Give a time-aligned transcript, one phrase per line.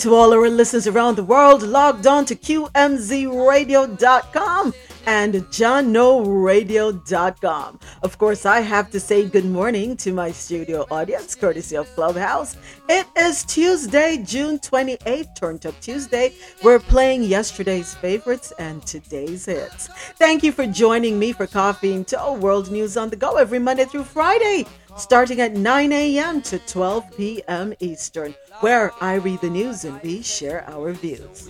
[0.00, 4.72] to all our listeners around the world logged on to QMZRadio.com
[5.06, 7.80] and jahknoradio.com.
[8.02, 12.56] Of course, I have to say good morning to my studio audience, courtesy of Clubhouse.
[12.88, 16.32] It is Tuesday, June 28th, Turned Up Tuesday.
[16.62, 19.88] We're playing yesterday's favorites and today's hits.
[20.18, 23.58] Thank you for joining me for Coffee In Toe World News on the Go every
[23.58, 24.64] Monday through Friday
[24.96, 26.42] starting at 9 a.m.
[26.42, 27.74] to 12 p.m.
[27.80, 31.48] Eastern, where I read the news and we share our views.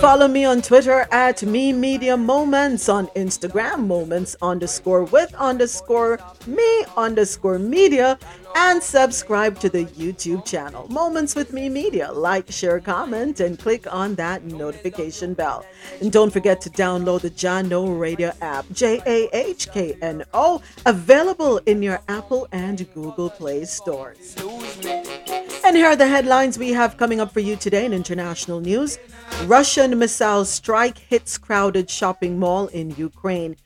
[0.00, 6.84] Follow me on Twitter at Mi Media Moments, on Instagram Moments underscore with underscore mi
[6.96, 8.18] underscore media,
[8.54, 12.10] and subscribe to the YouTube channel, Moments with Mi Media.
[12.12, 15.64] Like, share, comment, and click on that notification bell.
[16.00, 20.62] And don't forget to download the Jahkno Radio app, J A H K N O,
[20.86, 24.36] available in your Apple and Google Play stores.
[25.64, 28.98] And here are the headlines we have coming up for you today in international news.
[29.46, 33.56] Russian missile strike hits crowded shopping mall in Ukraine.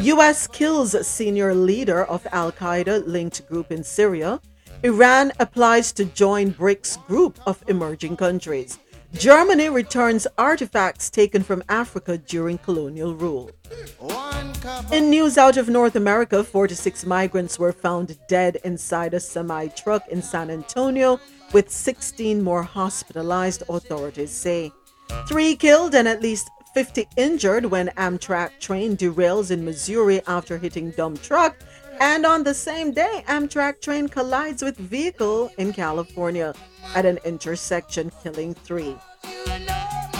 [0.00, 4.40] US kills senior leader of Al Qaeda linked group in Syria.
[4.82, 8.78] Iran applies to join BRICS group of emerging countries.
[9.14, 13.50] Germany returns artifacts taken from Africa during colonial rule.
[14.92, 20.06] In news out of North America, 46 migrants were found dead inside a semi truck
[20.08, 21.18] in San Antonio,
[21.52, 24.72] with 16 more hospitalized, authorities say.
[25.28, 30.90] Three killed and at least 50 injured when Amtrak train derails in Missouri after hitting
[30.90, 31.56] dump truck.
[32.00, 36.52] And on the same day, Amtrak train collides with vehicle in California
[36.94, 38.94] at an intersection, killing three.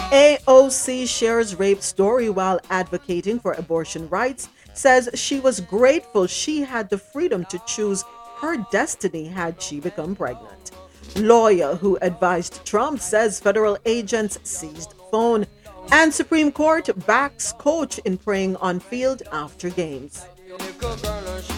[0.09, 6.89] AOC shares rape story while advocating for abortion rights, says she was grateful she had
[6.89, 8.03] the freedom to choose
[8.37, 10.71] her destiny had she become pregnant.
[11.17, 15.45] Lawyer who advised Trump says federal agents seized phone.
[15.91, 20.25] And Supreme Court backs coach in praying on field after games.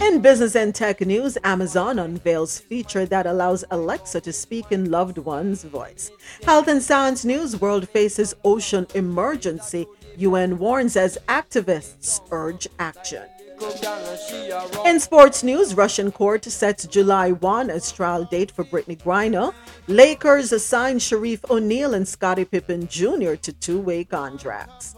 [0.02, 5.18] In business and tech news, Amazon unveils feature that allows Alexa to speak in loved
[5.18, 6.12] one's voice.
[6.44, 9.88] Health and science news, world faces ocean emergency.
[10.18, 13.26] UN warns as activists urge action.
[14.86, 19.54] In sports news, Russian court sets July 1 as trial date for Brittney Griner.
[19.88, 23.36] Lakers assign Shareef O'Neal and Scottie Pippen Jr.
[23.36, 24.96] to two-way contracts.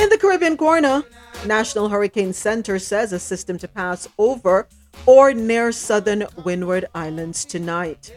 [0.00, 1.04] In the Caribbean corner,
[1.46, 4.66] National Hurricane Center says a system to pass over
[5.06, 8.12] or near southern Windward Islands tonight.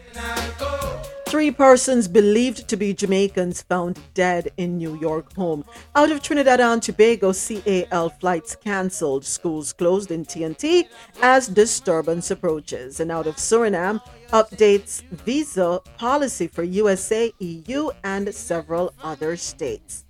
[1.32, 5.64] Three persons believed to be Jamaicans found dead in New York home.
[5.94, 10.88] Out of Trinidad and Tobago, CAL flights cancelled, schools closed in TNT
[11.22, 13.00] as disturbance approaches.
[13.00, 20.04] And out of Suriname, updates visa policy for USA, EU, and several other states.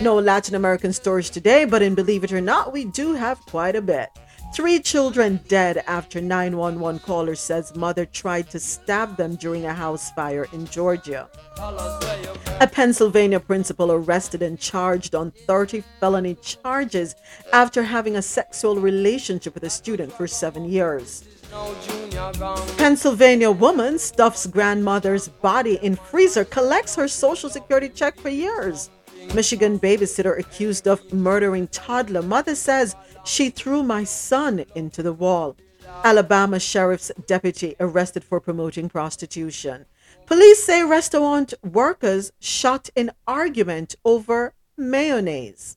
[0.00, 3.76] No Latin American stories today, but in Believe It or Not, we do have quite
[3.76, 4.08] a bit.
[4.54, 10.12] Three children dead after 911 caller says mother tried to stab them during a house
[10.12, 11.28] fire in Georgia.
[11.58, 17.16] A Pennsylvania principal arrested and charged on 30 felony charges
[17.52, 21.24] after having a sexual relationship with a student for seven years.
[22.76, 28.88] Pennsylvania woman stuffs grandmother's body in freezer, collects her social security check for years.
[29.32, 32.22] Michigan babysitter accused of murdering toddler.
[32.22, 32.94] Mother says
[33.24, 35.56] she threw my son into the wall.
[36.04, 39.86] Alabama sheriff's deputy arrested for promoting prostitution.
[40.26, 45.76] Police say restaurant workers shot in argument over mayonnaise.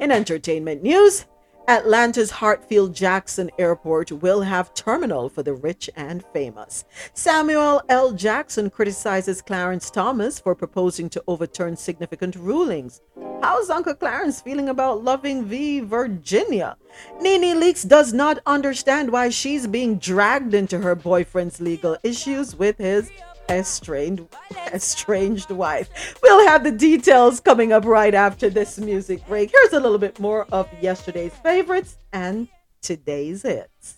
[0.00, 1.26] In entertainment news,
[1.68, 6.86] Atlanta's Hartsfield Jackson Airport will have terminal for the rich and famous.
[7.12, 8.12] Samuel L.
[8.12, 13.02] Jackson criticizes Clarence Thomas for proposing to overturn significant rulings.
[13.42, 15.80] How's Uncle Clarence feeling about Loving v.
[15.80, 16.78] Virginia?
[17.20, 22.78] Nene Leakes does not understand why she's being dragged into her boyfriend's legal issues with
[22.78, 23.10] his
[23.48, 24.26] estranged
[24.72, 26.16] estranged wife.
[26.22, 29.50] We'll have the details coming up right after this music break.
[29.50, 32.48] Here's a little bit more of yesterday's favorites and
[32.82, 33.97] today's hits.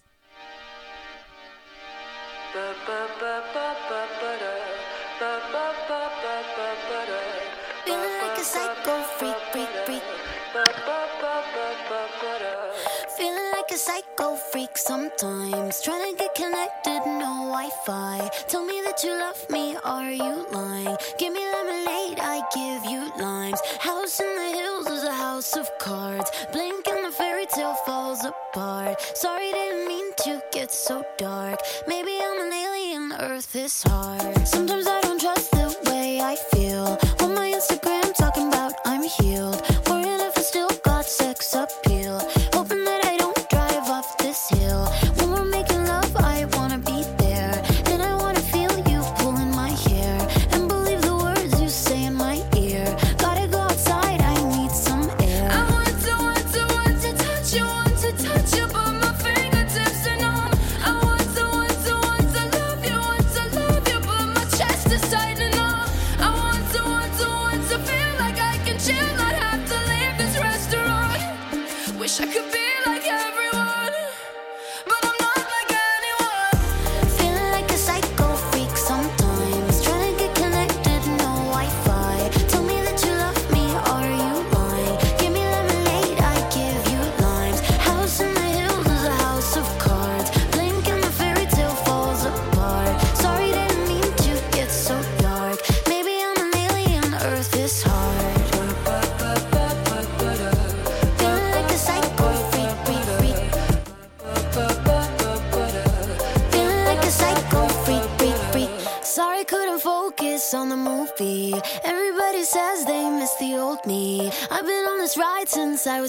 [13.71, 15.81] Like a psycho freak sometimes.
[15.83, 18.29] Trying to get connected, no Wi Fi.
[18.49, 20.97] Tell me that you love me, are you lying?
[21.19, 23.61] Give me lemonade, I give you limes.
[23.79, 26.31] House in the hills is a house of cards.
[26.53, 29.01] Blink and the fairy tale falls apart.
[29.15, 31.61] Sorry, didn't mean to get so dark.
[31.87, 34.49] Maybe I'm an alien, Earth is hard.
[34.49, 36.99] Sometimes I don't trust the way I feel.
[37.21, 39.63] On my Instagram, talking about I'm healed.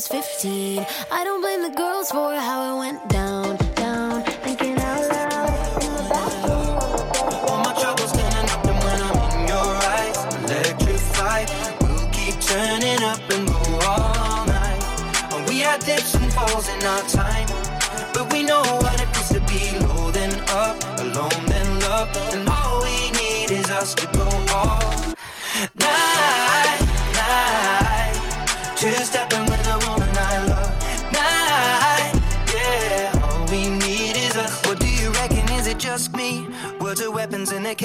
[0.01, 0.85] Was 15.
[1.11, 3.40] I don't blame the girls for how it went down, down.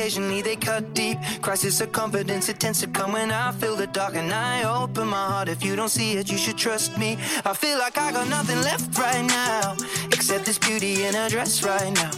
[0.06, 1.18] Occasionally they cut deep.
[1.42, 5.08] Crisis of confidence, it tends to come when I feel the dark and I open
[5.08, 5.48] my heart.
[5.48, 7.18] If you don't see it, you should trust me.
[7.44, 9.74] I feel like I got nothing left right now,
[10.12, 12.12] except this beauty in her dress right now.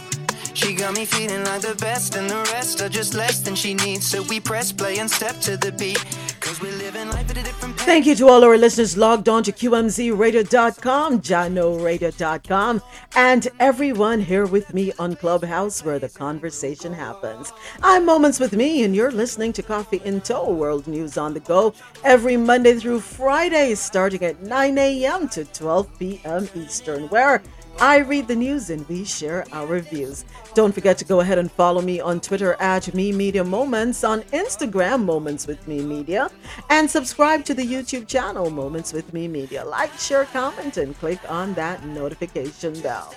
[0.53, 3.73] She got me feeling like the best, and the rest are just less than she
[3.73, 4.05] needs.
[4.05, 6.03] So we press play and step to the beat.
[6.39, 7.58] Cause we're living life at a different.
[7.83, 12.81] Thank you to all our listeners logged on to QMZRadio.com, JahknoRadio.com,
[13.15, 17.53] and everyone here with me on Clubhouse where the conversation happens.
[17.81, 21.39] I'm Moments with Me, and you're listening to Coffee in Toe, World News on the
[21.39, 25.29] Go, every Monday through Friday, starting at 9 a.m.
[25.29, 26.49] to 12 p.m.
[26.55, 27.41] Eastern, where
[27.81, 30.25] I read the news and we share our views.
[30.53, 34.21] Don't forget to go ahead and follow me on Twitter at Mi Media Moments, on
[34.33, 36.29] Instagram Moments with Mi Media,
[36.69, 39.63] and subscribe to the YouTube channel Moments with Mi Media.
[39.63, 43.15] Like, share, comment, and click on that notification bell.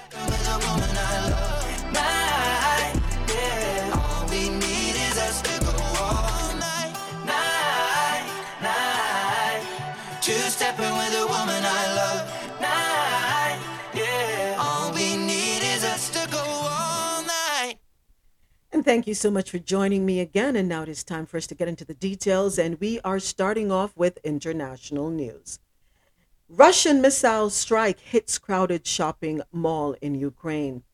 [10.21, 13.42] Two stepping with a woman I love, night,
[18.75, 20.57] And thank you so much for joining me again.
[20.57, 22.59] And now it is time for us to get into the details.
[22.59, 25.59] And we are starting off with international news.
[26.49, 30.85] Russian missile strike hits crowded shopping mall in Ukraine.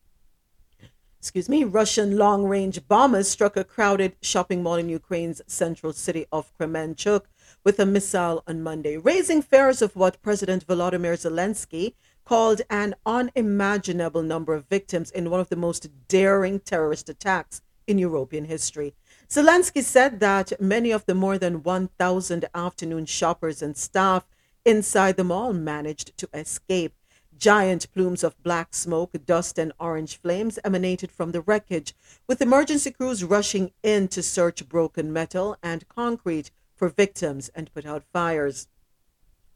[1.19, 6.25] Excuse me, Russian long range bombers struck a crowded shopping mall in Ukraine's central city
[6.33, 7.23] of Kremenchuk
[7.63, 11.93] with a missile on Monday, raising fears of what President Volodymyr Zelensky
[12.25, 17.97] called an unimaginable number of victims in one of the most daring terrorist attacks in
[17.97, 18.93] European history.
[19.29, 24.27] Zelensky said that many of the more than 1,000 afternoon shoppers and staff
[24.65, 26.93] inside the mall managed to escape.
[27.37, 31.95] Giant plumes of black smoke, dust, and orange flames emanated from the wreckage,
[32.27, 37.85] with emergency crews rushing in to search broken metal and concrete for victims and put
[37.85, 38.67] out fires.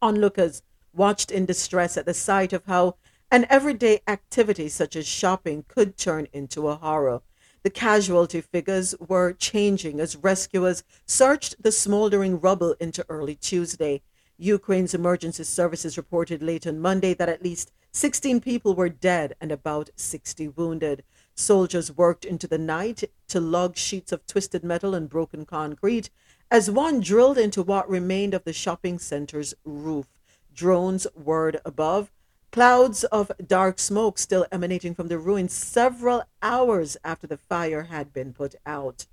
[0.00, 0.62] Onlookers
[0.94, 2.96] watched in distress at the sight of how
[3.30, 7.20] an everyday activity such as shopping could turn into a horror.
[7.64, 14.02] The casualty figures were changing as rescuers searched the smoldering rubble into early Tuesday.
[14.36, 19.50] Ukraine's emergency services reported late on Monday that at least 16 people were dead and
[19.50, 21.04] about 60 wounded.
[21.34, 26.10] Soldiers worked into the night to lug sheets of twisted metal and broken concrete
[26.50, 30.08] as one drilled into what remained of the shopping center's roof.
[30.52, 32.12] Drones whirred above,
[32.54, 38.12] clouds of dark smoke still emanating from the ruins several hours after the fire had
[38.12, 39.06] been put out.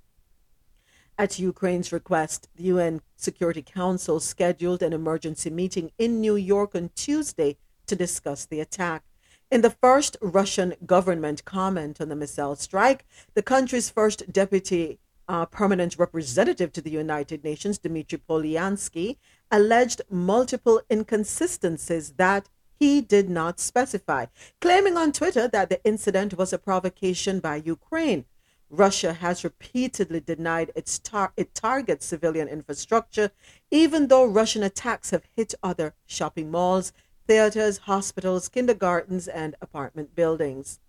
[1.18, 6.90] At Ukraine's request, the UN Security Council scheduled an emergency meeting in New York on
[6.94, 7.56] Tuesday
[7.86, 9.02] to discuss the attack.
[9.50, 15.46] In the first Russian government comment on the missile strike, the country's first deputy uh,
[15.46, 19.16] permanent representative to the United Nations, Dmitry Polyansky,
[19.50, 22.48] alleged multiple inconsistencies that
[22.82, 24.26] he did not specify,
[24.60, 28.24] claiming on Twitter that the incident was a provocation by Ukraine.
[28.68, 33.30] Russia has repeatedly denied its tar- it targets civilian infrastructure,
[33.70, 36.92] even though Russian attacks have hit other shopping malls,
[37.28, 40.80] theaters, hospitals, kindergartens, and apartment buildings.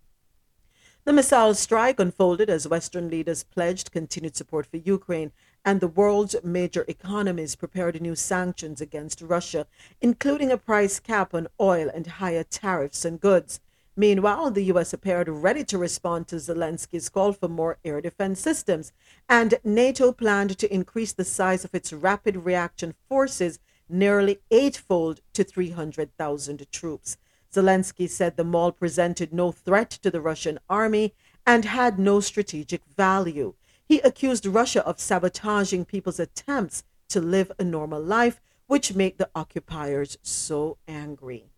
[1.03, 5.31] The missile strike unfolded as Western leaders pledged continued support for Ukraine,
[5.65, 9.65] and the world's major economies prepared new sanctions against Russia,
[10.01, 13.59] including a price cap on oil and higher tariffs on goods.
[13.95, 14.91] Meanwhile, the U.S.
[14.91, 18.91] appeared ready to respond to Zelensky's call for more air defense systems,
[19.29, 25.43] and NATO planned to increase the size of its rapid reaction forces nearly eightfold to
[25.43, 27.17] 300,000 troops.
[27.53, 31.13] Zelensky said the mall presented no threat to the Russian army
[31.45, 33.53] and had no strategic value.
[33.93, 39.29] He accused Russia of sabotaging people's attempts to live a normal life, which made the
[39.35, 41.51] occupiers so angry.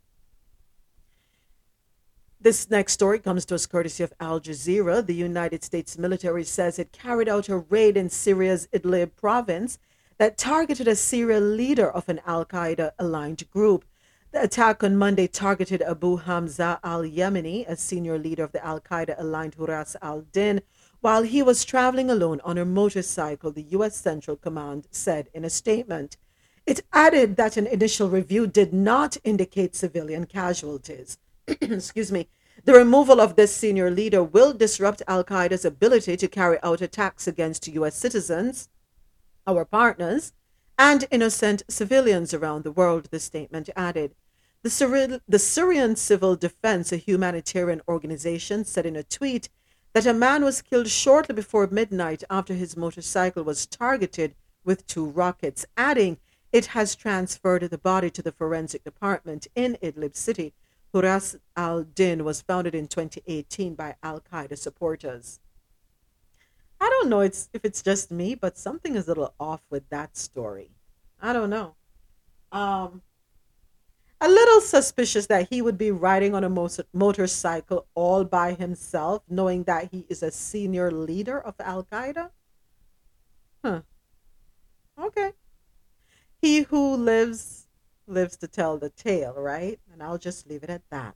[2.41, 5.05] This next story comes to us courtesy of Al Jazeera.
[5.05, 9.79] The United States military says it carried out a raid in Syria's Idlib province
[10.17, 13.85] that targeted a serial leader of an Al Qaeda aligned group.
[14.35, 18.81] The attack on Monday targeted Abu Hamza al Yemeni, a senior leader of the Al
[18.81, 20.61] Qaeda aligned Huras al Din,
[20.99, 23.95] while he was traveling alone on a motorcycle, the U.S.
[23.95, 26.17] Central Command said in a statement.
[26.65, 31.17] It added that an initial review did not indicate civilian casualties.
[31.47, 32.27] Excuse me.
[32.65, 37.25] The removal of this senior leader will disrupt Al Qaeda's ability to carry out attacks
[37.25, 37.95] against U.S.
[37.95, 38.67] citizens,
[39.47, 40.33] our partners,
[40.77, 44.13] and innocent civilians around the world, the statement added.
[44.65, 49.47] The, Syri- the Syrian Civil Defense, a humanitarian organization, said in a tweet
[49.93, 55.05] that a man was killed shortly before midnight after his motorcycle was targeted with two
[55.05, 56.17] rockets, adding
[56.51, 60.55] it has transferred the body to the forensic department in Idlib city.
[60.91, 65.39] Huras al Din was founded in 2018 by Al Qaeda supporters.
[66.81, 69.87] I don't know it's, if it's just me, but something is a little off with
[69.89, 70.71] that story.
[71.21, 71.75] I don't know.
[72.51, 73.03] Um,
[74.21, 79.23] a little suspicious that he would be riding on a mo- motorcycle all by himself,
[79.29, 82.29] knowing that he is a senior leader of Al Qaeda.
[83.63, 83.81] Huh.
[84.99, 85.33] Okay.
[86.41, 87.67] He who lives,
[88.07, 89.79] lives to tell the tale, right?
[89.91, 91.15] And I'll just leave it at that.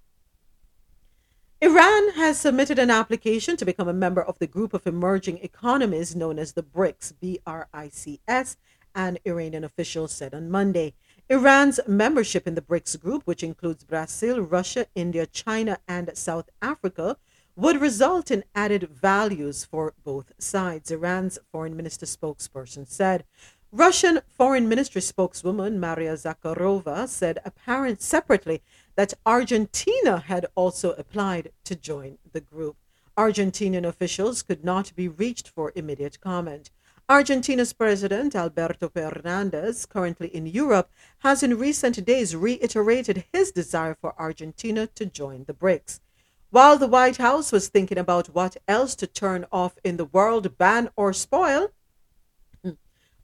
[1.62, 6.16] Iran has submitted an application to become a member of the group of emerging economies
[6.16, 8.56] known as the BRICS, B R I C S,
[8.96, 10.94] an Iranian official said on Monday.
[11.32, 17.18] Iran's membership in the BRICS group, which includes Brazil, Russia, India, China, and South Africa,
[17.56, 23.26] would result in added values for both sides, Iran's foreign minister spokesperson said.
[23.72, 28.64] Russian Foreign Ministry spokeswoman Maria Zakharova said apparent separately
[28.96, 32.78] that Argentina had also applied to join the group.
[33.16, 36.72] Argentinian officials could not be reached for immediate comment.
[37.10, 44.14] Argentina's president, Alberto Fernandez, currently in Europe, has in recent days reiterated his desire for
[44.20, 46.02] Argentina to join the BRICS.
[46.52, 50.56] While the White House was thinking about what else to turn off in the world,
[50.60, 51.72] ban or spoil,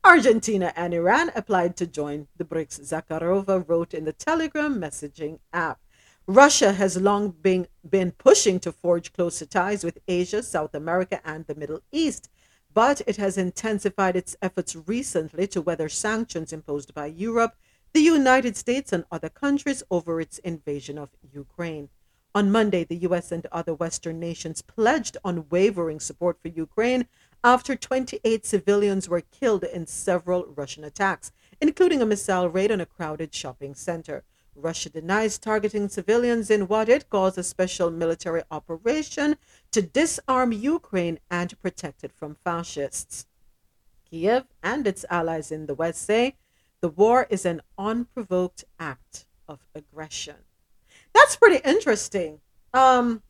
[0.04, 5.80] Argentina and Iran applied to join the BRICS, Zakharova wrote in the Telegram messaging app.
[6.26, 11.46] Russia has long been, been pushing to forge closer ties with Asia, South America, and
[11.46, 12.30] the Middle East,
[12.76, 17.56] but it has intensified its efforts recently to weather sanctions imposed by Europe,
[17.94, 21.88] the United States, and other countries over its invasion of Ukraine.
[22.36, 27.08] On Monday, the US and other Western nations pledged unwavering support for Ukraine
[27.46, 32.86] after 28 civilians were killed in several Russian attacks, including a missile raid on a
[32.86, 34.26] crowded shopping center.
[34.54, 39.38] Russia denies targeting civilians in what it calls a special military operation
[39.76, 43.26] to disarm Ukraine and protect it from fascists.
[44.10, 46.38] Kiev and its allies in the West say
[46.80, 50.38] the war is an unprovoked act of aggression.
[51.14, 52.40] That's pretty interesting.
[52.74, 53.22] Um,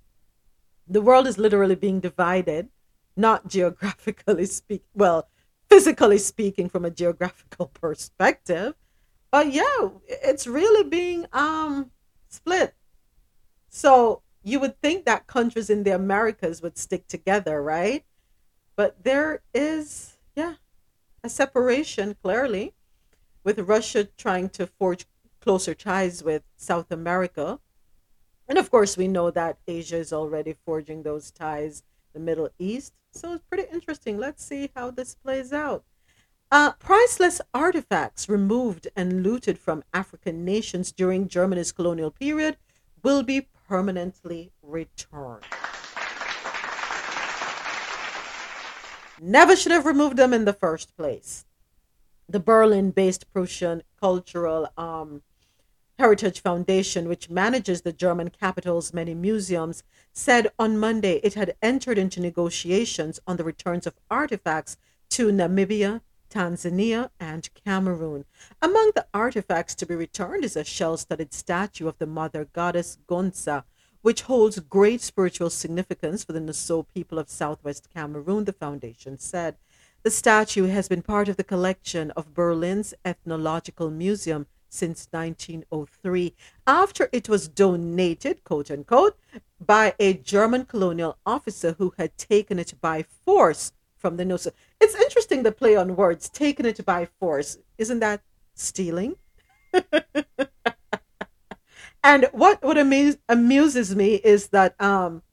[0.88, 2.70] the world is literally being divided
[3.16, 5.28] not geographically speak well
[5.68, 8.76] physically speaking from a geographical perspective
[9.32, 11.90] but yeah it's really being um
[12.30, 12.76] split
[13.70, 18.06] so you would think that countries in the americas would stick together right
[18.76, 20.56] but there is yeah
[21.24, 22.74] a separation clearly
[23.44, 25.06] with russia trying to forge
[25.42, 27.60] closer ties with south america
[28.48, 32.94] and of course we know that asia is already forging those ties the middle east
[33.16, 34.18] so it's pretty interesting.
[34.18, 35.86] Let's see how this plays out.
[36.52, 42.58] Uh, priceless artifacts removed and looted from African nations during Germany's colonial period
[43.04, 45.44] will be permanently returned.
[49.22, 51.46] Never should have removed them in the first place.
[52.28, 55.22] The Berlin based Prussian Cultural um,
[55.98, 61.98] Heritage Foundation, which manages the German capital's many museums, said on Monday it had entered
[61.98, 64.76] into negotiations on the returns of artifacts
[65.12, 66.02] to Namibia,
[66.36, 68.26] Tanzania, and Cameroon.
[68.62, 72.98] Among the artifacts to be returned is a shell studded statue of the mother goddess
[73.08, 73.64] Ngonnso,
[74.02, 79.56] which holds great spiritual significance for the Nso people of southwest Cameroon, the foundation said.
[80.04, 86.36] The statue has been part of the collection of Berlin's Ethnological Museum since 1903
[86.68, 89.18] after it was donated, quote unquote,
[89.66, 94.52] by a German colonial officer who had taken it by force from the Nso.
[94.80, 97.58] It's interesting the play on words, taken it by force.
[97.78, 98.22] Isn't that
[98.56, 99.16] stealing?
[102.06, 105.24] And what what amuses me is that um,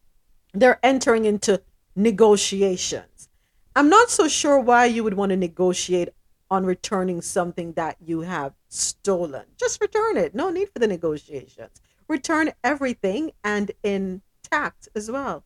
[0.55, 1.61] they're entering into
[1.95, 3.29] negotiations.
[3.77, 6.09] I'm not so sure why you would want to negotiate
[6.51, 9.45] on returning something that you have stolen.
[9.59, 10.35] Just return it.
[10.35, 11.83] No need for the negotiations.
[12.09, 15.45] Return everything and intact as well.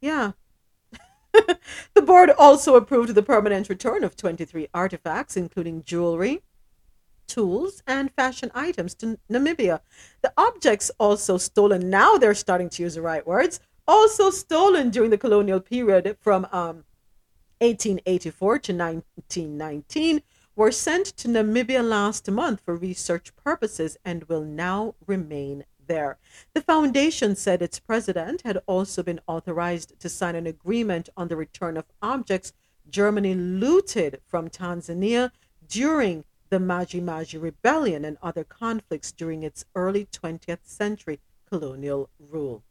[0.00, 0.32] Yeah.
[1.94, 6.42] the board also approved the permanent return of 23 artifacts, including jewelry,
[7.26, 9.80] tools, and fashion items to Namibia.
[10.22, 15.10] The objects also stolen, now they're starting to use the right words, also stolen during
[15.10, 16.84] the colonial period from um,
[17.60, 20.22] 1884 to 1919
[20.54, 26.18] were sent to Namibia last month for research purposes and will now remain there.
[26.54, 31.36] The foundation said its president had also been authorized to sign an agreement on the
[31.36, 32.52] return of objects
[32.88, 35.32] Germany looted from Tanzania
[35.68, 42.62] during the Maji Maji Rebellion and other conflicts during its early 20th century colonial rule.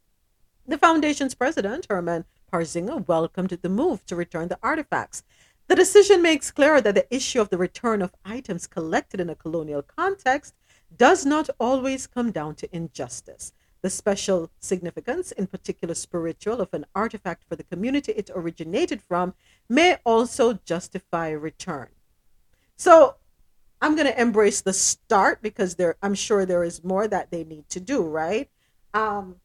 [0.66, 5.22] The foundation's president, Hermann Parzinger, welcomed the move to return the artifacts.
[5.68, 9.34] The decision makes clear that the issue of the return of items collected in a
[9.34, 10.54] colonial context
[10.94, 13.52] does not always come down to injustice.
[13.82, 19.34] The special significance, in particular spiritual, of an artifact for the community it originated from
[19.68, 21.88] may also justify return.
[22.76, 23.16] So
[23.80, 27.44] I'm going to embrace the start because there I'm sure there is more that they
[27.44, 28.50] need to do, right?
[28.94, 29.36] Um,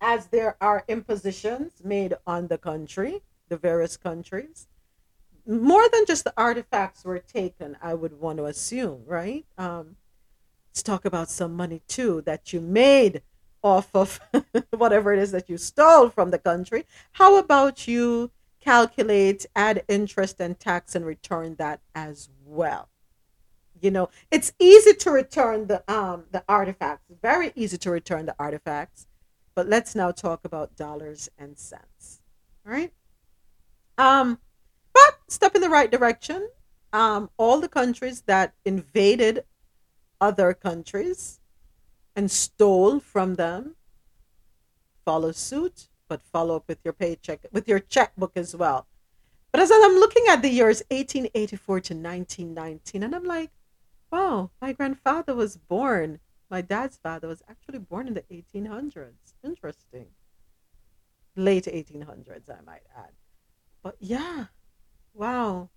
[0.00, 4.66] as there are impositions made on the country, the various countries,
[5.46, 9.44] more than just the artifacts were taken, I would want to assume, right?
[9.56, 9.96] Um,
[10.72, 13.20] let's talk about some money too that you made
[13.62, 14.18] off of
[14.70, 16.86] whatever it is that you stole from the country.
[17.12, 22.88] How about you calculate, add interest and tax, and return that as well?
[23.82, 27.04] You know, it's easy to return the um the artifacts.
[27.20, 29.06] Very easy to return the artifacts.
[29.54, 32.22] But let's now talk about dollars and cents.
[32.64, 32.94] All right.
[33.98, 34.38] Um,
[34.94, 36.48] but step in the right direction.
[36.94, 39.44] Um, all the countries that invaded
[40.22, 41.40] other countries
[42.14, 43.74] and stole from them
[45.04, 48.86] follow suit, but follow up with your paycheck, with your checkbook as well.
[49.50, 53.50] But as I'm looking at the years 1884 to 1919, and I'm like,
[54.12, 59.34] wow, my grandfather was born, my dad's father was actually born in the 1800s.
[59.42, 60.06] Interesting.
[61.34, 63.12] Late 1800s, I might add.
[63.82, 64.46] But yeah,
[65.14, 65.70] wow.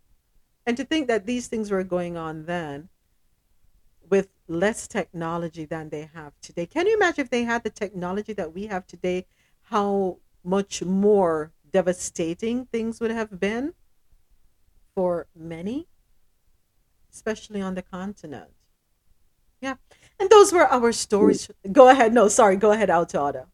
[0.68, 2.90] And to think that these things were going on then
[4.48, 6.66] less technology than they have today.
[6.66, 9.26] Can you imagine if they had the technology that we have today,
[9.64, 13.74] how much more devastating things would have been
[14.94, 15.88] for many,
[17.12, 18.52] especially on the continent?
[19.62, 19.76] Yeah.
[20.20, 21.50] And those were our stories.
[21.72, 22.14] Go ahead.
[22.14, 22.56] No, sorry.
[22.56, 23.48] Go ahead, Altada.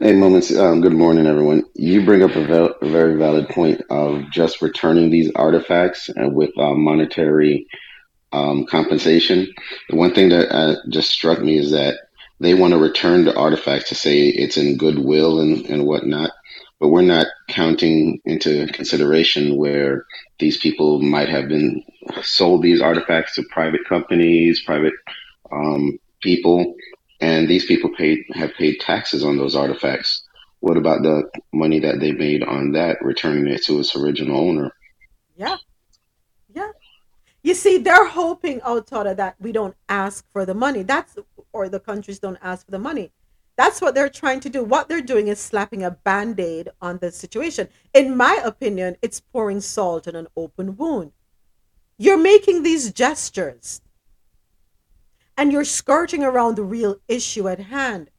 [0.00, 0.54] Hey, moments.
[0.56, 1.64] Um, good morning, everyone.
[1.74, 6.56] You bring up a, a very valid point of just returning these artifacts and with
[6.56, 7.66] uh, monetary
[8.32, 9.52] um, compensation.
[9.88, 11.98] The one thing that uh, just struck me is that
[12.40, 16.30] they want to return the artifacts to say it's in goodwill and, and whatnot,
[16.78, 20.04] but we're not counting into consideration where
[20.38, 21.82] these people might have been
[22.22, 24.94] sold these artifacts to private companies, private
[25.50, 26.74] um, people,
[27.20, 30.22] and these people paid have paid taxes on those artifacts.
[30.60, 34.72] What about the money that they made on that, returning it to its original owner?
[35.36, 35.56] Yeah.
[37.48, 40.82] You see, they're hoping, oh, Altada, that we don't ask for the money.
[40.82, 41.16] That's
[41.50, 43.10] or the countries don't ask for the money.
[43.56, 44.62] That's what they're trying to do.
[44.62, 47.70] What they're doing is slapping a band-aid on the situation.
[47.94, 51.12] In my opinion, it's pouring salt on an open wound.
[51.96, 53.80] You're making these gestures
[55.38, 58.10] and you're skirting around the real issue at hand.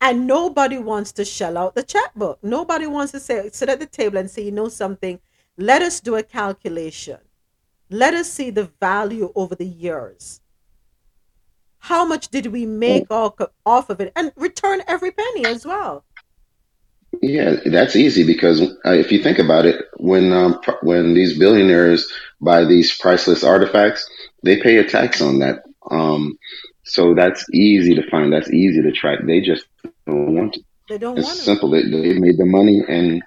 [0.00, 2.42] And nobody wants to shell out the checkbook.
[2.42, 5.20] Nobody wants to say, sit at the table and say, you know something,
[5.58, 7.18] let us do a calculation.
[7.92, 10.40] Let us see the value over the years.
[11.78, 13.34] How much did we make off
[13.66, 14.12] off of it?
[14.16, 16.04] And return every penny as well.
[17.20, 21.38] Yeah, that's easy because uh, if you think about it, when um, pr- when these
[21.38, 24.08] billionaires buy these priceless artifacts,
[24.42, 25.62] they pay a tax on that.
[25.90, 26.38] Um,
[26.84, 28.32] so that's easy to find.
[28.32, 29.18] That's easy to track.
[29.26, 29.66] They just
[30.06, 30.64] don't want to.
[30.88, 31.44] They don't It's want to.
[31.44, 31.70] simple.
[31.70, 33.22] They, they made the money and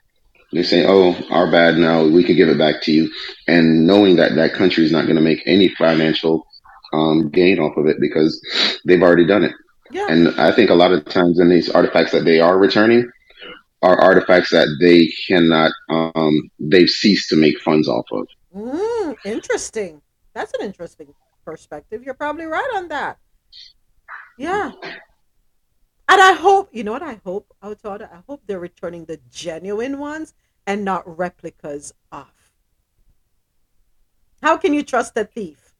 [0.55, 1.77] they say, "Oh, our bad.
[1.77, 3.11] Now we can give it back to you,"
[3.47, 6.45] and knowing that that country is not going to make any financial
[6.93, 8.41] um, gain off of it because
[8.85, 9.53] they've already done it.
[9.91, 10.07] Yeah.
[10.09, 13.09] And I think a lot of times in these artifacts that they are returning
[13.81, 18.27] are artifacts that they cannot, um, they've ceased to make funds off of.
[18.55, 20.01] Mm, interesting.
[20.33, 21.13] That's an interesting
[21.43, 22.03] perspective.
[22.03, 23.17] You're probably right on that.
[24.37, 24.71] Yeah.
[26.07, 27.53] And I hope, you know what I hope?
[27.61, 27.73] I
[28.27, 30.33] hope they're returning the genuine ones
[30.67, 32.51] and not replicas off.
[34.41, 35.73] How can you trust a thief?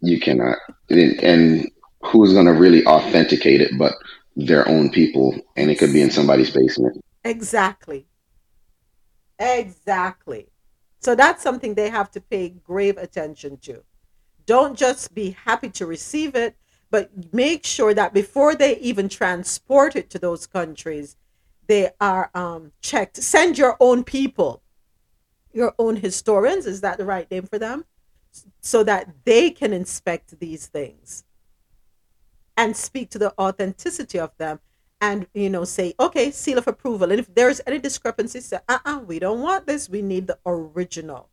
[0.00, 0.58] You cannot.
[0.90, 1.70] And, and
[2.02, 3.92] who's going to really authenticate it but
[4.34, 5.34] their own people?
[5.56, 7.00] And it could be in somebody's basement.
[7.24, 8.06] Exactly.
[9.38, 10.48] Exactly.
[11.00, 13.84] So that's something they have to pay grave attention to.
[14.46, 16.56] Don't just be happy to receive it,
[16.90, 21.16] but make sure that before they even transport it to those countries,
[21.66, 23.18] they are um, checked.
[23.18, 24.62] Send your own people,
[25.52, 26.66] your own historians.
[26.66, 27.84] Is that the right name for them?
[28.60, 31.24] So that they can inspect these things
[32.56, 34.60] and speak to the authenticity of them
[35.00, 38.98] and you know say okay seal of approval and if there's any discrepancy say uh-uh
[39.06, 41.28] we don't want this we need the original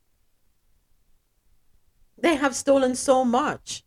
[2.18, 3.84] they have stolen so much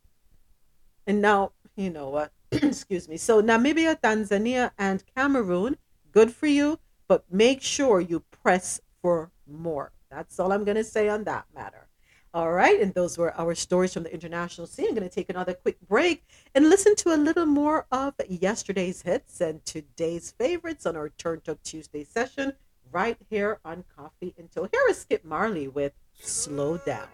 [1.07, 5.76] and now you know what excuse me so namibia tanzania and cameroon
[6.12, 10.84] good for you but make sure you press for more that's all i'm going to
[10.84, 11.88] say on that matter
[12.34, 14.88] all right, and those were our stories from the international scene.
[14.88, 19.00] I'm going to take another quick break and listen to a little more of yesterday's
[19.00, 22.52] hits and today's favorites on our Turn Up Tuesday session
[22.92, 24.68] right here on Coffee In Toe.
[24.70, 27.08] Here is Skip Marley with Slow Down.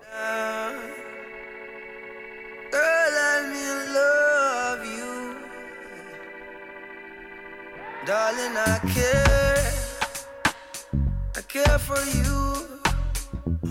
[2.73, 4.34] Girl,
[8.07, 9.73] Darling, I care.
[11.35, 12.83] I care for you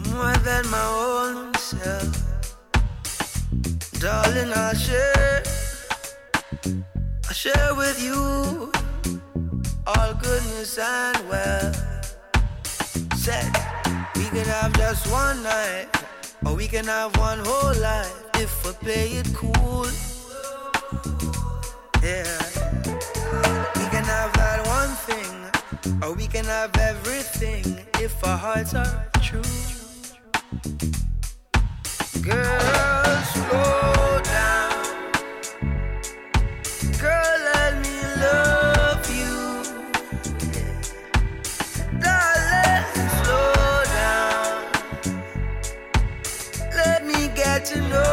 [0.10, 2.18] more than my own self.
[4.00, 5.44] Darling, I'll share.
[7.28, 8.72] I'll share with you
[9.86, 11.78] all goodness and wealth.
[13.16, 13.54] Said
[14.16, 15.88] we can have just one night,
[16.44, 19.86] or we can have one whole life if we play it cool.
[22.02, 22.53] Yeah,
[26.02, 27.64] or we can have everything
[28.00, 29.42] if our hearts are true.
[32.22, 34.84] Girl, slow down.
[37.00, 39.36] Girl, let me love you.
[42.00, 42.86] Darling,
[43.24, 44.58] slow down.
[46.76, 48.13] Let me get to know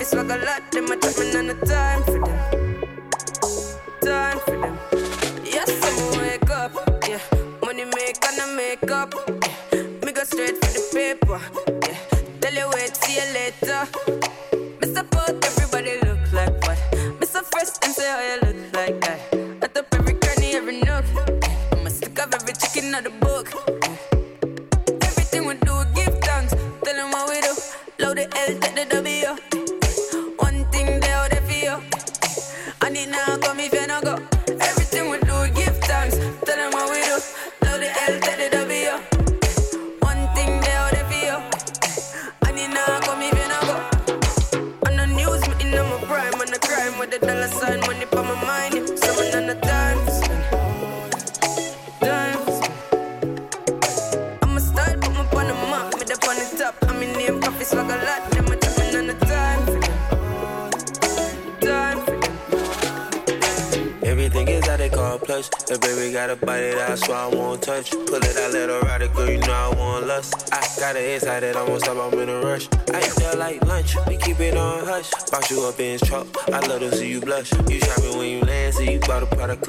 [0.00, 0.70] coffee swag a lot.
[0.70, 2.19] Them a chat me on the time for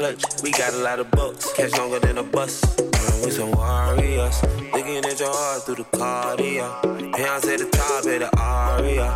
[0.01, 0.41] clutch.
[0.41, 2.63] We got a lot of bucks, catch longer than a bus.
[2.79, 4.41] Uh, we some warriors,
[4.73, 6.65] looking at your heart through the cardio.
[7.15, 9.09] Hands at the top of the aria.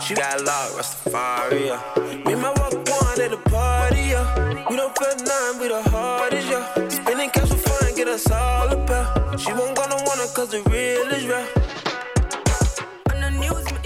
[0.00, 1.76] She got locked, Rastafaria.
[2.24, 4.68] Me and my walk one at the party, yeah.
[4.68, 6.88] We don't feel nothing, we the hardest, yeah.
[6.88, 9.38] Spending cash for fun, get us all a pair.
[9.38, 11.46] She won't gonna want it, cause the real is real.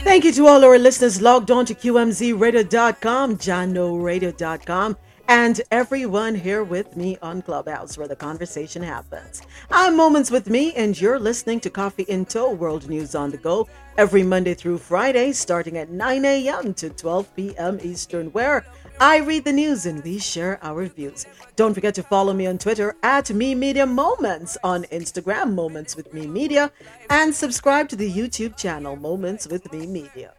[0.09, 4.97] Thank you to all our listeners logged on to QMZRadio.com, JahknoRadio.com,
[5.29, 9.43] and everyone here with me on Clubhouse where the conversation happens.
[9.71, 13.37] I'm Moments with Mi, and you're listening to Coffee in Toe World News on the
[13.37, 16.73] Go every Monday through Friday, starting at 9 a.m.
[16.75, 17.79] to 12 p.m.
[17.83, 18.65] Eastern, where
[19.01, 21.25] I read the news and we share our views.
[21.55, 26.13] Don't forget to follow me on Twitter at Mi Media Moments, on Instagram, Moments with
[26.13, 26.73] Mi Media,
[27.09, 30.33] and subscribe to the YouTube channel, Moments with Mi Media.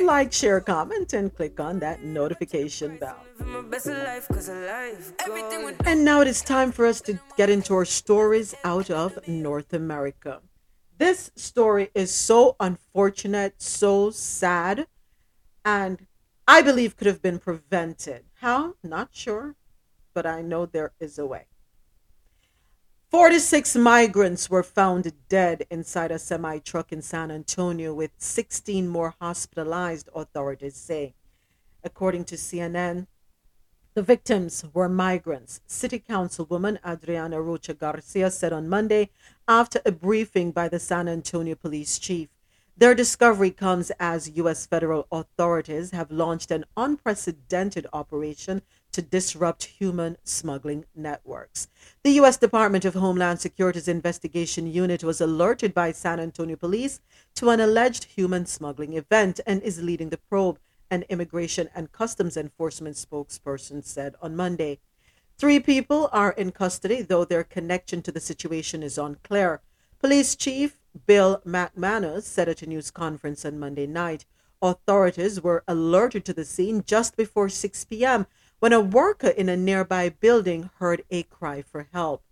[0.00, 3.24] Like, share, comment, and click on that notification bell.
[5.84, 9.72] And now it is time for us to get into our stories out of North
[9.72, 10.40] America.
[10.98, 14.86] This story is so unfortunate, so sad,
[15.64, 16.07] and
[16.50, 18.24] I believe could have been prevented.
[18.40, 18.76] How?
[18.82, 19.54] Not sure,
[20.14, 21.44] but I know there is a way.
[23.10, 29.14] 46 migrants were found dead inside a semi truck in San Antonio, with 16 more
[29.20, 31.12] hospitalized, authorities say.
[31.84, 33.08] According to CNN,
[33.92, 35.60] the victims were migrants.
[35.66, 39.10] City Councilwoman Adriana Rocha Garcia said on Monday
[39.46, 42.30] after a briefing by the San Antonio police chief.
[42.78, 44.64] Their discovery comes as U.S.
[44.64, 48.62] federal authorities have launched an unprecedented operation
[48.92, 51.66] to disrupt human smuggling networks.
[52.04, 52.36] The U.S.
[52.36, 57.00] Department of Homeland Security's investigation unit was alerted by San Antonio police
[57.34, 62.36] to an alleged human smuggling event and is leading the probe, an Immigration and Customs
[62.36, 64.78] Enforcement spokesperson said on Monday.
[65.36, 69.62] Three people are in custody, though their connection to the situation is unclear.
[69.98, 74.24] Police Chief Bill McManus said at a news conference on Monday night
[74.60, 78.26] authorities were alerted to the scene just before 6 p.m.
[78.58, 82.22] when a worker in a nearby building heard a cry for help.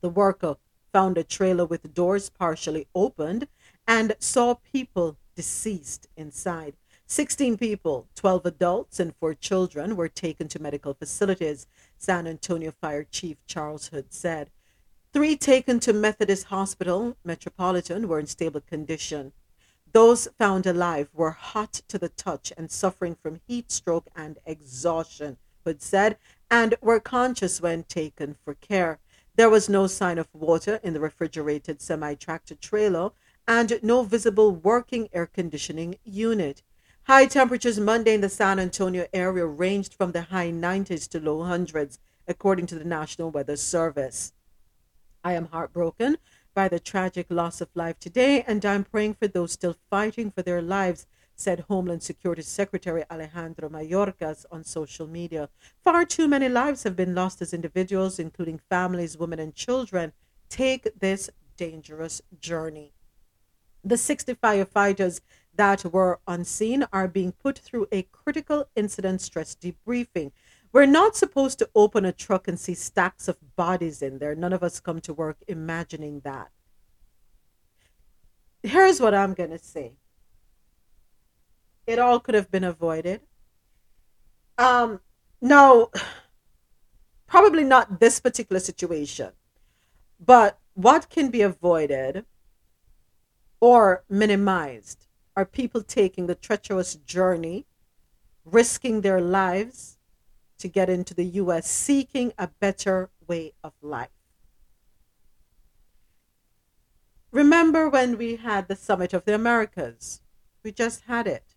[0.00, 0.56] The worker
[0.92, 3.48] found a trailer with doors partially opened
[3.86, 6.74] and saw people deceased inside.
[7.06, 11.66] 16 people, 12 adults, and 4 children were taken to medical facilities,
[11.98, 14.50] San Antonio Fire Chief Charles Hood said.
[15.14, 19.32] Three taken to Methodist Hospital Metropolitan were in stable condition.
[19.92, 25.36] Those found alive were hot to the touch and suffering from heat stroke and exhaustion,
[25.64, 26.18] Hood said,
[26.50, 28.98] and were conscious when taken for care.
[29.36, 33.12] There was no sign of water in the refrigerated semi tractor trailer
[33.46, 36.64] and no visible working air conditioning unit.
[37.04, 41.44] High temperatures Monday in the San Antonio area ranged from the high 90s to low
[41.44, 44.32] hundreds, according to the National Weather Service.
[45.24, 46.18] I am heartbroken
[46.54, 50.42] by the tragic loss of life today, and I'm praying for those still fighting for
[50.42, 55.48] their lives, said Homeland Security Secretary Alejandro Mayorkas on social media.
[55.82, 60.12] Far too many lives have been lost as individuals, including families, women, and children,
[60.50, 62.92] take this dangerous journey.
[63.82, 65.20] The 60 firefighters
[65.56, 70.32] that were on scene are being put through a critical incident stress debriefing.
[70.74, 74.34] We're not supposed to open a truck and see stacks of bodies in there.
[74.34, 76.50] None of us come to work imagining that.
[78.60, 79.92] Here's what I'm going to say
[81.86, 83.20] it all could have been avoided.
[84.58, 84.98] Um,
[85.40, 85.92] no,
[87.28, 89.30] probably not this particular situation,
[90.18, 92.24] but what can be avoided
[93.60, 95.06] or minimized
[95.36, 97.64] are people taking the treacherous journey,
[98.44, 99.93] risking their lives
[100.64, 104.08] to get into the US seeking a better way of life.
[107.30, 110.22] Remember when we had the Summit of the Americas?
[110.62, 111.54] We just had it.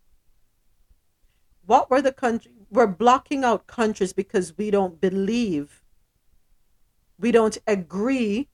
[1.66, 2.53] What were the countries?
[2.70, 5.86] We're blocking out countries because we don't believe,
[7.18, 8.49] we don't agree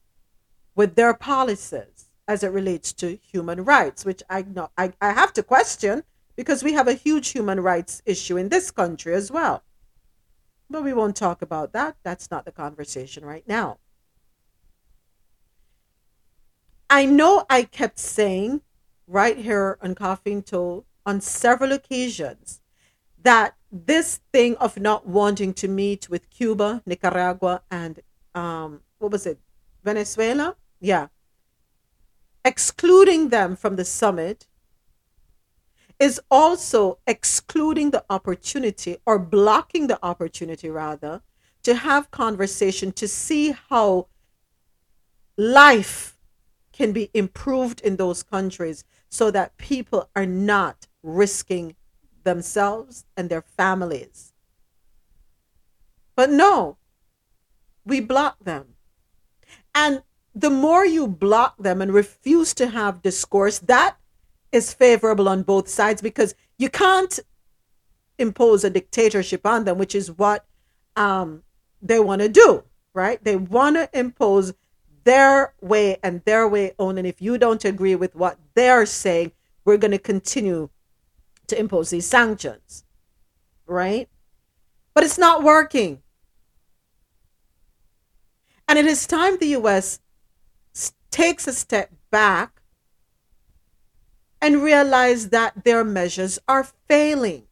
[0.75, 5.33] with their policies as it relates to human rights, which I know I, I have
[5.33, 6.03] to question
[6.35, 9.63] because we have a huge human rights issue in this country as well.
[10.73, 11.97] But we won't talk about that.
[12.01, 13.77] That's not the conversation right now.
[16.89, 18.61] I know I kept saying
[19.05, 22.59] right here on Coffee in Toe on several occasions
[23.21, 27.99] that this thing of not wanting to meet with Cuba, Nicaragua, and
[28.33, 29.37] um, what was it,
[29.83, 30.55] Venezuela?
[30.79, 31.09] Yeah,
[32.43, 34.47] excluding them from the summit
[35.99, 41.21] is also excluding the opportunity or blocking the opportunity rather
[41.63, 44.07] to have conversation to see how
[45.37, 46.17] life
[46.71, 51.75] can be improved in those countries so that people are not risking
[52.23, 54.33] themselves and their families.
[56.15, 56.77] But no,
[57.85, 58.75] we block them.
[59.75, 60.03] And
[60.35, 63.97] the more you block them and refuse to have discourse, that
[64.53, 67.19] is favorable on both sides because you can't
[68.19, 70.45] impose a dictatorship on them, which is what
[70.95, 71.43] um,
[71.81, 73.21] they want to do, right?
[73.23, 74.53] They want to impose
[75.03, 76.99] their way and their way only.
[76.99, 79.31] And if you don't agree with what they're saying,
[79.65, 80.69] we're going to continue
[81.47, 82.85] to impose these sanctions,
[83.65, 84.07] right?
[84.93, 86.03] But it's not working.
[88.67, 89.99] And it is time the US
[91.09, 92.52] takes a step back
[94.43, 97.47] and realize that their measures are failing.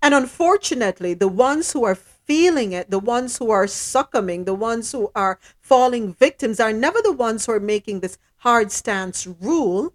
[0.00, 4.90] And unfortunately, the ones who are feeling it, the ones who are succumbing, the ones
[4.92, 9.92] who are falling victims are never the ones who are making this hard stance rule,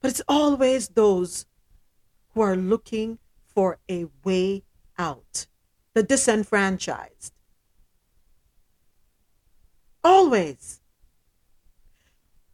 [0.00, 1.44] but it's always those
[2.32, 4.62] who are looking for a way
[4.96, 5.46] out,
[5.92, 7.34] the disenfranchised.
[10.02, 10.80] Always.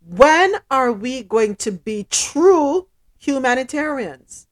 [0.07, 2.88] When are we going to be true
[3.18, 4.48] humanitarians?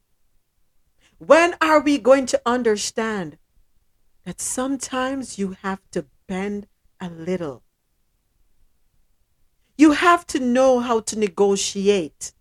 [1.19, 3.37] When are we going to understand
[4.25, 6.67] that sometimes you have to bend
[7.01, 7.63] a little?
[9.77, 12.33] You have to know how to negotiate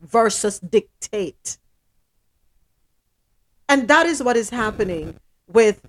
[0.00, 1.58] versus dictate.
[3.68, 5.80] And that is what is happening with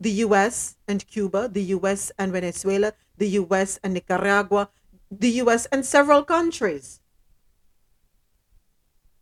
[0.00, 4.70] the US and Cuba, the US and Venezuela, the US and Nicaragua,
[5.10, 7.00] the US and several countries.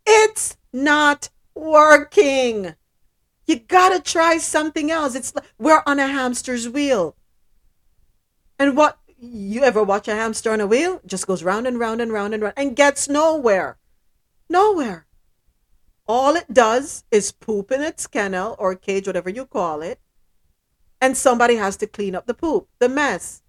[0.05, 2.75] It's not working.
[3.45, 5.15] You gotta try something else.
[5.15, 7.15] It's like we're on a hamster's wheel.
[8.59, 11.01] And what you ever watch a hamster on a wheel?
[11.05, 13.77] Just goes round and round and round and round and gets nowhere.
[14.49, 15.07] Nowhere.
[16.07, 19.99] All it does is poop in its kennel or cage, whatever you call it,
[21.01, 23.43] and somebody has to clean up the poop, the mess.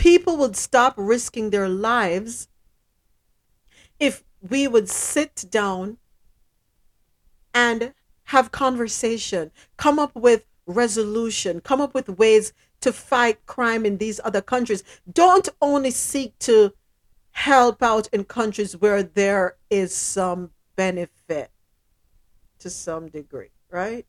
[0.00, 2.48] People would stop risking their lives
[3.98, 5.98] if we would sit down
[7.52, 7.92] and
[8.24, 14.18] have conversation, come up with resolution, come up with ways to fight crime in these
[14.24, 14.82] other countries.
[15.12, 16.72] Don't only seek to
[17.32, 21.50] help out in countries where there is some benefit
[22.58, 24.06] to some degree, right?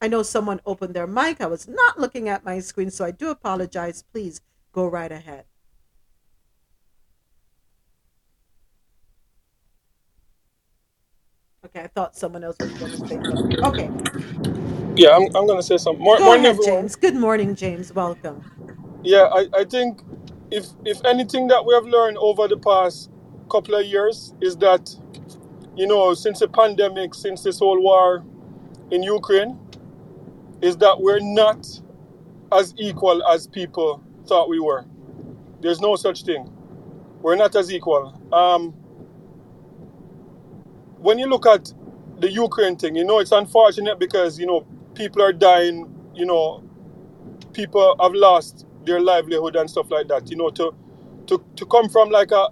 [0.00, 1.42] I know someone opened their mic.
[1.42, 4.02] I was not looking at my screen, so I do apologize.
[4.14, 4.40] Please
[4.72, 5.44] go right ahead.
[11.66, 13.58] Okay, I thought someone else was going to say something.
[13.64, 13.92] Okay,
[14.96, 16.04] Yeah, I'm, I'm gonna say something.
[16.04, 16.62] Mor- go morning, ahead, everyone.
[16.62, 16.96] James.
[16.96, 17.92] Good morning, James.
[17.94, 18.46] Welcome.
[19.02, 20.02] Yeah, I, I think
[20.50, 23.10] if if anything that we have learned over the past
[23.50, 24.94] couple of years is that
[25.76, 28.24] you know since the pandemic, since this whole war
[28.90, 29.58] in Ukraine,
[30.62, 31.66] is that we're not
[32.52, 34.84] as equal as people thought we were.
[35.60, 36.50] There's no such thing.
[37.20, 38.04] We're not as equal.
[38.32, 38.70] Um,
[40.98, 41.72] when you look at
[42.20, 44.60] the Ukraine thing, you know it's unfortunate because you know
[44.94, 45.76] people are dying.
[46.14, 46.62] You know
[47.52, 50.30] people have lost their livelihood and stuff like that.
[50.30, 50.74] You know, to
[51.26, 52.48] to, to come from like a,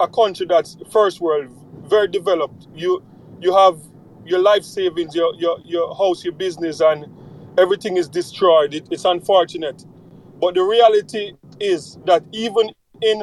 [0.00, 1.48] a country that's first world,
[1.88, 2.68] very developed.
[2.74, 3.02] You
[3.40, 3.78] you have
[4.26, 7.06] your life savings, your your, your house, your business, and
[7.58, 8.74] everything is destroyed.
[8.74, 9.84] It, it's unfortunate,
[10.44, 12.70] but the reality is that even
[13.00, 13.22] in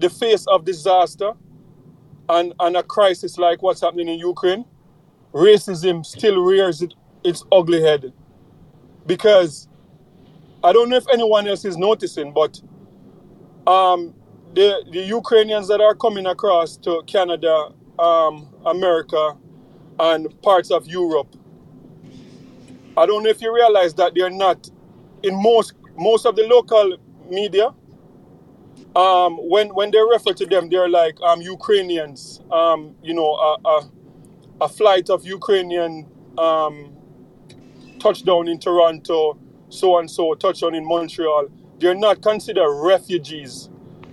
[0.00, 1.32] the face of disaster
[2.28, 4.64] and, and a crisis like what's happening in Ukraine,
[5.32, 6.92] racism still rears it,
[7.22, 8.12] its ugly head.
[9.06, 9.68] Because
[10.64, 12.60] I don't know if anyone else is noticing, but
[13.72, 14.12] um,
[14.54, 17.68] the the Ukrainians that are coming across to Canada,
[18.00, 19.36] um, America,
[20.00, 21.36] and parts of Europe,
[22.96, 24.68] I don't know if you realize that they're not
[25.22, 26.96] in most most of the local
[27.28, 27.74] media.
[28.96, 32.40] Um, when when they refer to them, they're like um, Ukrainians.
[32.50, 33.90] Um, you know, a, a,
[34.62, 36.06] a flight of Ukrainian
[36.38, 36.96] um,
[37.98, 39.38] touchdown in Toronto,
[39.68, 41.48] so and so touchdown in Montreal.
[41.78, 43.68] They're not considered refugees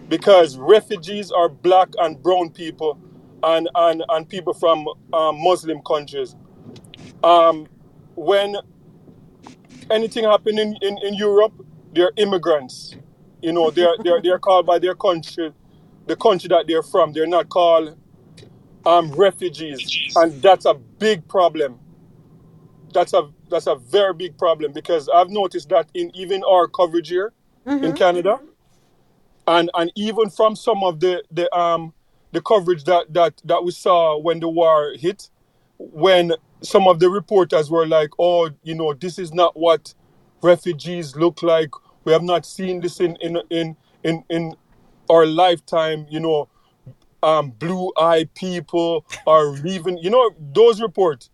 [0.07, 2.99] because refugees are black and brown people
[3.43, 6.35] and and, and people from um, Muslim countries.
[7.23, 7.67] Um,
[8.15, 8.57] when
[9.89, 11.53] anything happen in, in, in Europe,
[11.95, 12.95] they're immigrants.
[13.41, 15.53] You know, they're they're they're called by their country,
[16.07, 17.13] the country that they're from.
[17.13, 17.97] They're not called
[18.85, 21.79] um, refugees, and that's a big problem.
[22.93, 27.09] That's a that's a very big problem because I've noticed that in even our coverage
[27.09, 27.33] here
[27.81, 27.95] in Mm-hmm.
[27.95, 28.39] Canada,
[29.47, 31.93] and and even from some of the the um
[32.33, 35.29] the coverage that that that we saw when the war hit,
[35.77, 39.93] when some of the reporters were like, "Oh, you know, this is not what
[40.41, 41.71] refugees look like.
[42.05, 44.55] We have not seen this in in in in, in
[45.09, 46.47] our lifetime." You know,
[47.23, 49.97] um, blue-eyed people are leaving.
[49.97, 51.29] You know, those reports.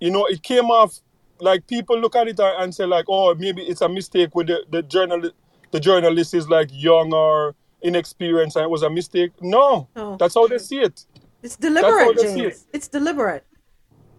[0.00, 1.00] You know, it came off
[1.40, 4.64] like people look at it and say like, "Oh, maybe it's a mistake with the
[4.70, 5.34] the journalist.
[5.70, 10.16] The journalist is like young or inexperienced, and it was a mistake." No, No.
[10.18, 11.06] that's how they see it.
[11.42, 12.40] It's deliberate, James.
[12.40, 12.58] it.
[12.72, 13.44] It's deliberate.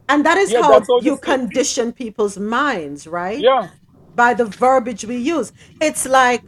[0.07, 1.21] And that is Yeah, how how you see it.
[1.21, 3.39] condition people's minds, right?
[3.39, 3.69] Yeah.
[4.15, 5.51] By the verbiage we use.
[5.81, 6.41] It's like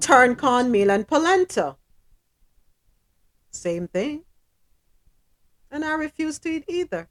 [0.00, 1.76] turn cornmeal and polenta.
[3.50, 4.24] Same thing.
[5.70, 7.08] And I refuse to eat either.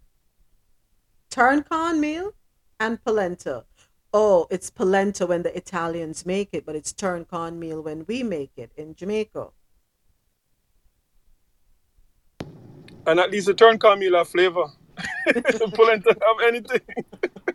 [1.30, 2.34] Turn cornmeal
[2.80, 3.66] and polenta.
[4.14, 8.51] Oh, it's polenta when the Italians make it, but it's turn cornmeal when we make
[8.55, 9.47] it in Jamaica.
[13.07, 14.66] And at least the turn cornmeal have flavor.
[15.74, 16.82] Polenta have anything.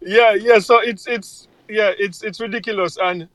[0.00, 0.58] yeah, yeah.
[0.58, 2.98] So it's it's yeah, it's it's ridiculous.
[3.00, 3.28] And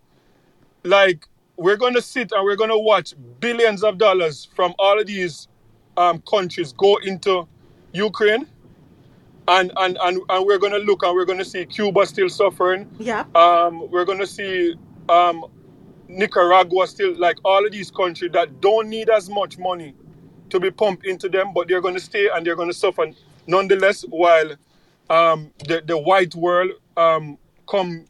[0.83, 1.25] like
[1.57, 5.47] we're gonna sit and we're gonna watch billions of dollars from all of these
[5.97, 7.47] um, countries go into
[7.93, 8.47] Ukraine.
[9.47, 12.87] And, and, and, and we're gonna look and we're gonna see Cuba still suffering.
[12.99, 13.25] Yeah.
[13.33, 14.75] Um, we're gonna see
[15.09, 15.45] um,
[16.07, 19.93] Nicaragua still like all of these countries that don't need as much money
[20.49, 23.11] to be pumped into them, but they're going to stay and they're going to suffer
[23.47, 24.01] nonetheless.
[24.09, 24.55] While
[25.09, 27.37] um, the the white world um,
[27.67, 28.05] come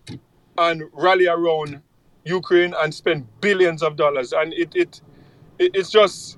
[0.57, 1.81] and rally around
[2.25, 5.01] Ukraine and spend billions of dollars, and it it,
[5.57, 6.37] it it's just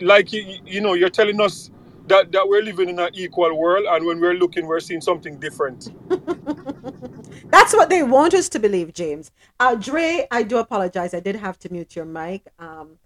[0.00, 1.70] like you, you know you're telling us
[2.08, 5.38] that that we're living in an equal world, and when we're looking, we're seeing something
[5.38, 5.90] different.
[7.50, 9.30] That's what they want us to believe, James.
[9.58, 11.14] Uh, Dre, I do apologize.
[11.14, 12.98] I did have to mute your mic um,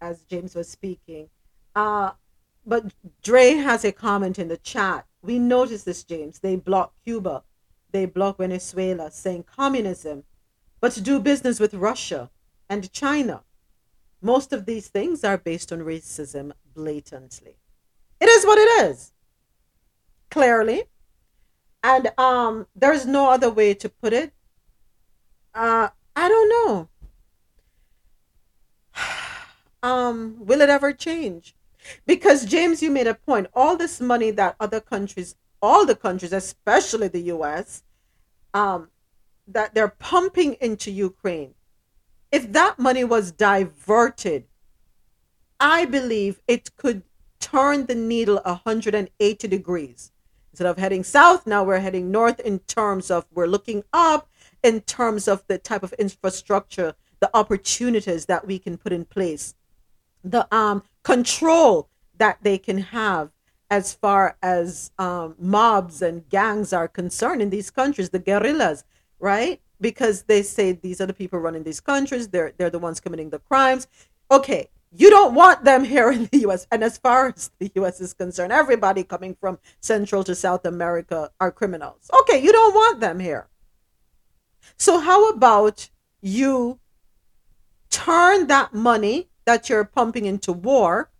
[0.00, 1.28] as James was speaking.
[1.76, 2.12] Uh,
[2.66, 2.92] but
[3.22, 5.06] Dre has a comment in the chat.
[5.24, 6.40] We notice this, James.
[6.40, 7.44] They block Cuba,
[7.92, 10.24] they block Venezuela, saying communism,
[10.80, 12.30] but to do business with Russia
[12.68, 13.42] and China.
[14.20, 17.56] Most of these things are based on racism blatantly.
[18.20, 19.12] It is what it is.
[20.30, 20.84] Clearly.
[21.82, 24.32] And um there's no other way to put it.
[25.54, 26.88] Uh I don't know.
[29.82, 31.54] Um will it ever change?
[32.06, 33.46] Because James you made a point.
[33.54, 37.82] All this money that other countries, all the countries, especially the US,
[38.52, 38.88] um
[39.46, 41.54] that they're pumping into Ukraine.
[42.32, 44.44] If that money was diverted,
[45.60, 47.02] I believe it could
[47.40, 50.12] turn the needle 180 degrees.
[50.52, 54.28] Instead of heading south, now we're heading north in terms of we're looking up
[54.62, 59.54] in terms of the type of infrastructure, the opportunities that we can put in place,
[60.24, 63.30] the um, control that they can have
[63.70, 68.84] as far as um, mobs and gangs are concerned in these countries, the guerrillas,
[69.18, 69.60] right?
[69.80, 73.30] Because they say these are the people running these countries, they're they're the ones committing
[73.30, 73.86] the crimes.
[74.30, 76.66] Okay, you don't want them here in the US.
[76.70, 81.30] And as far as the US is concerned, everybody coming from Central to South America
[81.40, 82.10] are criminals.
[82.20, 83.48] Okay, you don't want them here.
[84.78, 86.78] So, how about you
[87.90, 91.10] turn that money that you're pumping into war,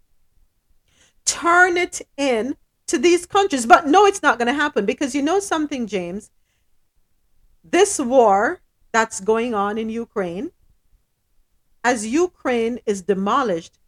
[1.24, 2.56] turn it in
[2.86, 3.66] to these countries?
[3.66, 6.30] But no, it's not going to happen because you know something, James?
[7.62, 8.60] This war
[8.92, 10.52] that's going on in Ukraine,
[11.82, 13.78] as Ukraine is demolished,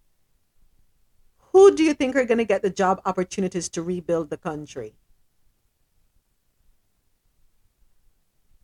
[1.53, 4.95] who do you think are going to get the job opportunities to rebuild the country?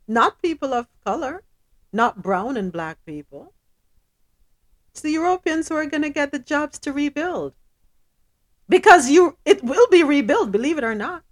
[0.07, 1.43] Not people of color,
[1.93, 3.55] not brown and black people.
[4.93, 7.55] It's the Europeans who are going to get the jobs to rebuild.
[8.69, 11.25] Because you it will be rebuilt, believe it or not.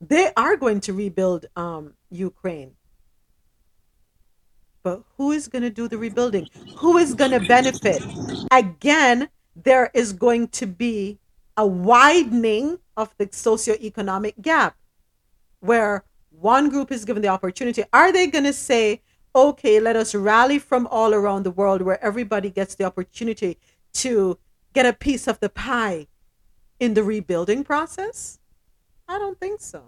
[0.00, 2.72] They are going to rebuild um, Ukraine.
[4.82, 6.48] But who is going to do the rebuilding?
[6.76, 8.02] Who is going to benefit?
[8.50, 11.18] Again, there is going to be
[11.56, 14.76] a widening of the socioeconomic gap
[15.60, 17.82] where one group is given the opportunity.
[17.92, 19.00] Are they going to say,
[19.34, 23.58] okay, let us rally from all around the world where everybody gets the opportunity
[23.94, 24.38] to
[24.72, 26.06] get a piece of the pie
[26.78, 28.38] in the rebuilding process?
[29.08, 29.82] I don't think so.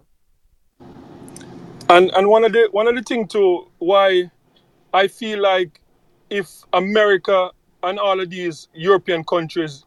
[1.88, 4.30] And and one of the one of the thing too why
[4.92, 5.80] I feel like
[6.30, 7.51] if America
[7.82, 9.84] and all of these European countries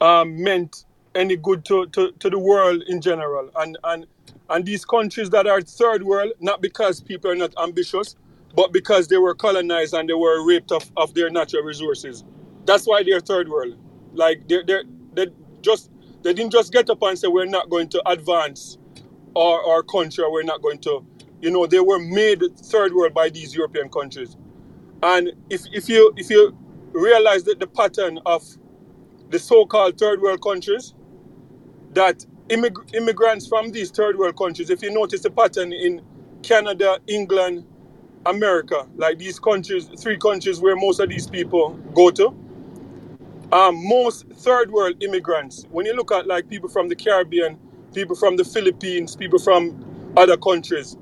[0.00, 0.84] um, meant
[1.14, 4.06] any good to, to, to the world in general and, and
[4.50, 8.16] and these countries that are third world not because people are not ambitious
[8.54, 12.24] but because they were colonized and they were raped of, of their natural resources.
[12.66, 13.76] That's why they're third world.
[14.14, 14.84] Like they're, they're
[15.14, 15.28] they
[15.62, 15.90] just
[16.22, 18.78] they didn't just get up and say we're not going to advance
[19.36, 21.04] our, our country or we're not going to
[21.42, 24.36] you know they were made third world by these european countries.
[25.02, 26.56] And if, if you if you
[26.92, 28.44] realize that the pattern of
[29.30, 30.94] the so-called third world countries
[31.94, 36.02] that immig- immigrants from these third world countries if you notice the pattern in
[36.42, 37.64] canada england
[38.26, 42.34] america like these countries three countries where most of these people go to
[43.52, 45.64] um, most third world immigrants.
[45.70, 47.58] When you look at like people from the caribbean
[47.94, 49.84] people from the philippines people from
[50.16, 50.96] other countries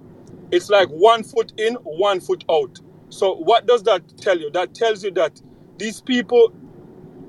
[0.52, 2.80] it's like one foot in one foot out.
[3.10, 4.50] So what does that tell you?
[4.52, 5.40] That tells you that
[5.78, 6.52] these people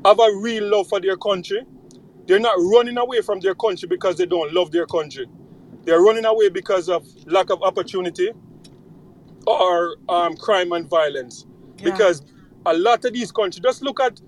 [0.05, 1.63] have a real love for their country.
[2.27, 5.27] They're not running away from their country because they don't love their country.
[5.83, 8.31] They're running away because of lack of opportunity
[9.48, 11.45] or um, crime and violence.
[11.80, 11.91] Yeah.
[11.91, 12.24] because
[12.66, 14.20] a lot of these countries just look at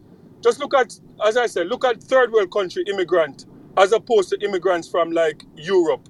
[0.42, 3.46] just look at as i said look at third world country immigrant
[3.78, 6.08] as opposed to immigrants from like europe.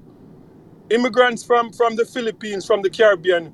[0.92, 3.54] Immigrants from from the philippines from the caribbean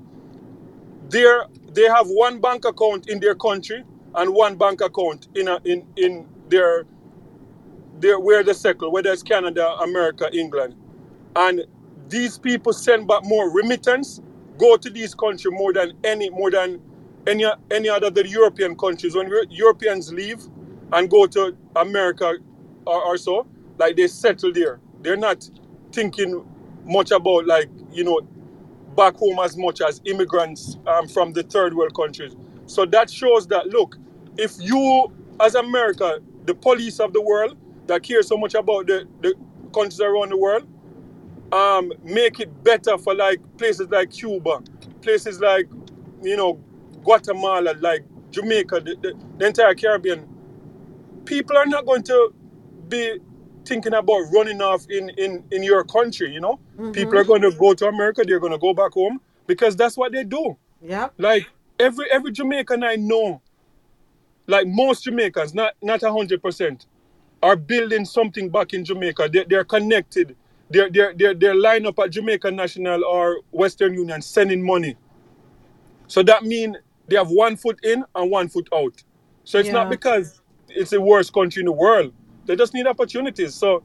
[1.10, 3.84] they're they have one bank account in their country
[4.16, 6.86] and one bank account in a, in in their
[8.00, 10.76] their where they settle whether it's canada america england.
[11.38, 11.66] And
[12.10, 14.22] these people send back more remittance
[14.58, 16.82] go to these countries more than any more than
[17.28, 19.16] any any other the European countries.
[19.16, 20.42] When Europeans leave
[20.92, 22.36] and go to America
[22.86, 23.48] or, or so,
[23.78, 24.80] like they settle there.
[25.02, 25.50] They're not
[25.92, 26.46] thinking
[26.86, 28.22] much about like you know
[28.96, 32.36] back home as much as immigrants um, from the third world countries.
[32.68, 33.98] So that shows that look,
[34.38, 39.08] if you as America, the police of the world that care so much about the,
[39.22, 39.36] the
[39.74, 40.68] countries around the world,
[41.52, 44.62] um, make it better for like places like Cuba,
[45.02, 45.68] places like
[46.22, 46.56] you know
[47.04, 50.28] Guatemala, like Jamaica, the, the, the entire Caribbean.
[51.26, 52.34] People are not going to
[52.88, 53.18] be
[53.66, 56.32] thinking about running off in in in your country.
[56.32, 56.60] You know,
[56.94, 58.24] people are going to go to America.
[58.26, 60.58] They're going to go back home because that's what they do.
[60.82, 61.48] Yeah, Like
[61.80, 63.42] every every Jamaican I know,
[64.48, 66.86] like most Jamaicans, not not a hundred percent,
[67.42, 69.30] are building something back in Jamaica.
[69.32, 70.36] They they're connected.
[70.70, 74.96] They're they're they're they're lined up at Jamaica National or Western Union sending money.
[76.08, 79.04] So that means they have one foot in and one foot out.
[79.44, 82.14] So it's not because it's the worst country in the world.
[82.46, 83.54] They just need opportunities.
[83.56, 83.84] So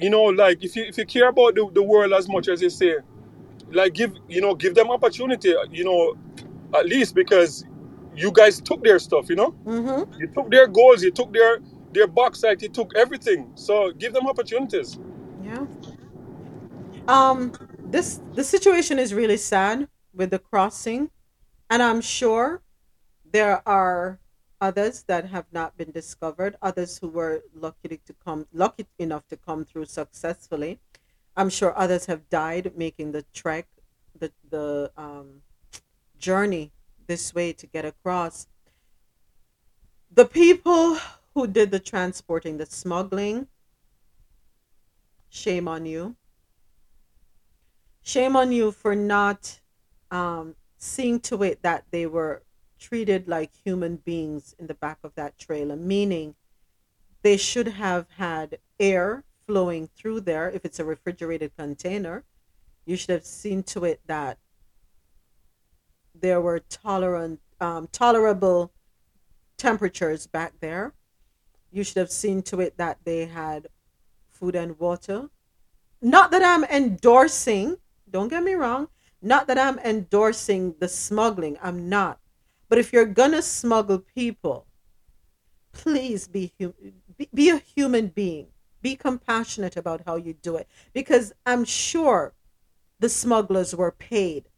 [0.00, 2.62] you know, like if you if you care about the, the world as much as
[2.62, 2.96] you say,
[3.70, 5.54] like give you know give them opportunity.
[5.70, 6.16] You know,
[6.74, 7.64] at least because
[8.16, 9.28] you guys took their stuff.
[9.28, 10.20] You know, Mm-hmm.
[10.20, 11.58] you took their goals, you took their
[11.92, 13.50] their bauxite, you took everything.
[13.54, 14.98] So give them opportunities.
[15.42, 15.66] Yeah.
[17.08, 21.10] Um, this the situation is really sad with the crossing,
[21.70, 22.60] and I'm sure
[23.24, 24.20] there are
[24.60, 29.38] others that have not been discovered, others who were lucky to come lucky enough to
[29.38, 30.80] come through successfully.
[31.34, 33.66] I'm sure others have died making the trek,
[34.14, 35.40] the the um,
[36.18, 36.72] journey
[37.06, 38.48] this way to get across.
[40.10, 40.98] The people
[41.32, 43.46] who did the transporting, the smuggling,
[45.30, 46.17] shame on you.
[48.08, 49.60] Shame on you for not
[50.10, 52.42] um, seeing to it that they were
[52.78, 56.34] treated like human beings in the back of that trailer, meaning
[57.20, 62.24] they should have had air flowing through there if it's a refrigerated container.
[62.86, 64.38] You should have seen to it that
[66.18, 68.72] there were tolerant, um, tolerable
[69.58, 70.94] temperatures back there.
[71.70, 73.66] You should have seen to it that they had
[74.30, 75.28] food and water.
[76.00, 77.76] Not that I'm endorsing,
[78.10, 78.88] don't get me wrong,
[79.20, 81.58] not that I'm endorsing the smuggling.
[81.62, 82.20] I'm not.
[82.68, 84.66] But if you're going to smuggle people,
[85.72, 86.74] please be, hum-
[87.16, 88.48] be be a human being.
[88.80, 92.34] Be compassionate about how you do it because I'm sure
[93.00, 94.48] the smugglers were paid.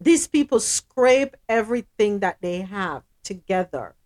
[0.00, 3.96] These people scrape everything that they have together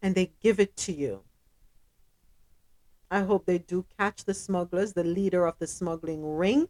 [0.00, 1.22] and they give it to you.
[3.12, 6.68] I hope they do catch the smugglers, the leader of the smuggling ring,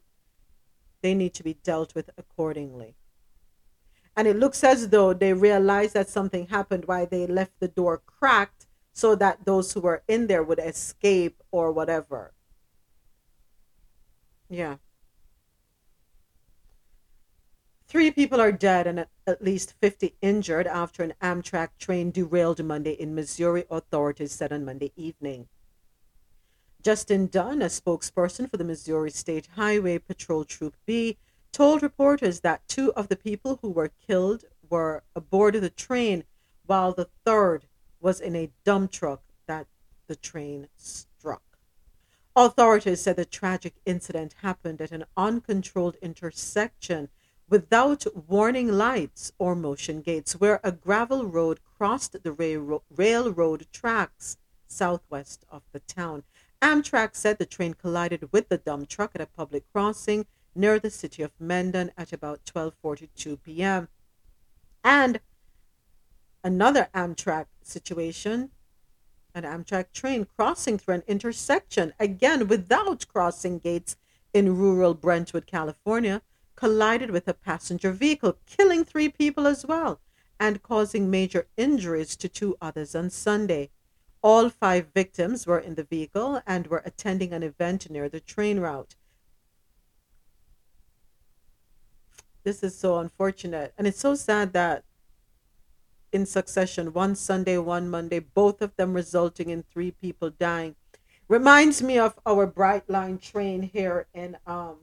[1.00, 2.96] they need to be dealt with accordingly.
[4.16, 8.02] And it looks as though they realized that something happened while they left the door
[8.04, 12.34] cracked so that those who were in there would escape or whatever.
[14.50, 14.78] Yeah.
[17.86, 22.64] Three people are dead and at- at least 50 injured after an Amtrak train derailed
[22.64, 25.48] Monday in Missouri, authorities said on Monday evening.
[26.82, 31.16] Justin Dunn, a spokesperson for the Missouri State Highway Patrol Troop B,
[31.52, 36.24] told reporters that two of the people who were killed were aboard the train,
[36.66, 37.68] while the third
[38.00, 39.68] was in a dump truck that
[40.08, 41.42] the train struck.
[42.34, 47.10] Authorities said the tragic incident happened at an uncontrolled intersection
[47.48, 55.44] without warning lights or motion gates where a gravel road crossed the railroad tracks southwest
[55.50, 56.24] of the town.
[56.62, 60.90] Amtrak said the train collided with the dump truck at a public crossing near the
[60.90, 63.88] city of Mendon at about 12:42 p.m.
[64.84, 65.20] And
[66.44, 68.50] another Amtrak situation,
[69.34, 73.96] an Amtrak train crossing through an intersection again without crossing gates
[74.32, 76.22] in rural Brentwood, California,
[76.54, 80.00] collided with a passenger vehicle, killing 3 people as well
[80.38, 83.70] and causing major injuries to two others on Sunday.
[84.22, 88.60] All five victims were in the vehicle and were attending an event near the train
[88.60, 88.94] route.
[92.44, 93.74] This is so unfortunate.
[93.76, 94.84] And it's so sad that
[96.12, 100.76] in succession, one Sunday, one Monday, both of them resulting in three people dying.
[101.28, 104.76] Reminds me of our Brightline train here in um,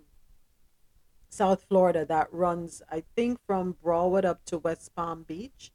[1.29, 5.71] South Florida that runs, I think, from Broward up to West Palm Beach.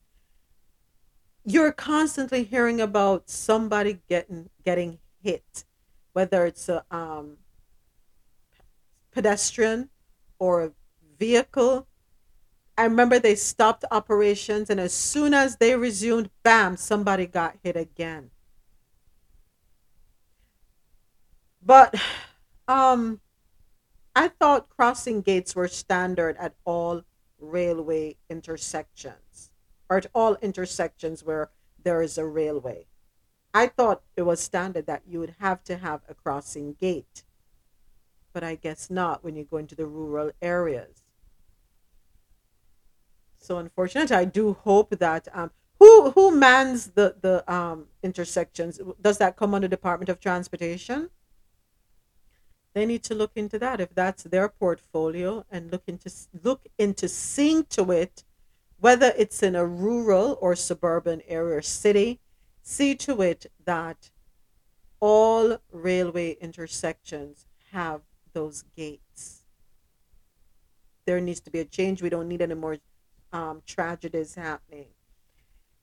[1.44, 5.64] You're constantly hearing about somebody getting getting hit,
[6.12, 7.38] whether it's a um,
[9.12, 9.90] pedestrian
[10.38, 10.72] or a
[11.18, 11.86] vehicle.
[12.76, 17.76] I remember they stopped operations, and as soon as they resumed, bam, somebody got hit
[17.76, 18.30] again.
[21.64, 21.94] But
[22.68, 23.20] um,
[24.16, 27.02] I thought crossing gates were standard at all
[27.38, 29.23] railway intersections,
[29.88, 31.50] or at all intersections where
[31.82, 32.86] there is a railway.
[33.52, 37.24] I thought it was standard that you would have to have a crossing gate,
[38.32, 41.04] but I guess not when you go into the rural areas.
[43.36, 44.10] So unfortunate.
[44.10, 48.80] I do hope that um, who who mans the the um, intersections?
[49.00, 51.10] Does that come under Department of Transportation?
[52.72, 56.10] They need to look into that if that's their portfolio and look into
[56.42, 58.24] look into seeing to it
[58.84, 62.20] whether it's in a rural or suburban area or city.
[62.62, 64.10] See to it that
[65.00, 68.02] all railway intersections have
[68.34, 69.44] those gates.
[71.06, 72.02] There needs to be a change.
[72.02, 72.76] We don't need any more
[73.32, 74.88] um, tragedies happening.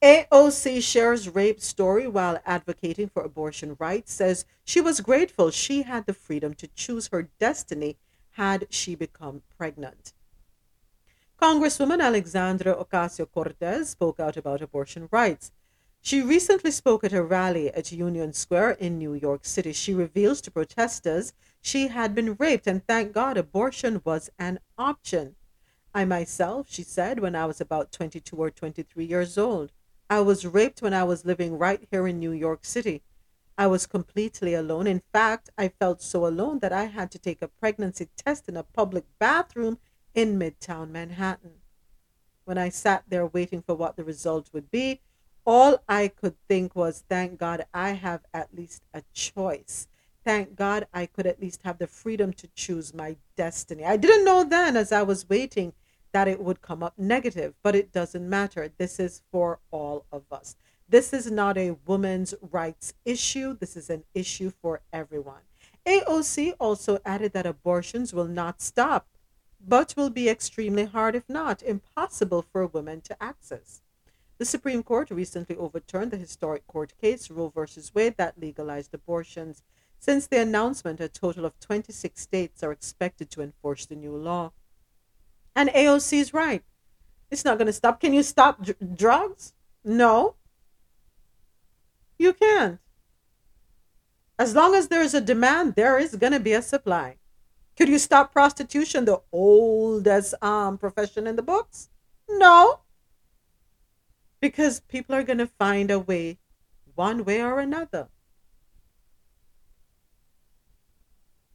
[0.03, 6.05] AOC shares rape story while advocating for abortion rights, says she was grateful she had
[6.05, 7.97] the freedom to choose her destiny
[8.33, 10.13] had she become pregnant.
[11.41, 15.51] Congresswoman Alexandra Ocasio Cortez spoke out about abortion rights.
[15.99, 19.73] She recently spoke at a rally at Union Square in New York City.
[19.73, 25.35] She reveals to protesters she had been raped and thank God abortion was an option.
[25.95, 29.71] I myself, she said, when I was about 22 or 23 years old,
[30.11, 33.01] I was raped when I was living right here in New York City.
[33.57, 34.85] I was completely alone.
[34.85, 38.55] In fact, I felt so alone that I had to take a pregnancy test in
[38.55, 39.79] a public bathroom
[40.14, 41.53] in Midtown Manhattan.
[42.45, 45.01] When I sat there waiting for what the result would be,
[45.45, 49.88] all I could think was, thank God I have at least a choice.
[50.24, 53.84] Thank God I could at least have the freedom to choose my destiny.
[53.84, 55.74] I didn't know then, as I was waiting,
[56.12, 58.70] that it would come up negative, but it doesn't matter.
[58.78, 60.55] This is for all of us.
[60.88, 65.41] This is not a woman's rights issue, this is an issue for everyone.
[65.86, 69.07] AOC also added that abortions will not stop,
[69.68, 73.82] but will be extremely hard, if not impossible, for women to access.
[74.38, 77.62] The Supreme Court recently overturned the historic court case Roe v.
[77.93, 79.62] Wade that legalized abortions.
[79.99, 84.51] Since the announcement, a total of 26 states are expected to enforce the new law.
[85.55, 86.64] And AOC is right.
[87.30, 87.99] It's not going to stop.
[87.99, 89.53] Can you stop dr- drugs?
[89.86, 90.36] No.
[92.18, 92.80] You can't.
[94.39, 97.18] As long as there is a demand, there is going to be a supply.
[97.78, 101.89] Could you stop prostitution, the oldest um, profession in the books?
[102.30, 102.82] No.
[104.39, 106.39] Because people are going to find a way,
[106.95, 108.07] one way or another.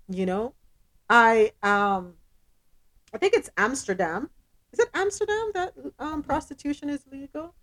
[0.09, 0.55] You know,
[1.11, 2.15] I um
[3.13, 4.31] I think it's Amsterdam.
[4.73, 7.55] Is it Amsterdam that um, prostitution is legal?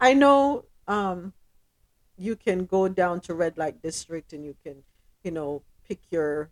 [0.00, 1.32] I know um,
[2.16, 4.82] you can go down to red light district and you can,
[5.22, 6.50] you know, pick your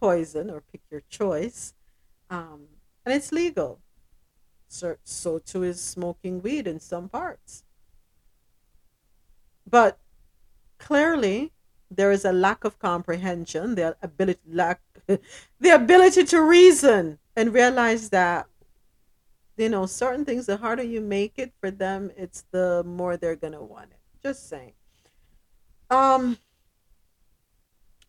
[0.00, 1.74] poison or pick your choice,
[2.30, 2.66] um,
[3.04, 3.80] and it's legal.
[4.68, 7.64] So, so too is smoking weed in some parts.
[9.68, 9.98] But
[10.78, 11.52] clearly,
[11.90, 18.10] there is a lack of comprehension, the ability lack, the ability to reason and realize
[18.10, 18.46] that
[19.56, 20.46] you know certain things.
[20.46, 23.98] The harder you make it for them, it's the more they're gonna want it.
[24.22, 24.72] Just saying.
[25.90, 26.38] Um,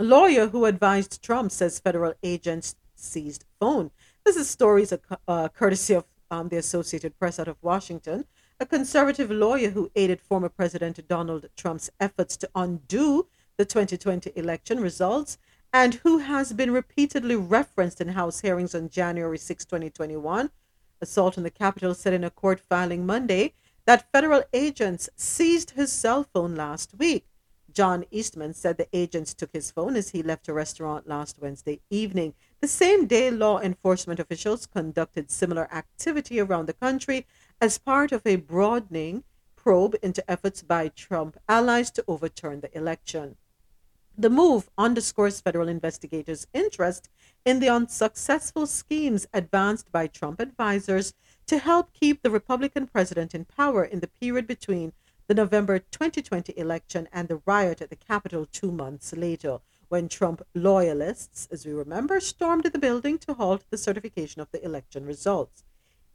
[0.04, 3.92] lawyer who advised Trump says federal agents seized phone.
[4.26, 4.94] This is stories
[5.28, 8.26] uh, courtesy of um, the Associated Press out of Washington.
[8.60, 13.28] A conservative lawyer who aided former President Donald Trump's efforts to undo
[13.58, 15.38] the 2020 election results
[15.72, 20.50] and who has been repeatedly referenced in House hearings on January 6, 2021.
[21.02, 23.54] Assault on the Capitol said in a court filing Monday
[23.86, 27.26] that federal agents seized his cell phone last week.
[27.74, 31.82] John Eastman said the agents took his phone as he left a restaurant last Wednesday
[31.90, 32.34] evening.
[32.62, 37.26] The same day, law enforcement officials conducted similar activity around the country
[37.62, 39.24] as part of a broadening
[39.56, 43.36] probe into efforts by Trump allies to overturn the election.
[44.18, 47.10] The move underscores federal investigators' interest
[47.46, 51.14] in the unsuccessful schemes advanced by Trump advisors
[51.48, 54.92] to help keep the Republican president in power in the period between
[55.30, 60.42] the November 2020 election and the riot at the Capitol two months later, when Trump
[60.56, 65.64] loyalists, as we remember, stormed the building to halt the certification of the election results.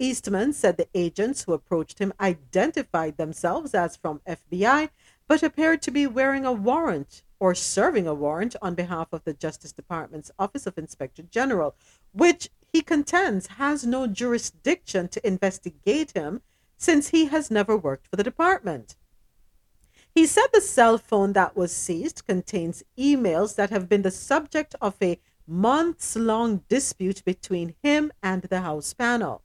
[0.01, 4.91] Eastman said the agents who approached him identified themselves as from FBI,
[5.29, 9.33] but appeared to be wearing a warrant or serving a warrant on behalf of the
[9.33, 11.77] Justice Department's Office of Inspector General,
[12.11, 16.43] which he contends has no jurisdiction to investigate him
[16.77, 18.97] since he has never worked for the department.
[20.15, 24.77] He said the cell phone that was seized contains emails that have been the subject
[24.81, 29.43] of a months long dispute between him and the House panel.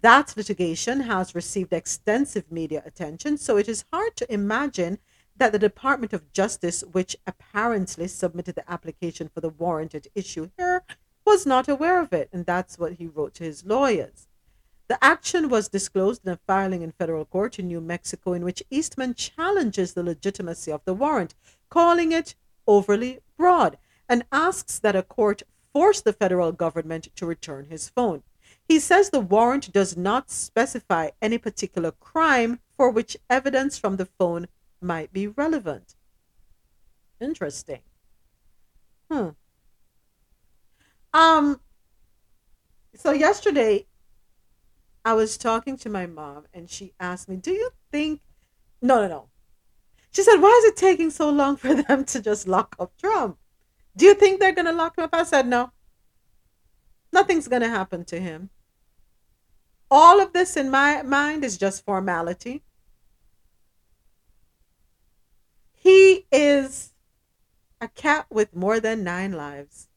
[0.00, 5.00] That litigation has received extensive media attention, so it is hard to imagine
[5.36, 10.50] that the Department of Justice, which apparently submitted the application for the warrant at issue
[10.56, 10.84] here,
[11.24, 12.28] was not aware of it.
[12.32, 14.27] And that's what he wrote to his lawyers.
[14.88, 18.62] The action was disclosed in a filing in federal court in New Mexico in which
[18.70, 21.34] Eastman challenges the legitimacy of the warrant,
[21.68, 22.34] calling it
[22.66, 23.78] overly broad,
[24.08, 25.42] and asks that a court
[25.74, 28.22] force the federal government to return his phone.
[28.66, 34.06] He says the warrant does not specify any particular crime for which evidence from the
[34.06, 34.48] phone
[34.80, 35.96] might be relevant.
[37.20, 37.80] Interesting.
[39.10, 39.28] Hmm.
[41.12, 41.60] Um
[42.94, 43.86] so yesterday
[45.04, 48.20] I was talking to my mom and she asked me, Do you think.
[48.80, 49.28] No, no, no.
[50.12, 53.38] She said, Why is it taking so long for them to just lock up Trump?
[53.96, 55.14] Do you think they're going to lock him up?
[55.14, 55.72] I said, No.
[57.12, 58.50] Nothing's going to happen to him.
[59.90, 62.62] All of this in my mind is just formality.
[65.72, 66.92] He is
[67.80, 69.88] a cat with more than nine lives.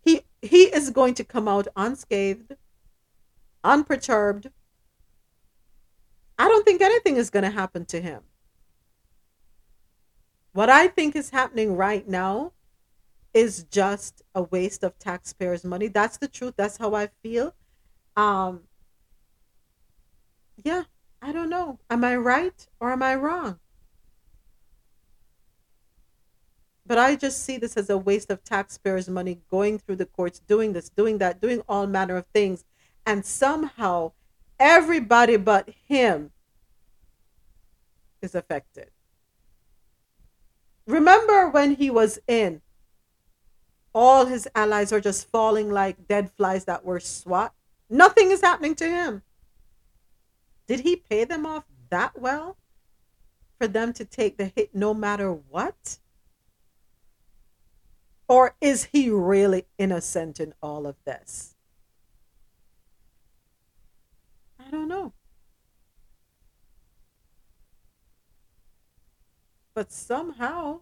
[0.00, 2.54] He he is going to come out unscathed
[3.64, 4.50] unperturbed.
[6.38, 8.22] I don't think anything is going to happen to him.
[10.52, 12.52] What I think is happening right now
[13.32, 15.88] is just a waste of taxpayers' money.
[15.88, 16.54] That's the truth.
[16.56, 17.54] That's how I feel.
[18.16, 18.60] Um,
[20.62, 20.84] yeah,
[21.20, 21.80] I don't know.
[21.90, 23.58] Am I right or am I wrong?
[26.86, 30.38] But I just see this as a waste of taxpayers' money going through the courts,
[30.38, 32.64] doing this, doing that, doing all manner of things
[33.06, 34.12] and somehow
[34.58, 36.30] everybody but him
[38.22, 38.90] is affected.
[40.86, 42.60] Remember when he was in,
[43.94, 47.54] all his allies are just falling like dead flies that were swat.
[47.88, 49.22] Nothing is happening to him.
[50.66, 52.56] Did he pay them off that well
[53.58, 55.98] for them to take the hit no matter what?
[58.26, 61.54] Or is he really innocent in all of this?
[64.58, 65.12] I don't know.
[69.74, 70.80] But somehow,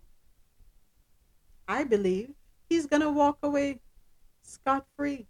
[1.66, 2.34] I believe
[2.68, 3.80] he's going to walk away
[4.42, 5.26] scot free.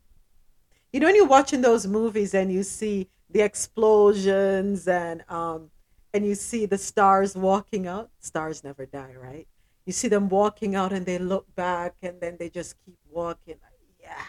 [0.92, 5.70] You know, when you're watching those movies and you see the explosions and um,
[6.12, 9.46] and you see the stars walking out, stars never die, right?
[9.86, 13.56] You see them walking out and they look back and then they just keep walking.
[14.00, 14.22] Yeah.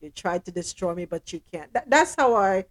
[0.00, 1.72] You tried to destroy me, but you can't.
[1.72, 2.66] That, that's how I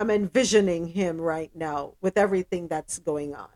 [0.00, 3.48] am envisioning him right now with everything that's going on.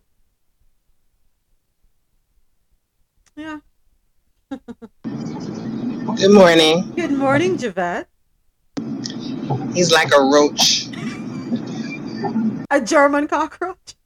[3.34, 3.58] Yeah.
[6.16, 6.92] Good morning.
[6.94, 8.08] Good morning, Javette.
[9.74, 10.86] He's like a roach.
[12.70, 13.96] A German cockroach.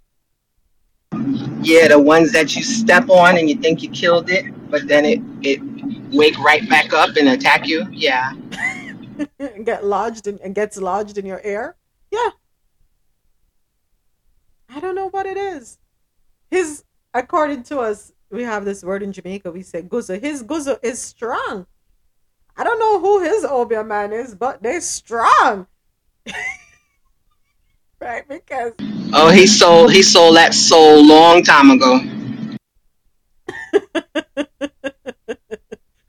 [1.63, 5.05] Yeah, the ones that you step on and you think you killed it, but then
[5.05, 5.61] it it
[6.11, 7.87] wake right back up and attack you.
[7.91, 8.33] Yeah.
[9.39, 11.77] and get lodged in, and gets lodged in your ear.
[12.11, 12.31] Yeah.
[14.69, 15.79] I don't know what it is.
[16.51, 19.51] His according to us, we have this word in Jamaica.
[19.51, 20.21] We say guzo.
[20.21, 21.67] His guzo is strong.
[22.57, 25.67] I don't know who his Obeah man is, but they're strong.
[28.01, 28.29] right?
[28.29, 28.73] Because
[29.13, 32.01] Oh, he sold he sold that soul long time ago.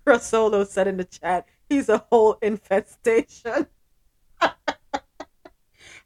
[0.05, 3.67] Rosolo said in the chat, he's a whole infestation.
[4.41, 4.53] I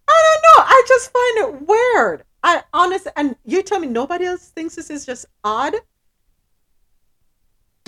[0.07, 0.63] don't know.
[0.63, 2.23] I just find it weird.
[2.43, 5.73] I honestly, and you tell me nobody else thinks this is just odd.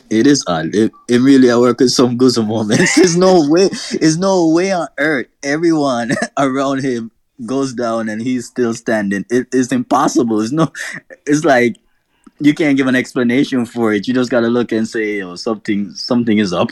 [0.10, 0.74] It is odd.
[0.74, 2.96] It, it really I work with some good moments.
[2.96, 3.70] There's no way.
[3.92, 7.12] There's no way on earth everyone around him
[7.46, 9.26] goes down and he's still standing.
[9.30, 10.42] It is impossible.
[10.42, 10.72] It's no.
[11.28, 11.76] It's like
[12.40, 14.08] you can't give an explanation for it.
[14.08, 16.72] You just gotta look and say, "Oh, something, something is up."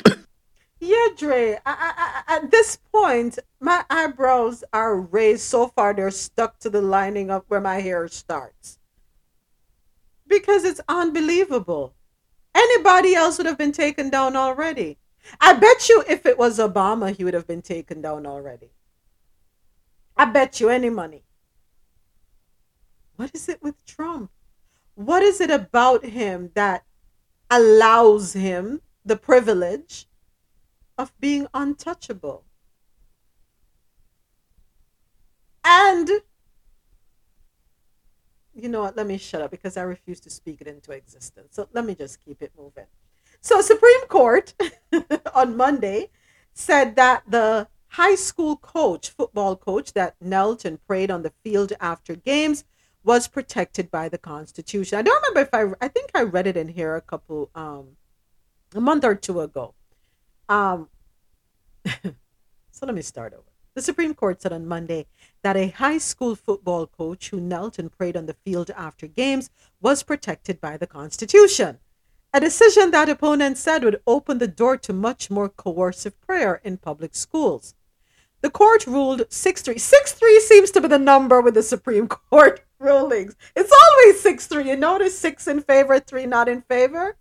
[0.79, 1.53] Yeah, Dre.
[1.53, 6.69] I, I, I, at this point, my eyebrows are raised so far they're stuck to
[6.69, 8.79] the lining of where my hair starts.
[10.27, 11.93] Because it's unbelievable.
[12.53, 14.97] Anybody else would have been taken down already.
[15.39, 18.71] I bet you if it was Obama, he would have been taken down already.
[20.17, 21.23] I bet you any money.
[23.15, 24.31] What is it with Trump?
[24.95, 26.83] What is it about him that
[27.49, 30.07] allows him the privilege
[30.97, 32.45] of being untouchable?
[35.63, 36.09] And
[38.53, 38.95] you know what?
[38.95, 41.49] Let me shut up because I refuse to speak it into existence.
[41.51, 42.85] So let me just keep it moving.
[43.41, 44.53] So Supreme Court
[45.35, 46.09] on Monday
[46.53, 51.73] said that the high school coach, football coach that knelt and prayed on the field
[51.79, 52.63] after games
[53.03, 54.97] was protected by the Constitution.
[54.97, 57.97] I don't remember if I I think I read it in here a couple um
[58.73, 59.75] a month or two ago.
[60.49, 60.89] Um
[61.85, 63.43] so let me start over.
[63.75, 65.05] The Supreme Court said on Monday
[65.43, 69.49] that a high school football coach who knelt and prayed on the field after games
[69.81, 71.79] was protected by the Constitution.
[72.33, 76.77] A decision that opponents said would open the door to much more coercive prayer in
[76.77, 77.75] public schools.
[78.41, 79.77] The court ruled 6 3.
[79.77, 83.35] 6 3 seems to be the number with the Supreme Court rulings.
[83.55, 84.69] It's always 6 3.
[84.69, 87.17] You notice 6 in favor, 3 not in favor?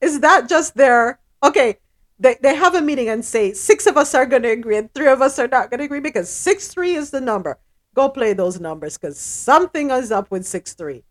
[0.00, 1.20] Is that just their.
[1.42, 1.78] Okay,
[2.18, 4.92] they, they have a meeting and say six of us are going to agree and
[4.94, 7.58] three of us are not going to agree because 6 3 is the number.
[7.94, 11.02] Go play those numbers because something is up with 6 3.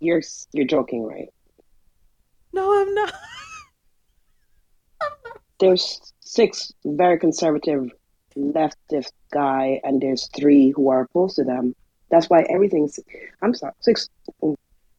[0.00, 0.22] You're
[0.52, 1.28] you're joking, right?
[2.52, 3.14] No, I'm not.
[5.60, 7.90] There's six very conservative
[8.36, 11.74] leftist guy, and there's three who are opposed to them.
[12.10, 12.98] That's why everything's.
[13.40, 14.08] I'm sorry, six.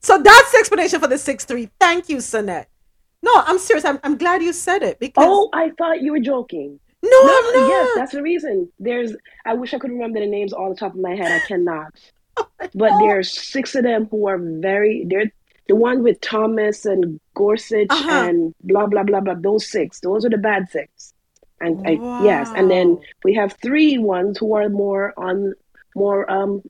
[0.01, 1.69] So that's the explanation for the 6 3.
[1.79, 2.67] Thank you, Sonette.
[3.25, 3.85] No, I'm serious.
[3.85, 5.25] I'm, I'm glad you said it because.
[5.27, 6.79] Oh, I thought you were joking.
[7.03, 7.69] No, I'm not.
[7.69, 8.55] Yes, that's the reason.
[8.79, 9.15] There's.
[9.45, 11.31] I wish I could remember the names all the top of my head.
[11.31, 11.89] I cannot.
[12.73, 14.37] But there's six of them who are
[14.69, 15.05] very.
[15.07, 15.31] They're
[15.67, 18.11] the one with Thomas and Gorsuch Uh-huh.
[18.11, 19.35] and blah blah blah blah.
[19.35, 19.99] Those six.
[20.01, 21.13] Those are the bad six.
[21.61, 21.91] And I,
[22.29, 22.87] yes, and then
[23.23, 25.53] we have three ones who are more on
[25.95, 26.61] more um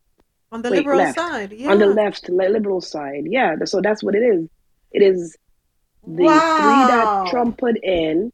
[0.51, 1.17] On the wait, liberal left.
[1.17, 1.51] side.
[1.51, 1.71] Yeah.
[1.71, 3.23] on the left liberal side.
[3.37, 4.47] Yeah, so that's what it is.
[4.91, 5.35] It is
[6.07, 8.31] the three that Trump put in,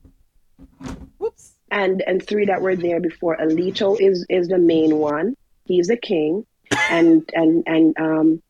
[1.18, 1.54] Whoops.
[1.70, 3.38] and and three that were there before.
[3.38, 5.36] Alito is is the main one.
[5.66, 6.46] He's the king,
[6.90, 8.42] and and and um,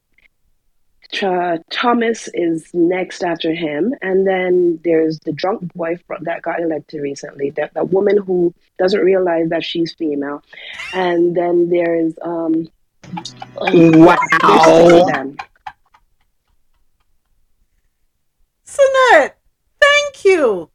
[1.11, 6.61] Ch- Thomas is next after him, and then there's the drunk boy fr- that got
[6.61, 7.49] elected recently.
[7.51, 10.41] That that woman who doesn't realize that she's female,
[10.93, 12.69] and then there's um.
[13.59, 15.31] Wow.
[18.77, 19.31] There's six of
[19.81, 20.69] thank you.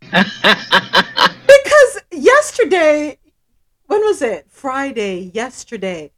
[0.10, 3.18] because yesterday,
[3.86, 4.46] when was it?
[4.48, 6.12] Friday, yesterday.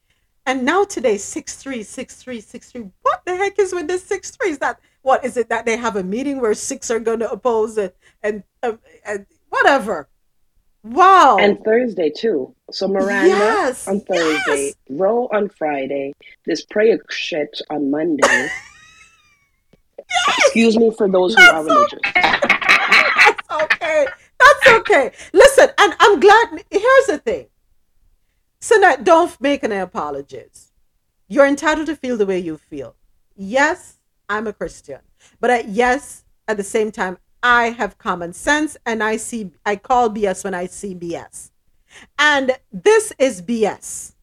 [0.45, 2.91] And now today, 6 3, 6 3, 6 3.
[3.03, 4.51] What the heck is with this 6 3?
[4.51, 7.31] Is that, what is it that they have a meeting where six are going to
[7.31, 10.09] oppose it and, um, and whatever?
[10.83, 11.39] Wow.
[11.39, 12.55] And Thursday too.
[12.73, 16.13] So Miranda Yes, on Thursday, Roe on Friday,
[16.45, 18.49] this prayer shit on Monday.
[20.39, 22.01] Excuse me for those who are religious.
[22.15, 24.07] That's okay.
[24.39, 25.13] That's That's okay.
[25.33, 26.65] Listen, and I'm glad.
[26.71, 27.47] Here's the thing.
[28.61, 30.73] Sinette, don't make any apologies.
[31.29, 32.95] You're entitled to feel the way you feel.
[33.35, 35.01] Yes, I'm a Christian,
[35.41, 39.51] but yes, at the same time, I have common sense, and I see.
[39.67, 41.51] I call BS when I see BS,
[42.19, 44.15] and this is BS.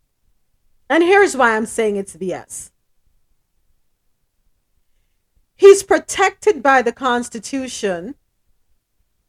[0.90, 2.72] And here's why I'm saying it's BS.
[5.60, 8.16] He's protected by the Constitution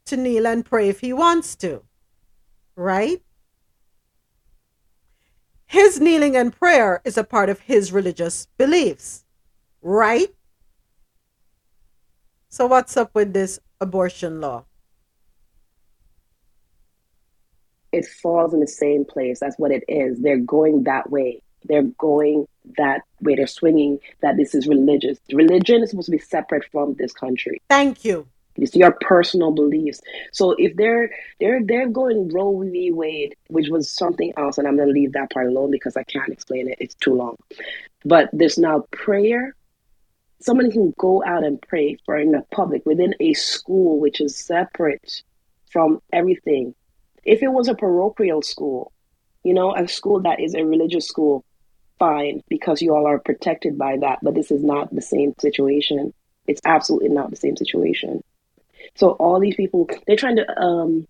[0.06, 1.82] to kneel and pray if he wants to,
[2.76, 3.20] right?
[5.66, 9.24] His kneeling and prayer is a part of his religious beliefs,
[9.82, 10.32] right?
[12.48, 14.66] So, what's up with this abortion law?
[17.92, 19.40] it falls in the same place.
[19.40, 20.20] That's what it is.
[20.20, 21.42] They're going that way.
[21.64, 22.46] They're going
[22.76, 23.34] that way.
[23.36, 25.18] They're swinging that this is religious.
[25.32, 27.60] Religion is supposed to be separate from this country.
[27.68, 28.26] Thank you.
[28.56, 30.00] It's your personal beliefs.
[30.32, 32.90] So if they're they're they're going Roe v.
[32.92, 36.30] Wade, which was something else, and I'm gonna leave that part alone because I can't
[36.30, 36.76] explain it.
[36.80, 37.36] It's too long.
[38.04, 39.54] But there's now prayer.
[40.40, 44.36] Someone can go out and pray for in the public within a school which is
[44.36, 45.22] separate
[45.70, 46.74] from everything.
[47.24, 48.92] If it was a parochial school,
[49.44, 51.44] you know, a school that is a religious school,
[52.00, 54.18] fine, because you all are protected by that.
[54.22, 56.12] But this is not the same situation.
[56.48, 58.24] It's absolutely not the same situation.
[58.96, 61.06] So all these people, they're trying to um,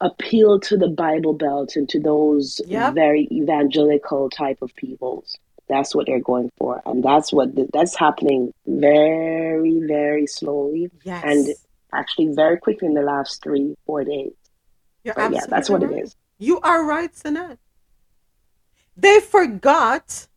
[0.00, 2.94] appeal to the Bible Belt and to those Yep.
[2.94, 5.38] very evangelical type of peoples.
[5.68, 11.22] That's what they're going for, and that's what that's happening very, very slowly, Yes.
[11.24, 11.46] and
[11.92, 14.32] actually very quickly in the last three, four days.
[15.04, 16.16] Yeah, that's what it is.
[16.38, 17.58] You are right, Sinette.
[18.96, 20.28] They forgot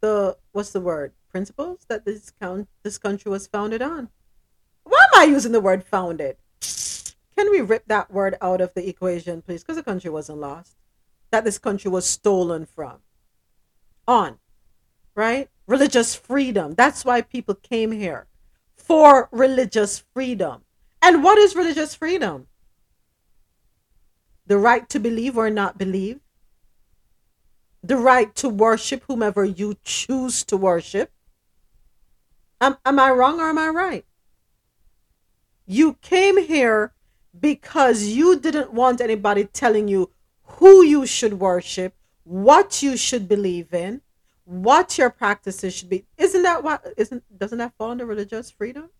[0.00, 4.10] the what's the word principles that this count this country was founded on.
[4.84, 6.36] Why am I using the word founded?
[7.36, 9.62] Can we rip that word out of the equation, please?
[9.62, 10.76] Because the country wasn't lost.
[11.30, 12.98] That this country was stolen from.
[14.06, 14.38] On.
[15.14, 15.48] Right?
[15.66, 16.74] Religious freedom.
[16.74, 18.26] That's why people came here.
[18.76, 20.62] For religious freedom.
[21.00, 22.48] And what is religious freedom?
[24.46, 26.20] The right to believe or not believe.
[27.82, 31.10] The right to worship whomever you choose to worship.
[32.60, 34.04] Am, am I wrong or am I right?
[35.66, 36.92] You came here
[37.38, 40.10] because you didn't want anybody telling you
[40.44, 41.94] who you should worship,
[42.24, 44.02] what you should believe in,
[44.44, 46.04] what your practices should be.
[46.18, 48.90] Isn't that what isn't doesn't that fall under religious freedom?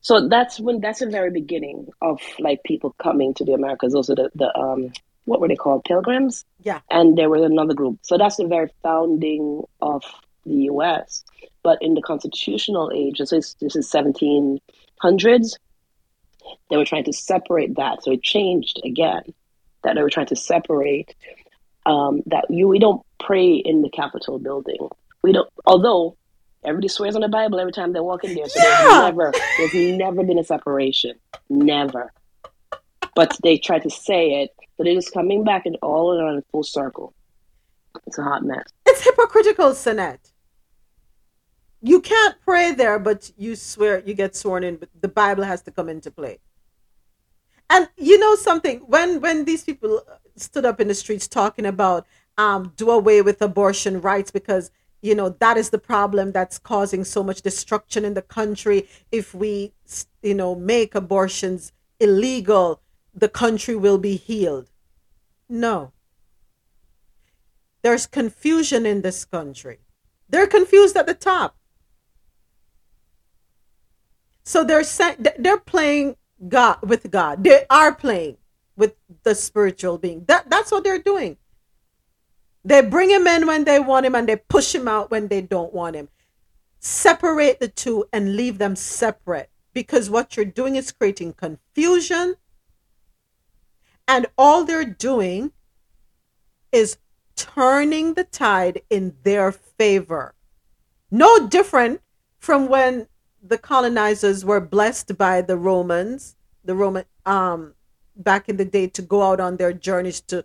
[0.00, 3.92] So that's when that's the very beginning of like people coming to the Americas.
[3.92, 4.92] Those are the, the um
[5.24, 5.84] what were they called?
[5.84, 6.44] Pilgrims?
[6.62, 6.80] Yeah.
[6.90, 7.98] And there was another group.
[8.02, 10.02] So that's the very founding of
[10.46, 11.24] the US.
[11.62, 14.60] But in the constitutional age, this is this is seventeen
[15.00, 15.58] hundreds,
[16.70, 18.02] they were trying to separate that.
[18.02, 19.22] So it changed again.
[19.84, 21.14] That they were trying to separate
[21.86, 24.88] um, that you we don't pray in the Capitol building.
[25.22, 26.16] We don't although
[26.64, 28.48] everybody swears on the Bible every time they walk in there.
[28.48, 28.76] So Yeah.
[28.80, 31.14] there's never there's never been a separation.
[31.48, 32.12] Never.
[33.14, 36.62] But they try to say it, but it is coming back and all around full
[36.62, 37.14] circle.
[38.06, 38.64] It's a hot mess.
[38.86, 40.32] It's hypocritical, Sinette.
[41.80, 45.62] You can't pray there, but you swear you get sworn in, but the Bible has
[45.62, 46.38] to come into play.
[47.70, 50.02] And you know something, when when these people
[50.36, 52.06] stood up in the streets talking about
[52.36, 54.70] um do away with abortion rights because
[55.00, 59.34] you know that is the problem that's causing so much destruction in the country if
[59.34, 59.72] we
[60.22, 62.80] you know make abortions illegal
[63.14, 64.70] the country will be healed
[65.48, 65.92] no
[67.82, 69.78] there's confusion in this country.
[70.28, 71.56] They're confused at the top.
[74.44, 74.84] So they're
[75.38, 76.16] they're playing
[76.48, 77.44] God with God.
[77.44, 78.38] They are playing
[78.76, 80.24] with the spiritual being.
[80.26, 81.36] That that's what they're doing.
[82.64, 85.40] They bring him in when they want him and they push him out when they
[85.40, 86.08] don't want him.
[86.80, 92.34] Separate the two and leave them separate because what you're doing is creating confusion
[94.06, 95.52] and all they're doing
[96.72, 96.98] is
[97.36, 100.34] turning the tide in their favor.
[101.10, 102.00] No different
[102.38, 103.08] from when
[103.42, 107.74] the colonizers were blessed by the Romans, the Roman um
[108.16, 110.44] back in the day to go out on their journeys to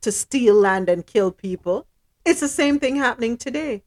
[0.00, 1.86] to steal land and kill people.
[2.24, 3.82] It's the same thing happening today.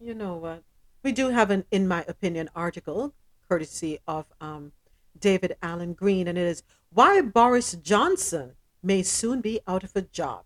[0.00, 0.62] You know what?
[1.02, 3.14] We do have an in my opinion article
[3.48, 4.72] courtesy of um
[5.18, 10.02] David Allen Green, and it is Why Boris Johnson May Soon Be Out of a
[10.02, 10.44] Job.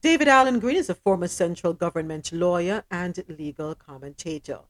[0.00, 4.60] David Allen Green is a former central government lawyer and legal commentator.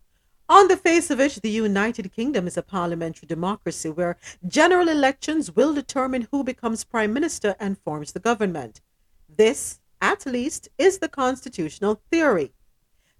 [0.48, 5.56] On the face of it, the United Kingdom is a parliamentary democracy where general elections
[5.56, 8.82] will determine who becomes prime minister and forms the government.
[9.26, 12.52] This, at least, is the constitutional theory.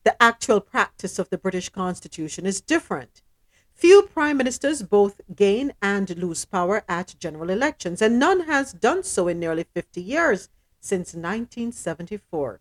[0.03, 3.23] The actual practice of the British Constitution is different.
[3.73, 9.03] Few prime ministers both gain and lose power at general elections, and none has done
[9.03, 12.61] so in nearly 50 years since 1974.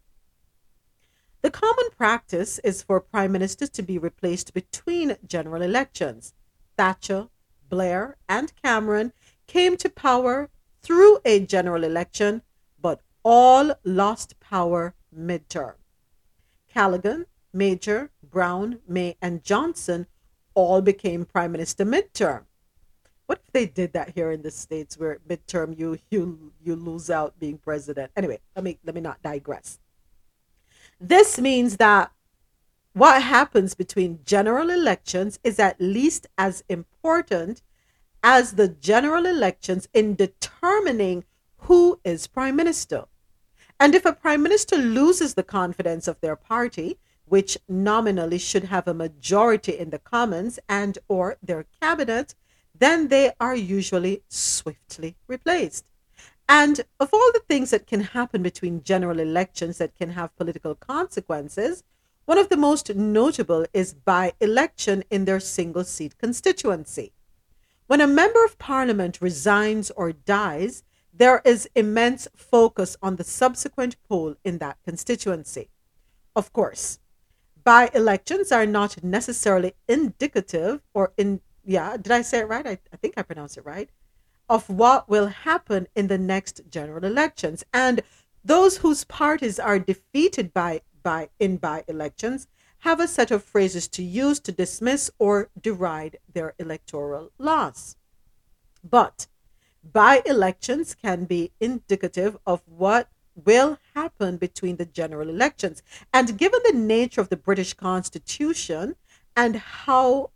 [1.44, 6.34] The common practice is for prime ministers to be replaced between general elections.
[6.78, 7.28] Thatcher,
[7.68, 9.12] Blair, and Cameron
[9.46, 10.50] came to power
[10.82, 12.44] through a general election,
[12.82, 15.74] but all lost power midterm.
[16.70, 20.08] Callaghan, Major, Brown, May, and Johnson
[20.54, 22.46] all became prime minister midterm.
[23.26, 27.10] What if they did that here in the states, where midterm you you you lose
[27.10, 28.14] out being president?
[28.16, 29.80] Anyway, let me let me not digress.
[31.06, 32.14] This means that
[32.94, 37.62] what happens between general elections is at least as important
[38.24, 41.26] as the general elections in determining
[41.58, 43.04] who is prime minister.
[43.82, 48.88] And if a prime minister loses the confidence of their party, which nominally should have
[48.88, 52.34] a majority in the Commons and or their cabinet,
[52.74, 55.84] then they are usually swiftly replaced.
[56.48, 60.76] And of all the things that can happen between general elections that can have political
[60.76, 61.84] consequences,
[62.26, 67.14] one of the most notable is by election in their single seat constituency.
[67.88, 70.84] When a member of parliament resigns or dies,
[71.14, 75.70] there is immense focus on the subsequent poll in that constituency.
[76.36, 77.00] Of course,
[77.64, 82.78] by elections are not necessarily indicative or in yeah did i say it right i,
[82.92, 83.90] I think i pronounced it right
[84.54, 88.02] of what will happen in the next general elections and
[88.46, 92.48] those whose parties are defeated by by in by elections
[92.88, 97.98] have a set of phrases to use to dismiss or deride their electoral loss
[98.98, 99.28] but
[99.92, 105.82] by elections can be indicative of what will happen between the general elections.
[106.14, 108.96] And given the nature of the British Constitution
[109.36, 110.30] and how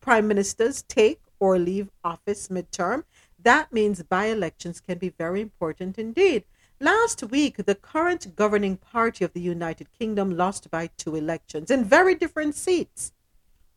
[0.00, 3.04] prime ministers take or leave office midterm,
[3.42, 6.44] that means by elections can be very important indeed.
[6.80, 11.84] Last week, the current governing party of the United Kingdom lost by two elections in
[11.84, 13.12] very different seats.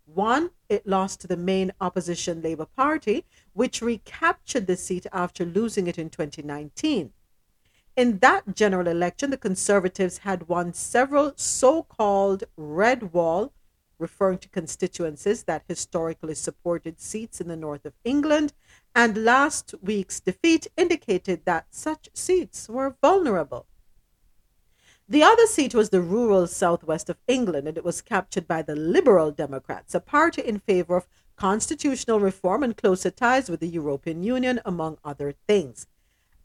[0.05, 5.87] One, it lost to the main opposition Labour Party, which recaptured the seat after losing
[5.87, 7.11] it in 2019.
[7.95, 13.53] In that general election, the Conservatives had won several so called red wall,
[13.99, 18.53] referring to constituencies that historically supported seats in the north of England,
[18.95, 23.65] and last week's defeat indicated that such seats were vulnerable.
[25.07, 28.75] The other seat was the rural southwest of England, and it was captured by the
[28.75, 34.23] Liberal Democrats, a party in favor of constitutional reform and closer ties with the European
[34.23, 35.87] Union, among other things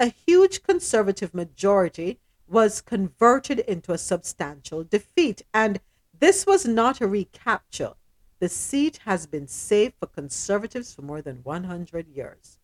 [0.01, 5.43] a huge conservative majority was converted into a substantial defeat.
[5.53, 5.81] And
[6.19, 7.95] this was not a recapture.
[8.41, 12.59] The seat has been safe for conservatives for more than 100 years.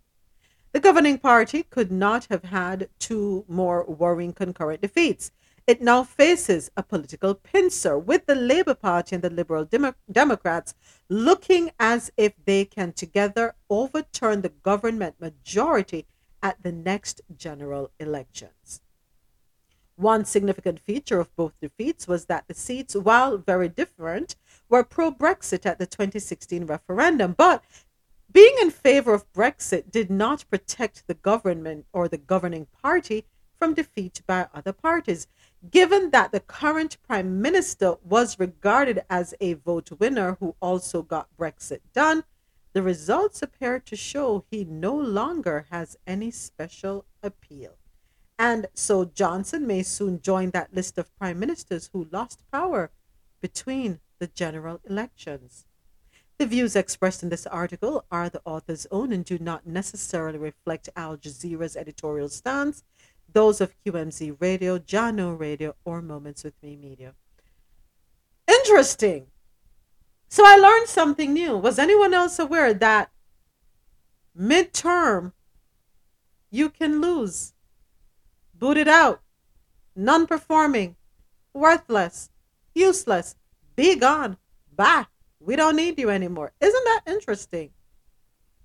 [0.73, 5.31] The governing party could not have had two more worrying concurrent defeats.
[5.67, 10.75] It now faces a political pincer with the Labour Party and the Liberal Demo- Democrats
[11.09, 16.07] looking as if they can together overturn the government majority
[16.43, 18.83] at the next general elections.
[19.97, 24.35] One significant feature of both defeats was that the seats, while very different,
[24.69, 27.35] were pro Brexit at the 2016 referendum.
[27.37, 27.65] But
[28.33, 33.27] being in favor of Brexit did not protect the government or the governing party
[33.59, 35.27] from defeat by other parties.
[35.71, 41.29] Given that the current prime minister was regarded as a vote winner who also got
[41.39, 42.25] Brexit done,
[42.73, 47.77] the results appear to show he no longer has any special appeal.
[48.39, 52.91] And so Johnson may soon join that list of prime ministers who lost power
[53.41, 55.67] between the general elections.
[56.39, 60.89] The views expressed in this article are the author's own and do not necessarily reflect
[60.97, 62.83] Al Jazeera's editorial stance,
[63.33, 67.15] those of QMZ Radio, Jahkno Radio, or Moments with Mi Media.
[68.49, 69.27] Interesting.
[70.29, 71.57] So I learned something new.
[71.57, 73.11] Was anyone else aware that
[74.37, 75.33] midterm
[76.51, 77.53] you can lose,
[78.53, 79.23] booted out,
[79.95, 80.97] non performing,
[81.53, 82.31] worthless,
[82.75, 83.37] useless,
[83.77, 84.37] be gone,
[84.75, 85.07] bye.
[85.41, 86.53] We don't need you anymore.
[86.61, 87.71] Isn't that interesting?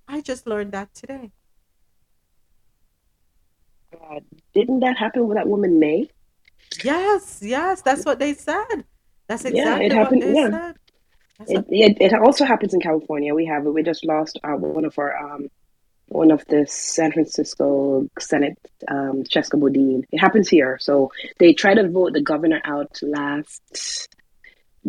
[0.08, 1.32] I just learned that today.
[3.92, 4.24] God,
[4.54, 6.08] didn't that happen with that woman May?
[6.84, 8.84] Yes, yes, that's what they said.
[9.28, 10.76] That's Yeah, exactly it what they Yeah, said.
[11.46, 13.34] It, it it also happens in California.
[13.34, 13.70] We have it.
[13.70, 15.48] we just lost uh, one of our um
[16.08, 18.58] one of the San Francisco Senate
[18.88, 20.04] um Chesa Boudin.
[20.10, 20.78] It happens here.
[20.80, 24.08] So they tried to vote the governor out last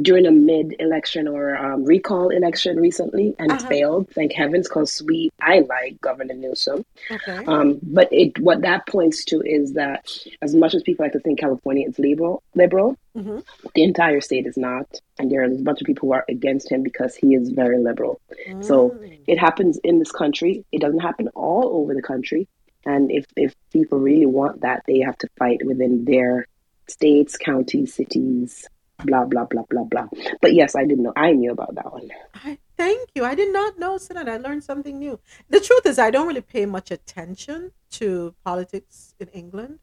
[0.01, 3.67] during a mid-election or um, recall election recently, and it Uh-huh.
[3.67, 4.09] failed.
[4.11, 6.85] Thank heavens, because we I like Governor Newsom.
[7.09, 7.43] Okay.
[7.47, 10.05] Um, but it what that points to is that
[10.41, 13.39] as much as people like to think California is liberal, liberal, hmm
[13.75, 14.87] the entire state is not,
[15.19, 17.77] and there are a bunch of people who are against him because he is very
[17.77, 18.19] liberal.
[18.61, 19.19] So Mm.
[19.27, 20.63] it happens in this country.
[20.71, 22.47] It doesn't happen all over the country,
[22.85, 26.47] and if if people really want that, they have to fight within their
[26.87, 28.67] states, counties, cities,
[29.05, 30.07] blah blah blah blah blah.
[30.41, 31.13] But yes, I didn't know.
[31.15, 32.09] I knew about that one.
[32.35, 33.25] I thank you.
[33.25, 34.29] I did not know, Sinat.
[34.29, 35.19] I learned something new.
[35.49, 39.79] The truth is, I don't really pay much attention to politics in England.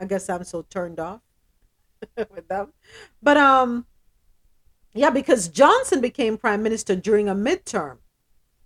[0.00, 1.20] I guess I'm so turned off
[2.16, 2.72] with them.
[3.22, 3.86] But um,
[4.94, 7.98] yeah, because Johnson became prime minister during a midterm,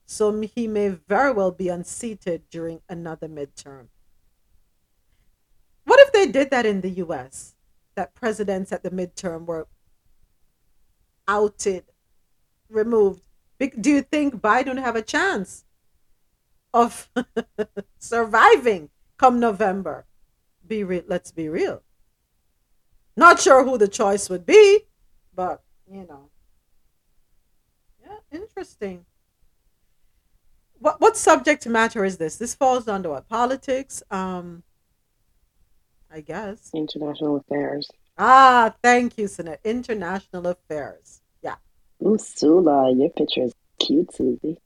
[0.06, 3.88] so he may very well be unseated during another midterm.
[5.84, 7.54] What if they did that in the U.S.?
[7.96, 9.68] That presidents at the midterm were
[11.26, 11.84] outed
[12.68, 13.22] removed.
[13.58, 15.64] Do you think Biden have a chance
[16.72, 17.08] of
[17.98, 20.06] surviving come November?
[20.66, 21.02] Be real.
[21.06, 21.82] Let's be real.
[23.16, 24.80] Not sure who the choice would be,
[25.34, 26.30] but you know,
[28.02, 29.06] yeah, interesting.
[30.78, 32.36] What what subject matter is this?
[32.36, 34.02] This falls under what politics?
[34.10, 34.64] Um,
[36.10, 36.70] I guess.
[36.74, 37.90] International affairs.
[38.16, 39.58] Ah, thank you, Sinead.
[39.64, 41.20] International affairs.
[41.42, 41.56] Yeah.
[42.04, 44.58] Ooh, Sula, your picture is cute, Susie.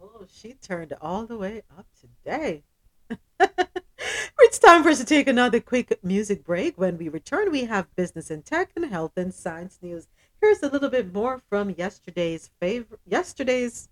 [0.00, 2.62] Oh, she turned all the way up today.
[4.40, 6.78] it's time for us to take another quick music break.
[6.78, 10.06] When we return, we have business and tech and health and science news.
[10.40, 13.88] Here's a little bit more from yesterday's favorite, yesterday's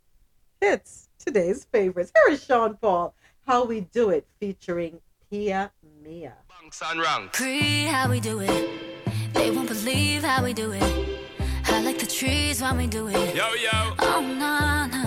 [0.60, 2.12] hits, today's favorites.
[2.14, 3.14] Here is Sean Paul,
[3.46, 5.72] "How We Do It," featuring Pia
[6.02, 6.36] Mia.
[7.32, 9.04] Pre, how we do it.
[9.34, 10.82] They won't believe how we do it.
[11.66, 13.36] I like the trees when we do it.
[13.36, 13.92] Yo, yo.
[13.98, 15.01] Oh, no, no.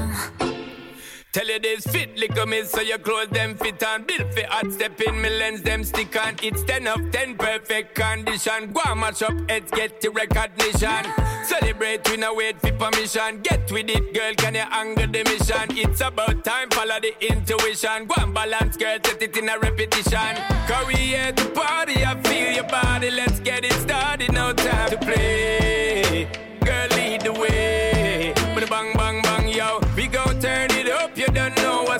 [1.35, 4.71] Tell you this fit liquor me so your clothes them fit on Built for hot
[4.71, 6.37] step in me lens them stick on.
[6.41, 8.71] It's 10 of 10 perfect condition.
[8.71, 11.03] Go and match up heads get the recognition.
[11.43, 13.41] Celebrate we no wait for permission.
[13.41, 15.77] Get with it girl can you angle the mission?
[15.77, 18.07] It's about time follow the intuition.
[18.07, 20.37] Go and balance girl set it in a repetition.
[20.67, 23.11] Career to party I feel your body.
[23.11, 25.64] Let's get it started no time to play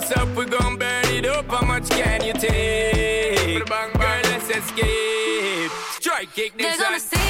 [0.08, 0.36] what's up?
[0.36, 1.46] We gon' burn it up.
[1.48, 3.62] How much can you take?
[3.62, 5.70] Bada bang bang Girl let's escape.
[5.98, 7.25] Strike kick this They're gonna see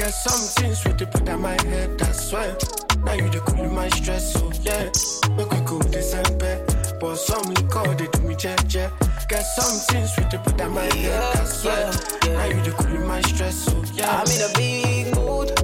[0.00, 2.00] Get something sweet to put on my head.
[2.00, 2.56] I swear.
[3.04, 4.88] Now you the cool my stress, so yeah.
[5.36, 6.64] Make we go December.
[6.98, 8.90] But some liquor they do me jet jet.
[9.28, 11.36] Get something sweet to put on my head.
[11.36, 11.92] I swear.
[12.32, 14.22] Now you the cool my stress, so yeah.
[14.22, 15.54] I'm in a big mood.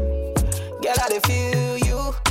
[0.82, 2.25] Girl, I feel you.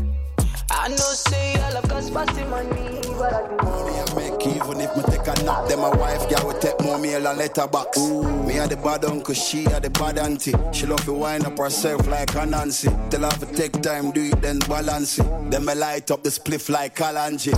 [0.77, 3.85] I know say I love cause passing money, but I do.
[3.85, 6.80] Me a make even if me take a nap, then my wife girl will take
[6.81, 7.97] more meal and letterbox.
[7.97, 10.53] Me a the bad uncle, she a the bad auntie.
[10.72, 12.89] She love to wind up herself like a Nancy.
[13.10, 15.52] Tell her to take time, do it then balance it.
[15.52, 17.53] Then me light up the spliff like Kalanji.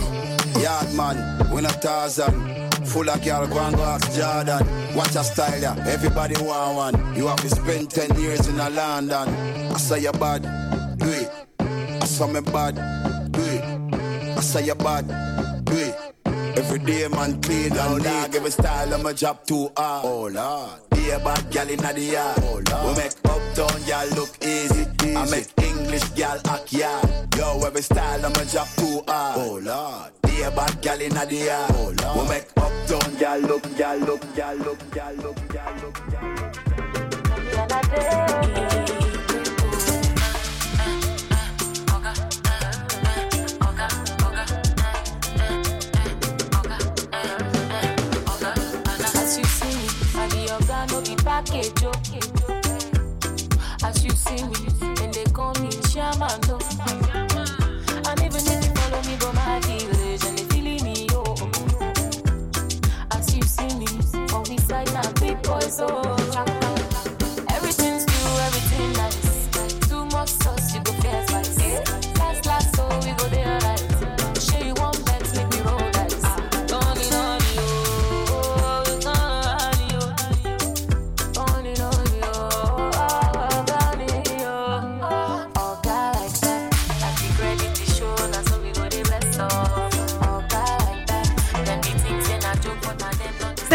[0.61, 2.69] Yard man, we not Tarzan.
[2.85, 4.95] Full of girl, go and go ask Jordan.
[4.95, 7.15] Watch a style ya, everybody want one.
[7.15, 9.27] You have to spend 10 years in a London.
[9.27, 10.43] I say you bad,
[10.97, 11.46] do it.
[12.07, 12.75] I saw me bad,
[13.33, 13.61] do it.
[14.37, 15.07] I say you bad,
[15.65, 15.93] do it.
[16.57, 20.05] Every day man clean and dog Every style of my job too hard.
[20.05, 20.89] Oh lord.
[20.91, 22.39] Be a bad gal in the yard.
[22.43, 22.97] Oh lord.
[22.97, 27.35] We make uptown gal look easy, I make English gal act yard.
[27.35, 29.41] Yo every style of my job too hard.
[29.41, 30.13] Oh lord.
[30.21, 31.71] Be a bad gal in the yard.
[31.75, 32.21] Oh lord.
[32.21, 36.67] We make uptown gal look gal look gal look gal look gal look gal look
[37.59, 38.76] As you
[51.45, 51.83] package.
[53.83, 54.55] As you see me,
[55.03, 56.57] and they call me Shaman, no.
[58.09, 61.35] And even if you follow me, go my village, and they feeling me, oh.
[63.11, 63.87] As you see me,
[64.33, 66.56] on this side, my big boys, oh.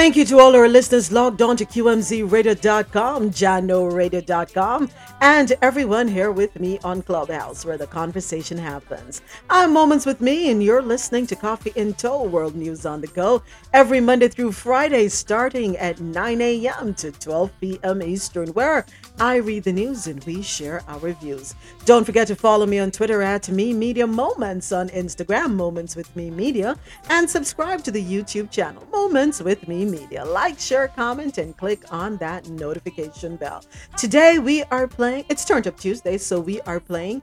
[0.02, 6.58] Thank you to all our listeners logged on to QMZRadio.com, JahknoRadio.com, and everyone here with
[6.58, 9.22] me on Clubhouse, where the conversation happens.
[9.48, 13.06] I'm Moments with Mi, and you're listening to Coffee in Toe, World News on the
[13.06, 16.94] Go, every Monday through Friday, starting at 9 a.m.
[16.94, 18.02] to 12 p.m.
[18.02, 18.84] Eastern, where
[19.18, 21.54] I read the news and we share our views.
[21.84, 26.14] Don't forget to follow me on Twitter at Mi Media Moments, on Instagram, Moments with
[26.16, 26.76] Mi Media,
[27.08, 30.24] and subscribe to the YouTube channel, Moments with Mi Media.
[30.24, 33.64] Like, share, comment, and click on that notification bell.
[33.96, 37.22] Today we are playing, it's Turned Up Tuesday, so we are playing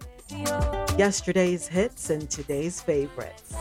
[0.97, 3.55] yesterday's hits and today's favorites.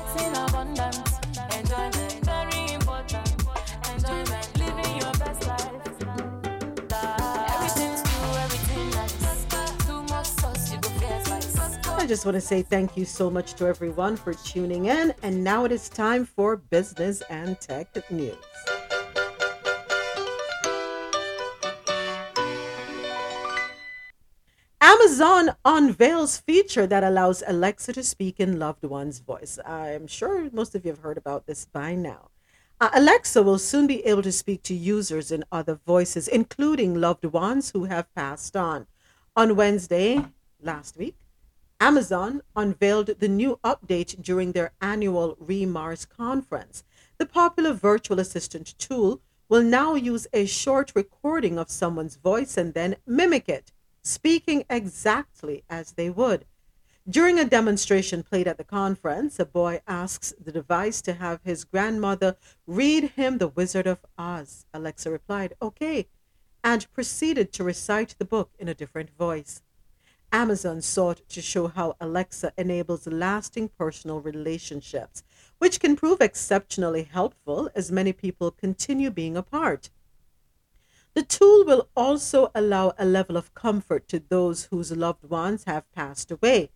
[12.08, 15.12] Just want to say thank you so much to everyone for tuning in.
[15.22, 18.34] And now it is time for business and tech news.
[24.80, 29.58] Amazon unveils feature that allows Alexa to speak in loved one's voice.
[29.66, 32.30] I'm sure most of you have heard about this by now.
[32.80, 37.26] Uh, Alexa will soon be able to speak to users in other voices, including loved
[37.26, 38.86] ones who have passed on.
[39.36, 40.24] On Wednesday
[40.62, 41.16] last week,
[41.80, 46.82] Amazon unveiled the new update during their annual re:MARS conference.
[47.18, 52.74] The popular virtual assistant tool will now use a short recording of someone's voice and
[52.74, 53.72] then mimic it,
[54.02, 56.46] speaking exactly as they would.
[57.08, 61.64] During a demonstration played at the conference, a boy asks the device to have his
[61.64, 62.36] grandmother
[62.66, 64.66] read him The Wizard of Oz.
[64.74, 66.08] Alexa replied, okay,
[66.62, 69.62] and proceeded to recite the book in a different voice.
[70.32, 75.22] Amazon sought to show how Alexa enables lasting personal relationships,
[75.58, 79.90] which can prove exceptionally helpful as many people continue being apart.
[81.14, 85.90] The tool will also allow a level of comfort to those whose loved ones have
[85.92, 86.70] passed away.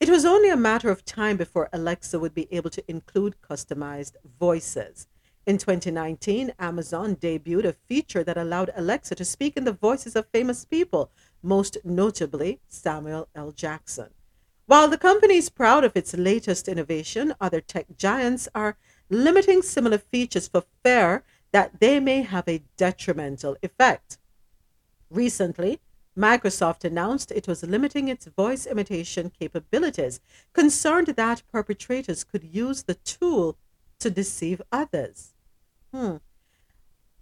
[0.00, 4.16] It was only a matter of time before Alexa would be able to include customized
[4.38, 5.06] voices.
[5.46, 10.26] In 2019, Amazon debuted a feature that allowed Alexa to speak in the voices of
[10.28, 11.10] famous people,
[11.42, 13.52] most notably Samuel L.
[13.52, 14.10] Jackson.
[14.66, 18.76] While the company is proud of its latest innovation, other tech giants are
[19.08, 24.18] limiting similar features for fear that they may have a detrimental effect.
[25.10, 25.80] Recently,
[26.16, 30.20] Microsoft announced it was limiting its voice imitation capabilities,
[30.52, 33.56] concerned that perpetrators could use the tool
[33.98, 35.34] to deceive others.
[35.92, 36.16] Hmm.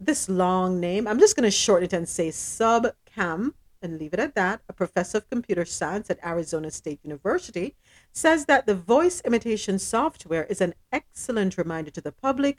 [0.01, 4.21] This long name, I'm just going to shorten it and say Subcam and leave it
[4.21, 4.61] at that.
[4.69, 7.75] A professor of computer science at Arizona State University
[8.13, 12.59] says that the voice imitation software is an excellent reminder to the public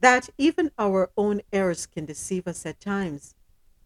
[0.00, 3.34] that even our own errors can deceive us at times.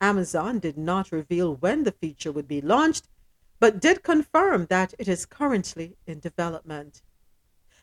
[0.01, 3.09] Amazon did not reveal when the feature would be launched,
[3.61, 7.03] but did confirm that it is currently in development.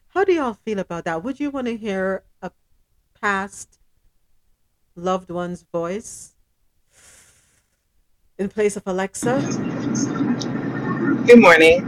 [0.09, 1.23] How do y'all feel about that?
[1.23, 2.51] Would you want to hear a
[3.19, 3.79] past
[4.95, 6.35] loved one's voice
[8.39, 9.41] in place of Alexa?
[11.27, 11.81] Good morning.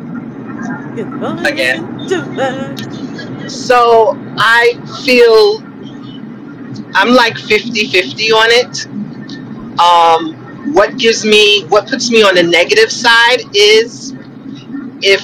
[0.96, 1.46] Good morning.
[1.46, 3.50] Again.
[3.50, 4.74] So I
[5.06, 5.64] feel
[6.94, 8.86] I'm like 50 50 on it.
[9.80, 14.14] Um, what gives me, what puts me on the negative side is
[15.02, 15.24] if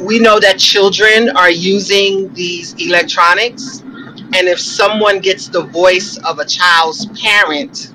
[0.00, 6.38] we know that children are using these electronics, and if someone gets the voice of
[6.38, 7.92] a child's parent,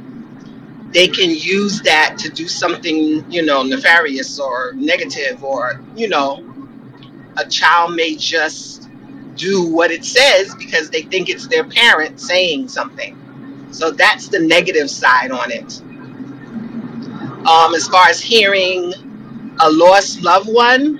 [0.91, 6.43] they can use that to do something, you know, nefarious or negative, or, you know,
[7.37, 8.89] a child may just
[9.35, 13.15] do what it says because they think it's their parent saying something.
[13.71, 15.81] So that's the negative side on it.
[17.47, 18.93] Um, as far as hearing
[19.61, 20.99] a lost loved one,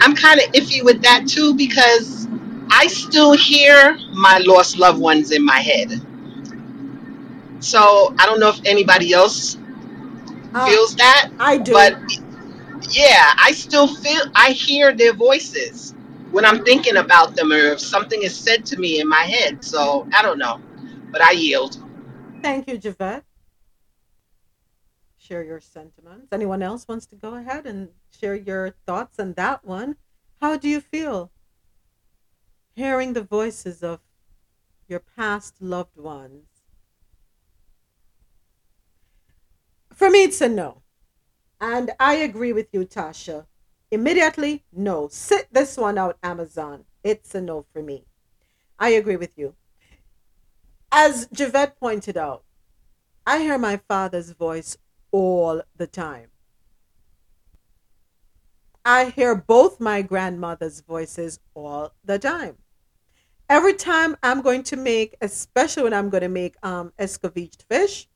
[0.00, 2.28] I'm kind of iffy with that too because
[2.70, 6.00] I still hear my lost loved ones in my head.
[7.62, 9.56] So I don't know if anybody else
[10.54, 11.72] Uh, feels that, I do.
[11.72, 11.96] but
[12.90, 15.94] yeah, I still feel I hear their voices
[16.32, 19.64] when I'm thinking about them or if something is said to me in my head.
[19.64, 20.60] So I don't know,
[21.10, 21.78] but I yield.
[22.42, 23.24] Thank you, Javette.
[25.18, 26.32] Share your sentiments.
[26.32, 29.96] Anyone else wants to go ahead and share your thoughts on that one?
[30.40, 31.30] How do you feel
[32.74, 34.00] hearing the voices of
[34.88, 36.46] your past loved ones?
[39.94, 40.82] For me, it's a no.
[41.60, 43.46] And I agree with you, Tasha.
[43.90, 45.08] Immediately, no.
[45.08, 46.84] Sit this one out, Amazon.
[47.04, 48.06] It's a no for me.
[48.78, 49.54] I agree with you.
[50.90, 52.44] As Javette pointed out,
[53.26, 54.76] I hear my father's voice
[55.10, 56.28] all the time.
[58.84, 62.56] I hear both my grandmother's voices all the time.
[63.48, 68.08] Every time I'm going to make, especially when I'm going to make um, escovitch fish,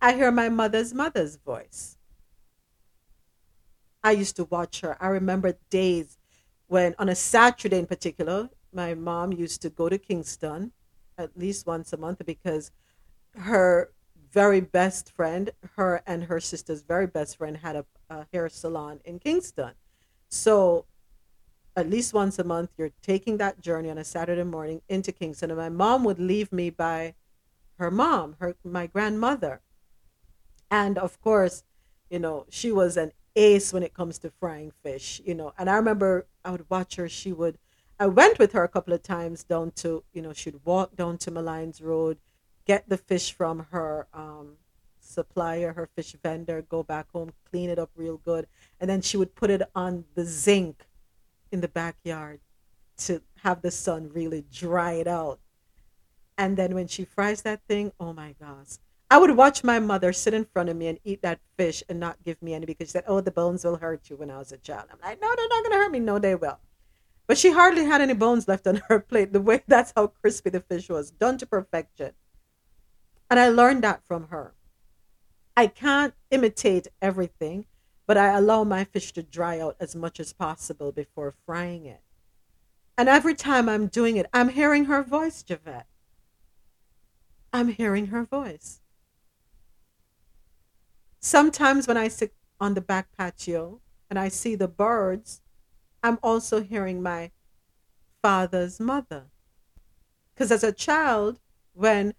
[0.00, 1.96] I hear my mother's mother's voice.
[4.02, 4.96] I used to watch her.
[5.00, 6.18] I remember days
[6.68, 10.72] when, on a Saturday in particular, my mom used to go to Kingston
[11.18, 12.70] at least once a month because
[13.34, 13.90] her
[14.30, 19.00] very best friend, her and her sister's very best friend, had a, a hair salon
[19.04, 19.72] in Kingston.
[20.28, 20.84] So
[21.74, 25.50] at least once a month, you're taking that journey on a Saturday morning into Kingston.
[25.50, 27.14] And my mom would leave me by
[27.78, 29.62] her mom, her my grandmother.
[30.70, 31.64] And of course,
[32.10, 35.52] you know, she was an ace when it comes to frying fish, you know.
[35.58, 37.58] And I remember I would watch her, she would
[37.98, 41.16] I went with her a couple of times down to, you know, she'd walk down
[41.18, 42.18] to Malines Road,
[42.66, 44.56] get the fish from her um,
[45.00, 48.46] supplier, her fish vendor, go back home, clean it up real good,
[48.78, 50.86] and then she would put it on the zinc
[51.50, 52.40] in the backyard
[52.98, 55.38] to have the sun really dry it out.
[56.36, 58.76] And then when she fries that thing, oh my gosh.
[59.08, 62.00] I would watch my mother sit in front of me and eat that fish and
[62.00, 64.38] not give me any because she said, Oh, the bones will hurt you when I
[64.38, 64.88] was a child.
[64.90, 66.00] I'm like, No, they're not going to hurt me.
[66.00, 66.58] No, they will.
[67.26, 69.32] But she hardly had any bones left on her plate.
[69.32, 72.12] The way that's how crispy the fish was, done to perfection.
[73.30, 74.54] And I learned that from her.
[75.56, 77.66] I can't imitate everything,
[78.06, 82.02] but I allow my fish to dry out as much as possible before frying it.
[82.98, 85.86] And every time I'm doing it, I'm hearing her voice, Javette.
[87.52, 88.80] I'm hearing her voice.
[91.26, 95.40] Sometimes when I sit on the back patio and I see the birds,
[96.00, 97.32] I'm also hearing my
[98.22, 99.24] father's mother.
[100.32, 101.40] Because as a child,
[101.72, 102.14] when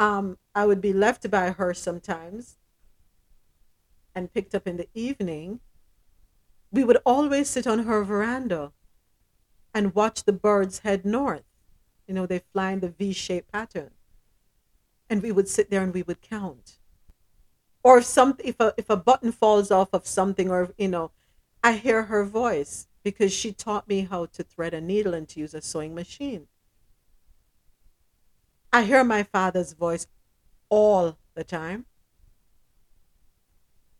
[0.00, 2.58] um, I would be left by her sometimes
[4.12, 5.60] and picked up in the evening,
[6.72, 8.72] we would always sit on her veranda
[9.72, 11.44] and watch the birds head north.
[12.08, 13.92] You know, they fly in the V shaped pattern.
[15.08, 16.77] And we would sit there and we would count.
[17.82, 21.10] Or if some if a if a button falls off of something or you know,
[21.62, 25.40] I hear her voice because she taught me how to thread a needle and to
[25.40, 26.46] use a sewing machine.
[28.72, 30.06] I hear my father's voice
[30.68, 31.86] all the time.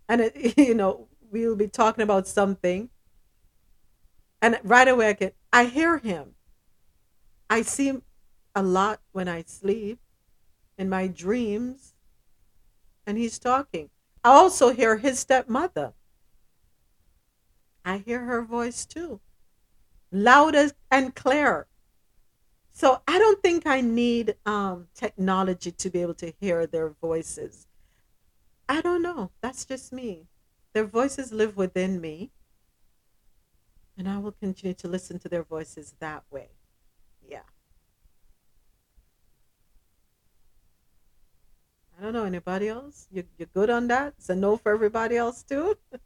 [0.09, 2.91] And, it, you know, we'll be talking about something.
[4.41, 6.35] And right away, I, get, I hear him.
[7.51, 8.03] I see him
[8.55, 9.99] a lot when I sleep,
[10.77, 11.95] in my dreams,
[13.09, 13.89] and he's talking.
[14.23, 15.95] I also hear his stepmother.
[17.83, 19.21] I hear her voice too,
[20.13, 20.55] loud
[20.91, 21.67] and clear.
[22.71, 27.67] So I don't think I need um, technology to be able to hear their voices.
[28.69, 29.31] I don't know.
[29.41, 30.27] That's just me.
[30.75, 32.31] Their voices live within me.
[33.97, 36.51] And I will continue to listen to their voices that way.
[37.27, 37.41] Yeah.
[41.99, 42.25] I don't know.
[42.25, 43.09] Anybody else?
[43.11, 44.15] You, you're good on that?
[44.19, 45.77] It's a no for everybody else, too?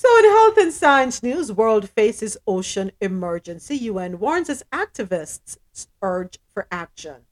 [0.00, 3.74] So, in health and science news, world faces ocean emergency.
[3.78, 5.58] UN warns as activists
[6.00, 7.22] urge for action.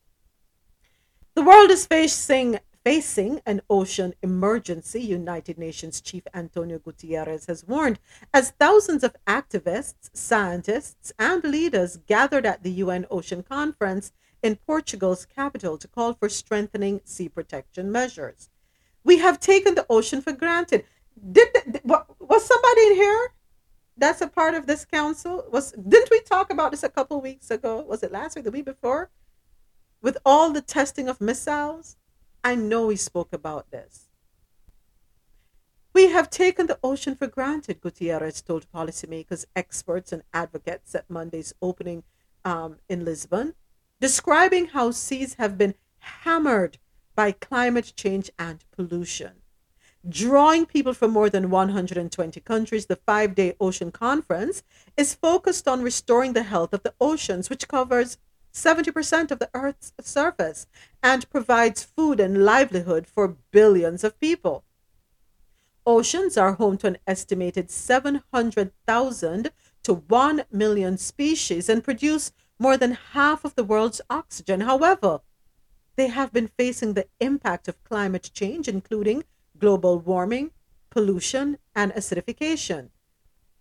[1.36, 5.00] The world is facing facing an ocean emergency.
[5.00, 8.00] United Nations Chief Antonio Guterres has warned
[8.34, 14.10] as thousands of activists, scientists, and leaders gathered at the UN Ocean Conference
[14.46, 18.48] in Portugal's capital to call for strengthening sea protection measures.
[19.02, 20.84] We have taken the ocean for granted.
[21.32, 23.32] Did, did was somebody in here
[23.96, 25.44] that's a part of this council?
[25.50, 27.84] Was didn't we talk about this a couple weeks ago?
[27.88, 29.10] Was it last week, the week before?
[30.00, 31.96] With all the testing of missiles,
[32.44, 34.06] I know we spoke about this.
[35.92, 41.54] We have taken the ocean for granted, Gutierrez told policymakers, experts, and advocates at Monday's
[41.60, 42.04] opening
[42.44, 43.54] um, in Lisbon,
[44.00, 46.78] describing how seas have been hammered
[47.14, 49.32] by climate change and pollution.
[50.08, 54.62] Drawing people from more than 120 countries, the five day ocean conference
[54.96, 58.18] is focused on restoring the health of the oceans, which covers
[58.52, 60.66] 70% of the Earth's surface
[61.02, 64.64] and provides food and livelihood for billions of people.
[65.84, 69.50] Oceans are home to an estimated 700,000
[69.82, 74.60] to 1 million species and produce more than half of the world's oxygen.
[74.60, 75.20] However,
[75.96, 79.24] they have been facing the impact of climate change, including
[79.58, 80.50] global warming,
[80.90, 82.90] pollution, and acidification.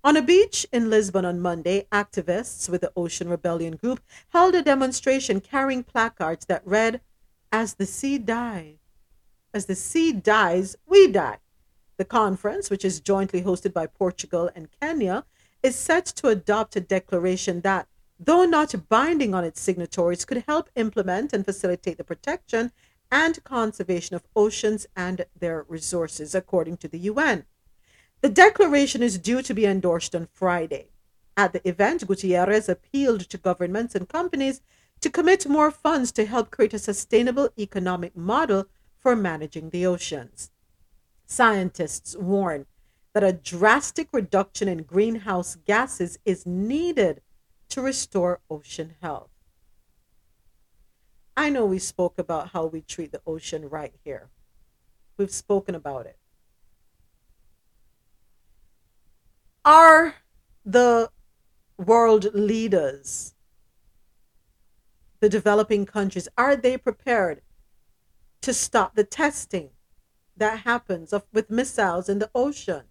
[0.04, 4.62] On a beach in Lisbon on Monday, activists with the Ocean Rebellion Group held a
[4.62, 7.02] demonstration carrying placards that read,
[7.52, 8.78] As the sea dies,
[9.56, 11.40] as the sea dies, we die.
[11.96, 15.24] The conference, which is jointly hosted by Portugal and Kenya,
[15.64, 17.88] is set to adopt a declaration that,
[18.20, 22.72] though not binding on its signatories, could help implement and facilitate the protection
[23.12, 27.46] and conservation of oceans and their resources, according to the UN.
[28.22, 30.90] The declaration is due to be endorsed on Friday.
[31.38, 34.62] At the event, Gutierrez appealed to governments and companies
[35.02, 38.66] to commit more funds to help create a sustainable economic model
[38.98, 40.50] for managing the oceans.
[41.26, 42.66] Scientists warn
[43.14, 47.22] that a drastic reduction in greenhouse gases is needed
[47.76, 49.32] to restore ocean health.
[51.36, 54.30] I know we spoke about how we treat the ocean right here.
[55.18, 56.18] We've spoken about it.
[59.66, 60.16] Are
[60.64, 61.10] the
[61.76, 63.36] world leaders,
[65.20, 67.42] the developing countries, are they prepared
[68.40, 69.72] to stop the testing
[70.38, 72.84] that happens of, with missiles in the ocean?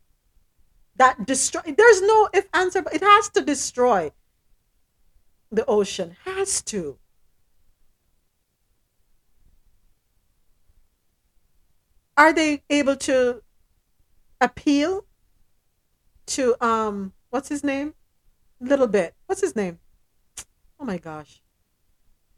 [0.97, 4.12] That destroy there's no if answer, but it has to destroy
[5.55, 6.16] the ocean.
[6.24, 6.98] Has to.
[12.16, 13.43] Are they able to
[14.40, 15.05] appeal
[16.26, 17.94] to um what's his name?
[18.60, 19.14] Little bit.
[19.26, 19.78] What's his name?
[20.78, 21.40] Oh my gosh.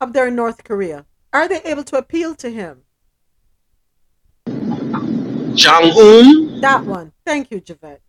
[0.01, 1.07] Up there in North Korea.
[1.33, 2.83] Are they able to appeal to him?
[4.47, 6.61] Jong Un.
[6.61, 7.13] That one.
[7.25, 8.03] Thank you, Javette.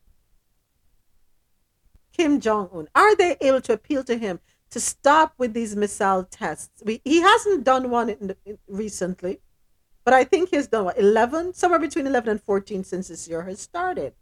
[2.11, 2.87] Kim Jong Un.
[2.95, 4.39] Are they able to appeal to him
[4.71, 6.83] to stop with these missile tests?
[6.83, 9.39] We, he hasn't done one in in, recently,
[10.03, 11.53] but I think he's done what, 11?
[11.53, 14.13] Somewhere between 11 and 14 since this year has started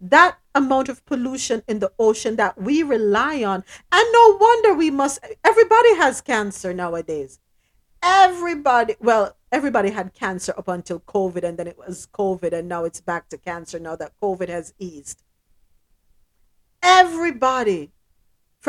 [0.00, 3.64] that amount of pollution in the ocean that we rely on.
[3.92, 7.40] And no wonder we must, everybody has cancer nowadays.
[8.02, 12.84] Everybody, well, everybody had cancer up until COVID, and then it was COVID, and now
[12.84, 15.24] it's back to cancer now that COVID has eased.
[16.80, 17.90] Everybody,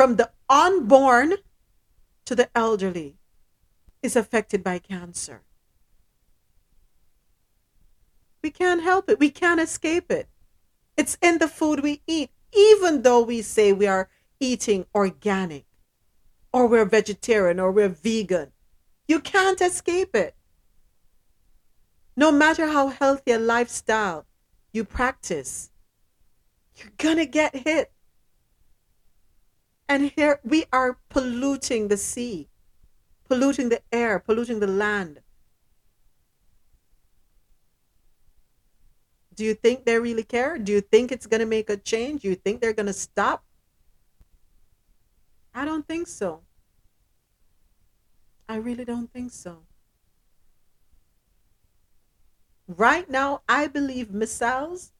[0.00, 1.34] from the unborn
[2.24, 3.18] to the elderly,
[4.02, 5.42] is affected by cancer.
[8.42, 10.26] We can't help it, we can't escape it.
[10.96, 14.08] It's in the food we eat, even though we say we are
[14.40, 15.66] eating organic
[16.50, 18.52] or we're vegetarian or we're vegan.
[19.06, 20.34] You can't escape it.
[22.16, 24.24] No matter how healthy a lifestyle
[24.72, 25.70] you practice,
[26.76, 27.92] you're gonna get hit.
[29.90, 32.48] And here we are polluting the sea,
[33.28, 35.18] polluting the air, polluting the land.
[39.34, 40.58] Do you think they really care?
[40.58, 42.22] Do you think it's going to make a change?
[42.22, 43.42] Do you think they're going to stop?
[45.52, 46.42] I don't think so.
[48.48, 49.64] I really don't think so.
[52.68, 54.92] Right now, I believe missiles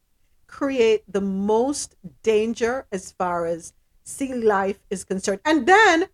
[0.49, 1.95] create the most
[2.25, 3.73] danger as far as
[4.11, 5.41] sea life is concerned.
[5.45, 6.07] And then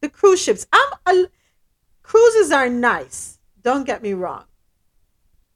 [0.00, 0.66] the cruise ships.
[0.72, 1.26] I'm a,
[2.02, 3.38] cruises are nice.
[3.62, 4.44] Don't get me wrong.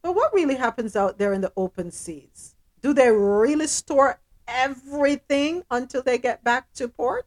[0.03, 2.57] But what really happens out there in the open seas?
[2.83, 7.27] Do they really store everything until they get back to port?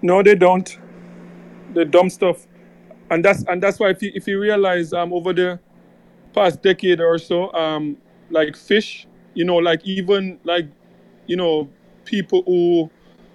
[0.00, 0.78] No, they don't.
[1.74, 2.46] They dumb stuff,
[3.10, 5.60] and that's and that's why if you if you realize um over the
[6.34, 7.96] past decade or so um
[8.28, 10.66] like fish, you know, like even like
[11.26, 11.68] you know
[12.04, 12.90] people who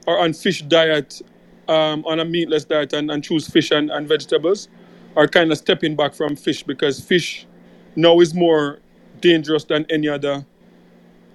[0.08, 1.22] are on fish diet
[1.70, 4.70] um on a meatless diet and, and choose fish and, and vegetables
[5.16, 7.48] are kind of stepping back from fish because fish
[7.96, 8.80] now is more
[9.22, 10.46] dangerous than any other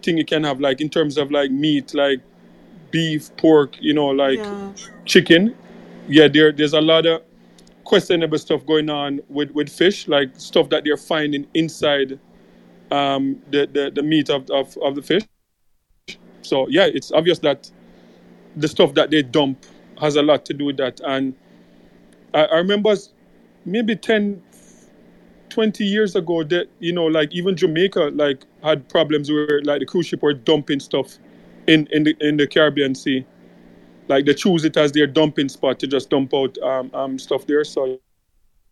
[0.03, 2.21] thing you can have like in terms of like meat like
[2.91, 4.73] beef pork you know like Yeah.
[5.05, 5.55] chicken
[6.09, 7.23] yeah there there's a lot of
[7.85, 12.19] questionable stuff going on with with fish like stuff that they're finding inside
[12.93, 15.23] um the the, the meat of, of of the fish.
[16.43, 17.71] So yeah it's obvious that
[18.57, 19.65] the stuff that they dump
[20.01, 21.01] has a lot to do with that.
[21.01, 21.35] And
[22.35, 22.95] i, I remember
[23.65, 24.43] maybe 10
[25.49, 29.87] 20 years ago that you know like even jamaica like had problems where like the
[29.87, 31.19] cruise ship were dumping stuff
[31.67, 33.25] in in the in the caribbean sea.
[34.09, 37.47] Like they choose it as their dumping spot to just dump out um, um stuff
[37.47, 37.65] there.
[37.65, 38.01] So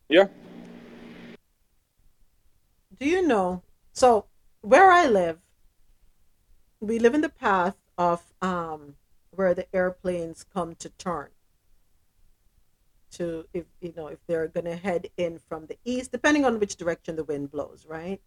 [0.09, 0.27] yeah.
[2.99, 3.63] Do you know?
[3.93, 4.27] So
[4.61, 5.39] where I live,
[6.81, 8.97] we live in the path of um
[9.31, 11.29] where the airplanes come to turn
[13.11, 16.77] to if you know if they're gonna head in from the east, depending on which
[16.77, 18.21] direction the wind blows, right?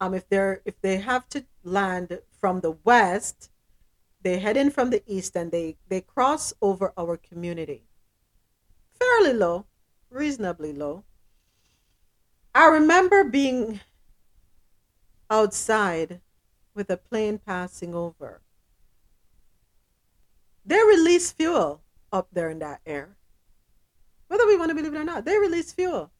[0.00, 3.50] Um, if they're if they have to land from the west,
[4.22, 7.84] they head in from the east and they they cross over our community,
[8.98, 9.66] fairly low,
[10.10, 11.04] reasonably low.
[12.54, 13.80] I remember being
[15.30, 16.20] outside
[16.74, 18.40] with a plane passing over.
[20.64, 21.82] They release fuel
[22.12, 23.16] up there in that air.
[24.28, 26.10] Whether we want to believe it or not, they release fuel.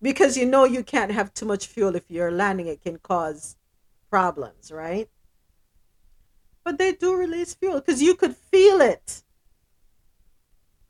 [0.00, 3.56] Because you know you can't have too much fuel if you're landing, it can cause
[4.10, 5.08] problems, right?
[6.64, 9.22] But they do release fuel because you could feel it.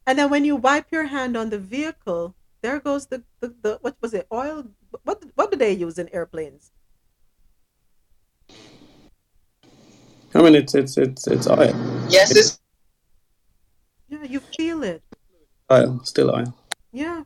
[0.06, 3.78] And then when you wipe your hand on the vehicle, there goes the, the, the
[3.80, 4.66] what was it, oil?
[5.04, 6.71] What, what do they use in airplanes?
[10.34, 11.74] I mean, it's it's it's it's oil.
[12.08, 12.60] Yes, it's
[14.08, 15.02] Yeah, you feel it.
[15.70, 16.54] Oil, still oil.
[16.92, 17.24] Yeah.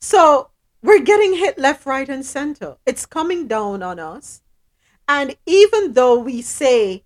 [0.00, 0.50] So
[0.82, 2.76] we're getting hit left, right, and center.
[2.86, 4.42] It's coming down on us.
[5.08, 7.04] And even though we say,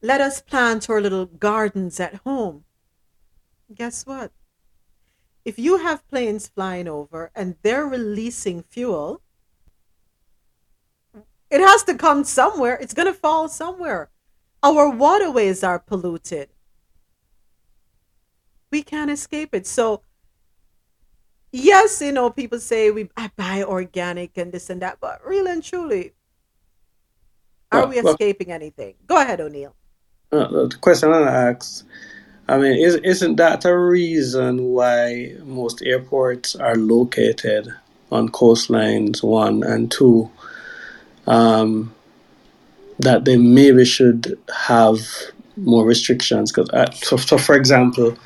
[0.00, 2.64] let us plant our little gardens at home,
[3.74, 4.32] guess what?
[5.44, 9.20] If you have planes flying over and they're releasing fuel,
[11.50, 12.78] it has to come somewhere.
[12.80, 14.08] It's going to fall somewhere.
[14.62, 16.50] Our waterways are polluted.
[18.72, 19.66] We can't escape it.
[19.66, 20.02] So,
[21.52, 25.50] yes, you know, people say we I buy organic and this and that, but really
[25.52, 26.14] and truly,
[27.72, 28.94] are Well, we well, escaping anything?
[29.06, 29.74] Go ahead, O'Neill.
[30.32, 31.84] uh, the question I asked,
[32.48, 37.68] I mean, is, isn't that a reason why most airports are located
[38.10, 40.30] on coastlines one and two?
[41.26, 41.94] Um,
[42.98, 45.00] that they maybe should have
[45.56, 46.52] more restrictions.
[46.52, 48.16] Because uh, so, so, for example,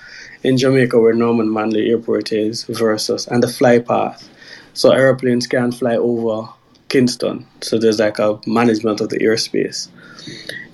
[0.43, 4.29] in Jamaica, where Norman Manley Airport is versus and the fly path,
[4.75, 6.49] so airplanes can't fly over
[6.89, 7.47] Kingston.
[7.63, 9.89] So there's like a management of the airspace.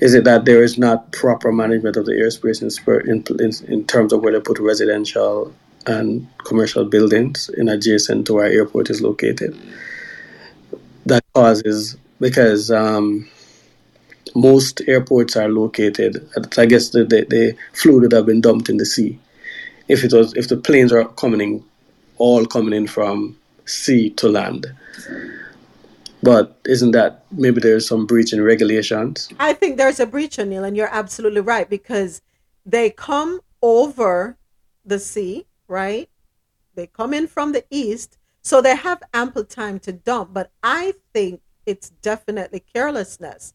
[0.01, 2.61] Is it that there is not proper management of the airspace
[3.07, 5.55] in, in, in, terms of where they put residential
[5.87, 9.57] and commercial buildings in adjacent to where airport is located?
[11.07, 13.29] That causes because um,
[14.35, 16.29] most airports are located.
[16.57, 19.19] I guess the, the, the fluid would have been dumped in the sea.
[19.89, 21.65] If it was if the planes are coming in,
[22.19, 24.67] all coming in from sea to land.
[26.23, 29.29] But isn't that maybe there's some breach in regulations?
[29.41, 32.23] I think there's a breach, O'Neill, and you're absolutely right because
[32.65, 34.39] they come over
[34.85, 36.09] the sea, right?
[36.75, 40.33] They come in from the east, so they have ample time to dump.
[40.33, 43.55] But I think it's definitely carelessness.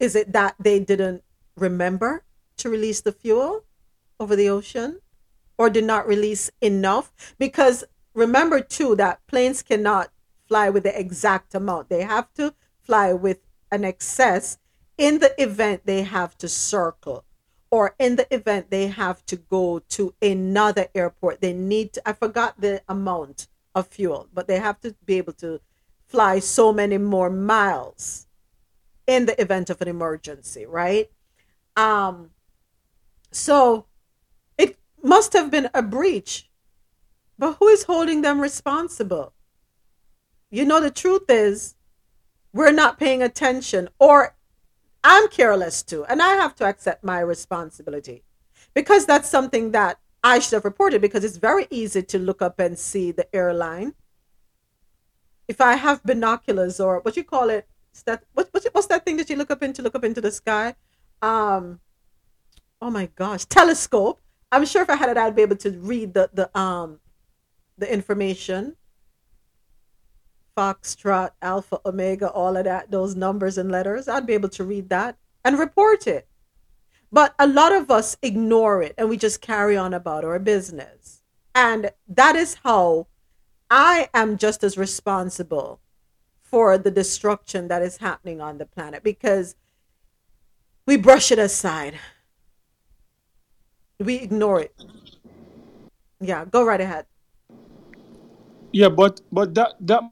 [0.00, 1.22] Is it that they didn't
[1.56, 2.24] remember
[2.58, 3.64] to release the fuel
[4.20, 5.00] over the ocean?
[5.56, 7.34] Or did not release enough?
[7.38, 7.84] Because
[8.14, 10.10] remember, too, that planes cannot
[10.46, 13.38] fly with the exact amount, they have to fly with
[13.70, 14.58] an excess
[14.96, 17.24] in the event they have to circle
[17.70, 21.40] or in the event they have to go to another airport.
[21.40, 25.34] They need to, i forgot the amount of fuel but they have to be able
[25.34, 25.60] to
[26.06, 28.26] fly so many more miles
[29.08, 31.10] in the event of an emergency right
[31.76, 32.30] um
[33.32, 33.86] so
[34.56, 36.48] it must have been a breach
[37.36, 39.32] but who is holding them responsible
[40.50, 41.74] you know the truth is
[42.52, 44.36] we're not paying attention or
[45.04, 48.24] I'm careless too, and I have to accept my responsibility
[48.74, 52.58] because that's something that I should have reported because it's very easy to look up
[52.58, 53.94] and see the airline.
[55.46, 57.66] If I have binoculars or what you call it,
[57.98, 60.20] is that what, what's, what's that thing that you look up into look up into
[60.20, 60.74] the sky?
[61.20, 61.80] Um,
[62.80, 64.20] oh my gosh, telescope.
[64.50, 67.00] I'm sure if I had it, I'd be able to read the the um
[67.76, 68.76] the information.
[70.56, 74.88] Foxtrot, Alpha, Omega, all of that, those numbers and letters, I'd be able to read
[74.88, 76.26] that and report it.
[77.12, 81.22] But a lot of us ignore it and we just carry on about our business.
[81.54, 83.06] And that is how
[83.70, 85.78] I am just as responsible
[86.50, 89.54] for the destruction that is happening on the planet because
[90.86, 91.94] we brush it aside.
[94.00, 94.74] We ignore it.
[96.20, 97.06] Yeah, go right ahead.
[98.72, 100.02] Yeah, but but that that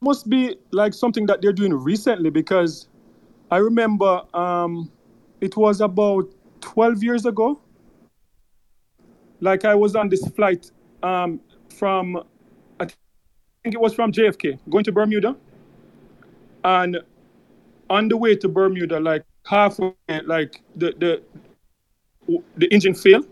[0.00, 2.88] must be like something that they're doing recently because
[3.50, 4.90] I remember um,
[5.40, 7.60] it was about 12 years ago.
[9.40, 10.70] Like I was on this flight
[11.02, 11.40] um,
[11.74, 12.16] from,
[12.78, 12.86] I
[13.62, 15.36] think it was from JFK, going to Bermuda.
[16.64, 16.98] And
[17.88, 19.92] on the way to Bermuda, like halfway,
[20.24, 21.22] like the the
[22.56, 23.26] the engine failed,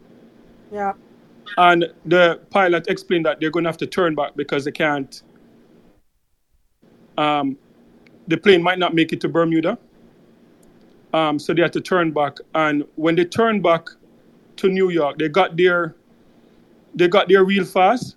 [0.73, 0.95] Yeah.
[1.57, 5.23] and the pilot explained that they're going to have to turn back because they can't.
[7.17, 7.57] Um,
[8.29, 9.79] the plane might not make it to Bermuda,
[11.13, 12.39] um, so they had to turn back.
[12.55, 13.89] And when they turned back
[14.57, 15.97] to New York, they got there.
[16.95, 18.17] They got there real fast,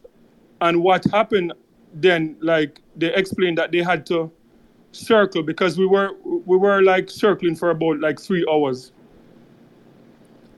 [0.62, 1.54] and what happened
[1.94, 2.38] then?
[2.42, 4.32] Like they explained that they had to
[4.92, 8.92] circle because we were we were like circling for about like three hours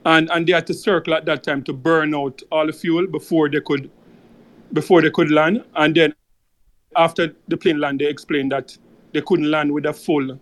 [0.06, 3.06] and and they had to circle at that time to burn out all the fuel
[3.08, 3.90] before they could
[4.74, 6.14] before they could land and then
[6.96, 8.76] after the plane land they explained that
[9.14, 10.40] they couldn't land with a full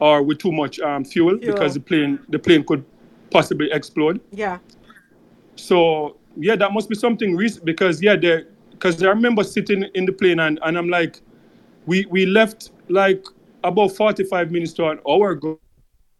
[0.00, 1.54] or with too much um, fuel, Fuel.
[1.54, 2.84] because the plane the plane could
[3.30, 4.58] possibly explode Yeah.
[5.54, 10.06] so yeah, that must be something recent because yeah, there because I remember sitting in
[10.06, 11.20] the plane and, and I'm like,
[11.86, 13.24] we we left like
[13.64, 15.58] about 45 minutes to an hour ago.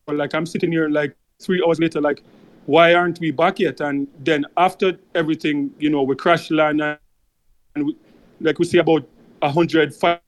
[0.09, 2.23] Like I'm sitting here like three hours later, like
[2.67, 3.81] why aren't we back yet?
[3.81, 6.99] And then after everything, you know, we crash land and,
[7.75, 7.97] and we,
[8.41, 9.09] like we see about
[9.43, 10.21] a hundred fire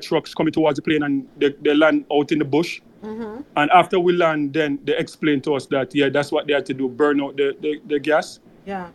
[0.00, 2.80] trucks coming towards the plane and they, they land out in the bush.
[3.02, 3.42] Mm-hmm.
[3.56, 6.66] And after we land, then they explain to us that yeah, that's what they had
[6.66, 8.88] to do, burn out the, the, the gas Yeah.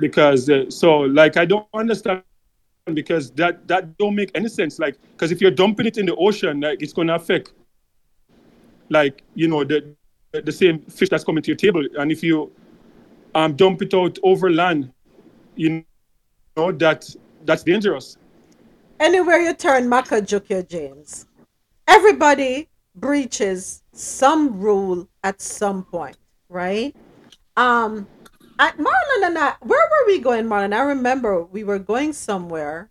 [0.00, 2.22] because uh, so like I don't understand
[2.94, 6.14] because that that don't make any sense like because if you're dumping it in the
[6.16, 7.52] ocean like it's going to affect
[8.90, 9.94] like you know the
[10.32, 12.50] the same fish that's coming to your table and if you
[13.34, 14.92] um dump it out over land
[15.56, 15.84] you
[16.56, 17.08] know that
[17.44, 18.16] that's dangerous
[19.00, 21.26] Anywhere you turn, Maka Jukio James.
[21.86, 26.16] Everybody breaches some rule at some point,
[26.48, 26.94] right?
[27.56, 28.08] Um,
[28.58, 30.74] Marlon and I, where were we going, Marlon?
[30.74, 32.90] I remember we were going somewhere.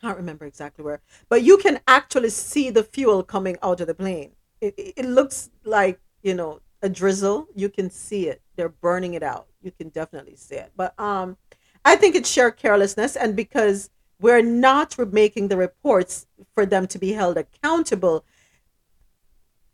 [0.00, 3.94] Can't remember exactly where, but you can actually see the fuel coming out of the
[3.94, 4.32] plane.
[4.60, 7.48] It, it it looks like you know a drizzle.
[7.54, 8.42] You can see it.
[8.56, 9.46] They're burning it out.
[9.62, 10.72] You can definitely see it.
[10.76, 11.38] But um,
[11.84, 13.90] I think it's sheer carelessness, and because
[14.20, 18.24] we're not making the reports for them to be held accountable,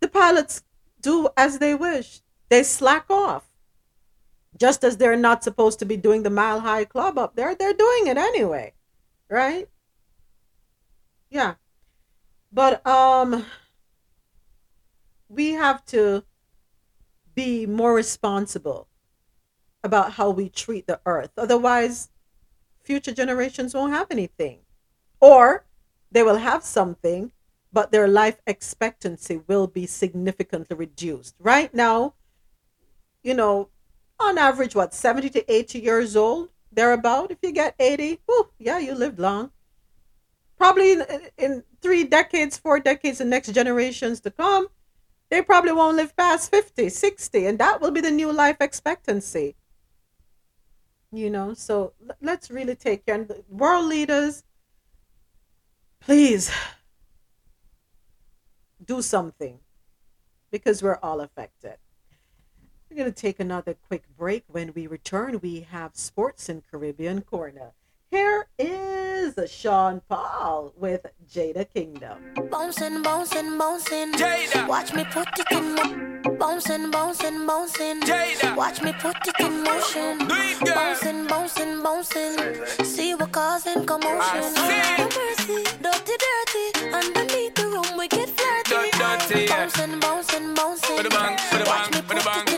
[0.00, 0.62] the pilots
[1.00, 2.20] do as they wish.
[2.48, 3.51] They slack off.
[4.58, 7.72] Just as they're not supposed to be doing the mile high club up there, they're
[7.72, 8.74] doing it anyway.
[9.28, 9.68] Right?
[11.30, 11.54] Yeah.
[12.52, 13.46] But um
[15.28, 16.24] we have to
[17.34, 18.88] be more responsible
[19.82, 21.30] about how we treat the earth.
[21.36, 22.10] Otherwise,
[22.82, 24.60] future generations won't have anything.
[25.20, 25.64] Or
[26.10, 27.32] they will have something,
[27.72, 31.34] but their life expectancy will be significantly reduced.
[31.38, 32.14] Right now,
[33.22, 33.70] you know,
[34.22, 37.30] on average, what, 70 to 80 years old, thereabout.
[37.30, 39.50] If you get 80, whew, yeah, you lived long.
[40.58, 41.04] Probably in,
[41.38, 44.68] in three decades, four decades, the next generations to come,
[45.30, 49.56] they probably won't live past 50, 60, and that will be the new life expectancy
[51.12, 54.44] you know so let's really take care and world leaders
[56.00, 56.50] please
[58.84, 59.60] do something
[60.50, 61.76] because we're all affected
[62.92, 67.22] we're going to take another quick break when we return we have sports in caribbean
[67.22, 67.72] corner
[68.10, 72.18] here is sean paul with jada kingdom
[72.50, 74.12] Bouncing, bouncing, bouncing.
[74.12, 74.68] Jada.
[74.68, 78.00] Watch me put it in mo- Bouncing, bouncing, bouncing.
[78.02, 78.54] Jada.
[78.56, 80.18] Watch me put it in motion.
[80.18, 80.74] Do it, girl.
[80.74, 82.84] Bouncing, bouncing, bouncing.
[82.84, 84.18] See what causing commotion.
[84.20, 85.02] I see.
[85.02, 86.92] Oh, mercy, dirty, dirty.
[86.92, 88.70] Underneath the room we get flirty.
[88.70, 89.46] Dirty, dirty.
[89.48, 90.96] Bouncing, bouncing, bouncing.
[90.96, 92.44] With the bang, with the Watch me put bang.
[92.48, 92.51] it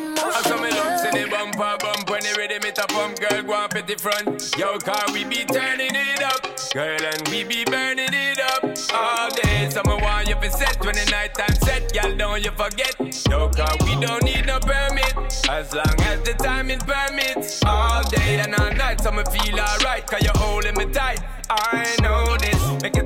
[2.59, 4.57] bump when the rhythm it pump, girl, go on the front.
[4.59, 9.31] Yo, car, we be turning it up, girl, and we be burning it up all
[9.31, 9.69] day.
[9.71, 12.95] Summer want you for set when the night time set, girl, don't you forget.
[13.29, 15.15] Yo, car, we don't need no permit
[15.49, 17.63] as long as the timing permits.
[17.65, 21.21] All day and all night, so me feel alright, cause you're holding me tight.
[21.51, 23.05] I know this, make you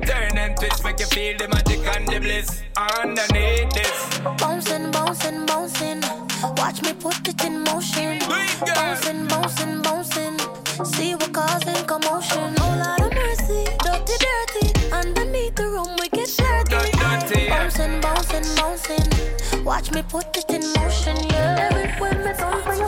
[1.11, 4.19] feel the magic and the bliss underneath this.
[4.37, 6.01] Bouncing, bouncing, bouncing.
[6.57, 8.19] Watch me put it in motion.
[8.75, 10.37] Bouncing, bouncing, bouncing.
[10.85, 12.53] See what causing commotion.
[12.59, 14.67] Oh Lord of mercy, dirty, dirty.
[14.91, 16.29] Underneath the room we get.
[16.37, 17.49] Dirty, dirty.
[17.49, 19.63] Bouncing, bouncing, bouncing.
[19.63, 21.69] Watch me put it in motion, yeah.
[21.71, 22.87] Everywhere me come for your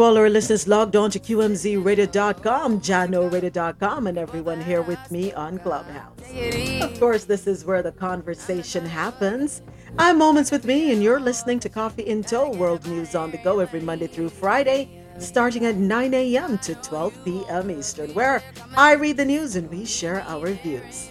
[0.00, 5.58] to all our listeners logged on to QMZRadio.com, JahknoRadio.com, and everyone here with me on
[5.58, 6.18] Clubhouse.
[6.80, 9.60] Of course, this is where the conversation happens.
[9.98, 13.36] I'm Moments with Mi, and you're listening to Coffee in Toe, World News on the
[13.38, 16.56] Go every Monday through Friday, starting at 9 a.m.
[16.60, 17.70] to 12 p.m.
[17.70, 18.42] Eastern, where
[18.78, 21.10] I read the news and we share our views.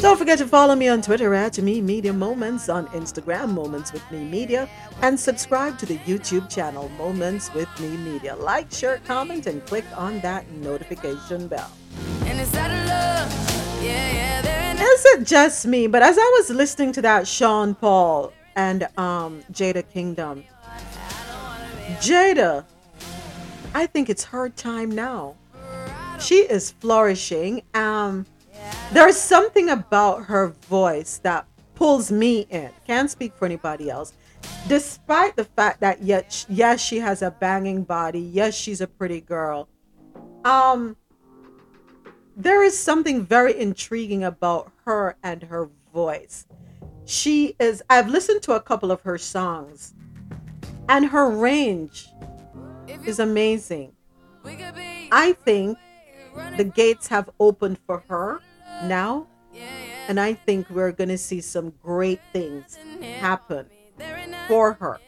[0.00, 4.08] Don't forget to follow me on Twitter at Mi Media Moments, on Instagram Moments with
[4.12, 4.70] Mi Media,
[5.02, 8.36] and subscribe to the YouTube channel Moments with Mi Media.
[8.36, 11.72] Like, share, comment, and click on that notification bell.
[12.26, 13.82] And it's out of love.
[13.82, 14.80] Yeah, yeah.
[14.80, 15.88] Is it just me?
[15.88, 20.44] But as I was listening to that Sean Paul and um, Jada Kingdom,
[21.98, 22.64] Jada,
[23.74, 25.34] I think it's her time now.
[26.20, 27.62] She is flourishing.
[27.74, 28.26] Um,
[28.92, 32.70] there's something about her voice that pulls me in.
[32.86, 34.12] Can't speak for anybody else.
[34.66, 38.20] Despite the fact that yet yes, she has a banging body.
[38.20, 39.68] Yes, she's a pretty girl.
[40.44, 40.96] Um,
[42.36, 46.46] there is something very intriguing about her and her voice.
[47.04, 47.82] She is.
[47.88, 49.94] I've listened to a couple of her songs,
[50.88, 52.08] and her range
[53.06, 53.92] is amazing.
[55.12, 55.78] I think
[56.56, 58.40] the gates have opened for her
[58.84, 59.26] now,
[60.08, 62.78] and I think we're going to see some great things
[63.18, 63.66] happen
[64.46, 65.00] for her.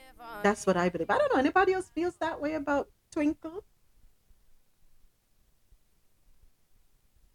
[0.42, 1.10] That's what I believe.
[1.10, 1.38] I don't know.
[1.38, 3.64] Anybody else feels that way about Twinkle?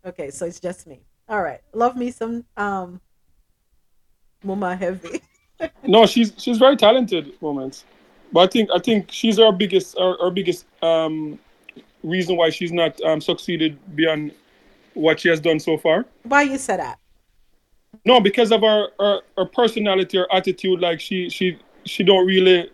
[0.05, 1.01] Okay, so it's just me.
[1.27, 1.61] All right.
[1.73, 3.01] Love me some um
[4.43, 5.21] Mama Heavy.
[5.87, 7.85] No, she's she's very talented, moments.
[8.33, 11.39] But I think I think she's our biggest our, our biggest um
[12.03, 14.33] reason why she's not um succeeded beyond
[14.95, 16.05] what she has done so far.
[16.23, 16.99] Why you said that?
[18.03, 20.79] No, because of her, her her personality, her attitude.
[20.81, 22.69] Like she she she don't really,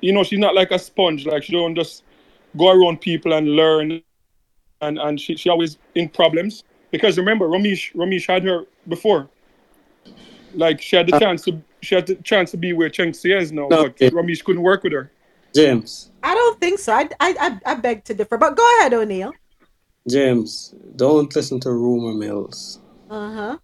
[0.00, 1.26] you know, she's not like a sponge.
[1.26, 2.02] Like she don't just
[2.56, 4.02] go around people and learn,
[4.80, 6.64] and and she she always in problems.
[6.90, 9.28] Because remember, Romeich Romeich had her before.
[10.54, 13.40] Like she had the Uh, chance to she had the chance to be where Shenseea
[13.40, 14.10] is now, No, but okay.
[14.10, 15.10] Romeich couldn't work with her.
[15.54, 16.92] James, I don't think so.
[16.92, 18.36] I, I, I, I beg to differ.
[18.36, 19.32] But go ahead, O'Neill.
[20.08, 22.80] James, don't listen to rumor mills
[23.10, 23.58] Uh huh.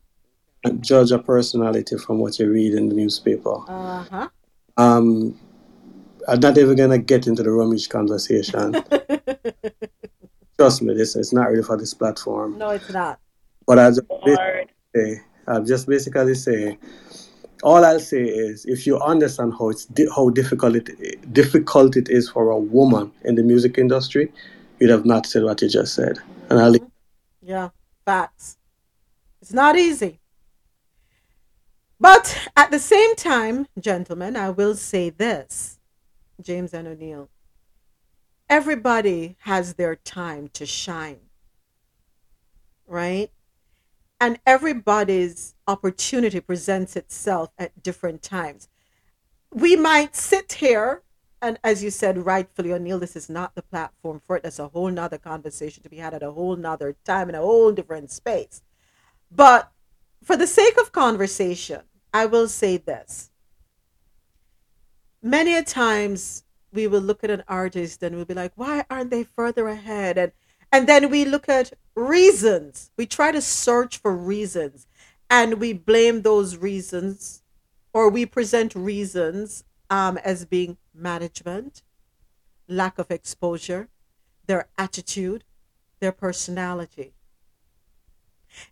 [0.64, 3.56] and judge a personality from what you read in the newspaper.
[3.68, 4.28] Uh huh.
[4.76, 5.38] Um,
[6.28, 8.74] I'm not even gonna get into the Romeich conversation.
[10.58, 12.58] Trust me, this is not really for this platform.
[12.58, 13.18] No, it's not.
[13.66, 16.78] But I just basically say, I'll just basically say,
[17.62, 22.08] all I'll say is, if you understand how it's di- how difficult it difficult it
[22.08, 24.30] is for a woman in the music industry,
[24.80, 26.18] you'd have not said what you just said.
[26.54, 27.48] And I'll leave mm-hmm.
[27.48, 27.70] Yeah,
[28.04, 28.58] facts.
[29.42, 30.20] It's not easy.
[32.00, 35.78] But at the same time, gentlemen, I will say this
[36.40, 37.28] James and O'Neill.
[38.48, 41.20] Everybody has their time to shine,
[42.86, 43.30] right?
[44.20, 48.68] And everybody's opportunity presents itself at different times.
[49.52, 51.02] We might sit here,
[51.44, 54.42] and as you said rightfully, O'Neill, this is not the platform for it.
[54.42, 57.40] That's a whole nother conversation to be had at a whole nother time in a
[57.40, 58.62] whole different space.
[59.30, 59.70] But
[60.22, 61.82] for the sake of conversation,
[62.14, 63.30] I will say this.
[65.22, 69.10] Many a times we will look at an artist and we'll be like, why aren't
[69.10, 70.16] they further ahead?
[70.16, 70.32] And
[70.72, 72.90] and then we look at reasons.
[72.96, 74.86] We try to search for reasons
[75.28, 77.42] and we blame those reasons
[77.92, 81.82] or we present reasons um, as being management,
[82.68, 83.88] lack of exposure,
[84.46, 85.44] their attitude,
[86.00, 87.14] their personality.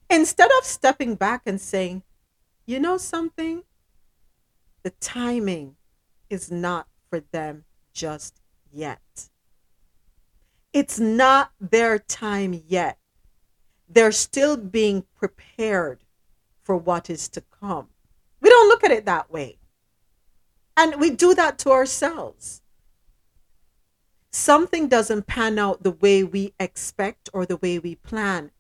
[0.09, 2.03] Instead of stepping back and saying,
[2.67, 3.65] you know something?
[4.83, 5.77] The timing
[6.31, 8.41] is not for them just
[8.73, 9.29] yet.
[10.73, 12.99] It's not their time yet.
[13.89, 16.05] They're still being prepared
[16.63, 17.89] for what is to come.
[18.41, 19.59] We don't look at it that way.
[20.77, 22.63] And we do that to ourselves.
[24.31, 28.51] Something doesn't pan out the way we expect or the way we plan.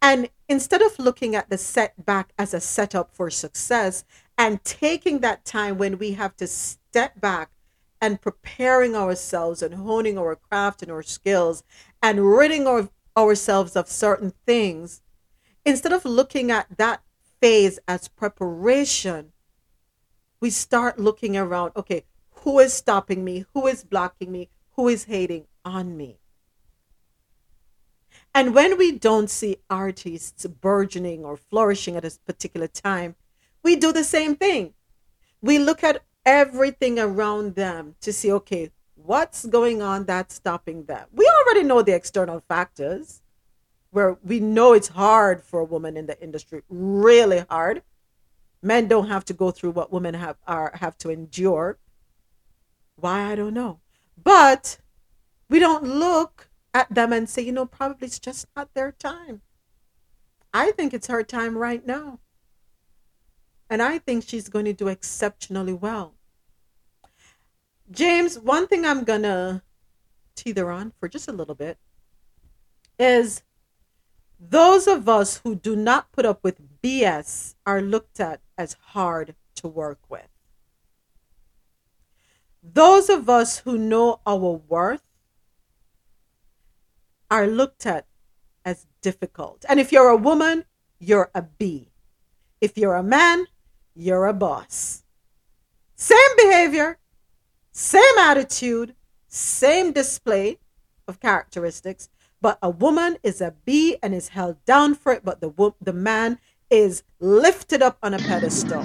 [0.00, 4.04] And instead of looking at the setback as a setup for success
[4.38, 7.50] and taking that time when we have to step back
[8.00, 11.64] and preparing ourselves and honing our craft and our skills
[12.02, 15.02] and ridding our, ourselves of certain things,
[15.64, 17.02] instead of looking at that
[17.40, 19.32] phase as preparation,
[20.40, 23.44] we start looking around okay, who is stopping me?
[23.54, 24.48] Who is blocking me?
[24.72, 26.18] Who is hating on me?
[28.34, 33.16] And when we don't see artists burgeoning or flourishing at a particular time,
[33.62, 34.74] we do the same thing.
[35.40, 41.06] We look at everything around them to see, okay, what's going on that's stopping them?
[41.12, 43.22] We already know the external factors
[43.90, 47.82] where we know it's hard for a woman in the industry, really hard.
[48.62, 51.78] Men don't have to go through what women have are have to endure.
[52.96, 53.80] Why I don't know.
[54.22, 54.78] But
[55.48, 59.42] we don't look at them and say, you know, probably it's just not their time.
[60.52, 62.20] I think it's her time right now.
[63.68, 66.14] And I think she's going to do exceptionally well.
[67.90, 69.62] James, one thing I'm going to
[70.34, 71.78] teeter on for just a little bit
[72.98, 73.42] is
[74.38, 79.34] those of us who do not put up with BS are looked at as hard
[79.56, 80.28] to work with.
[82.62, 85.02] Those of us who know our worth
[87.30, 88.06] are looked at
[88.64, 89.64] as difficult.
[89.68, 90.64] And if you're a woman,
[90.98, 91.92] you're a B.
[92.60, 93.46] If you're a man,
[93.94, 95.04] you're a boss.
[95.94, 96.98] Same behavior,
[97.72, 98.94] same attitude,
[99.28, 100.58] same display
[101.06, 102.08] of characteristics,
[102.40, 105.92] but a woman is a B and is held down for it, but the the
[105.92, 106.38] man
[106.70, 108.82] is lifted up on a pedestal.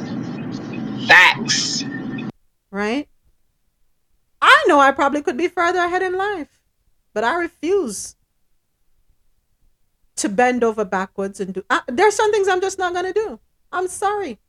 [1.07, 1.83] Facts.
[2.71, 3.07] Right?
[4.41, 6.59] I know I probably could be further ahead in life,
[7.13, 8.15] but I refuse
[10.15, 11.63] to bend over backwards and do.
[11.69, 13.39] Uh, there's some things I'm just not gonna do.
[13.71, 14.39] I'm sorry.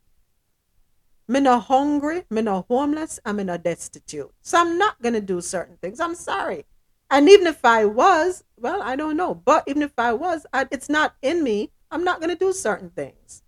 [1.29, 4.31] Me not hungry, me not homeless, I'm in a destitute.
[4.43, 6.01] So I'm not gonna do certain things.
[6.01, 6.67] I'm sorry.
[7.11, 9.35] And even if I was, well, I don't know.
[9.35, 11.71] But even if I was, I, it's not in me.
[11.93, 13.43] I'm not gonna do certain things.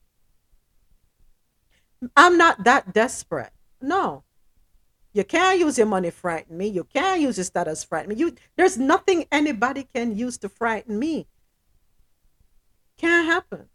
[2.14, 3.52] I'm not that desperate.
[3.80, 4.22] No.
[5.14, 6.66] You can't use your money frighten me.
[6.66, 8.16] You can't use your status frighten me.
[8.16, 11.26] You there's nothing anybody can use to frighten me.
[12.98, 13.70] Can't happen.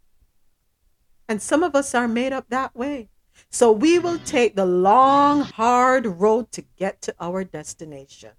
[1.28, 3.08] And some of us are made up that way.
[3.50, 8.32] So we will take the long, hard road to get to our destination.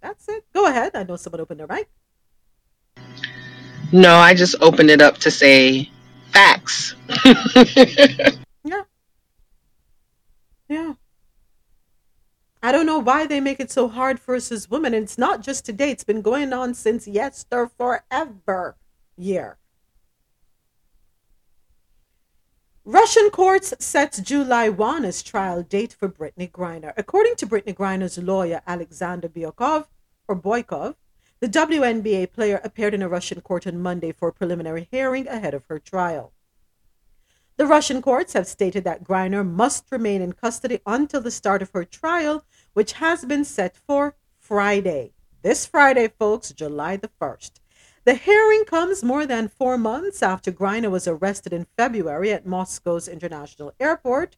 [0.00, 0.46] That's it.
[0.52, 0.92] Go ahead.
[0.94, 1.88] I know someone opened their mic.
[3.92, 5.90] No, I just opened it up to say
[6.32, 6.94] facts.
[8.64, 8.82] Yeah.
[10.68, 10.94] Yeah.
[12.60, 14.92] I don't know why they make it so hard for us as women.
[14.92, 18.76] And it's not just today, it's been going on since yester forever
[19.16, 19.58] year.
[22.84, 26.92] Russian courts sets July 1 as trial date for Brittney Griner.
[26.96, 29.86] According to Brittney Griner's lawyer, Alexander Boykov,
[30.26, 30.96] or Boykov,
[31.40, 35.54] the WNBA player appeared in a Russian court on Monday for a preliminary hearing ahead
[35.54, 36.32] of her trial.
[37.58, 41.70] The Russian courts have stated that Griner must remain in custody until the start of
[41.70, 42.44] her trial,
[42.74, 45.12] which has been set for Friday.
[45.42, 47.52] This Friday, folks, July the 1st.
[48.04, 53.08] The hearing comes more than four months after Griner was arrested in February at Moscow's
[53.08, 54.36] international airport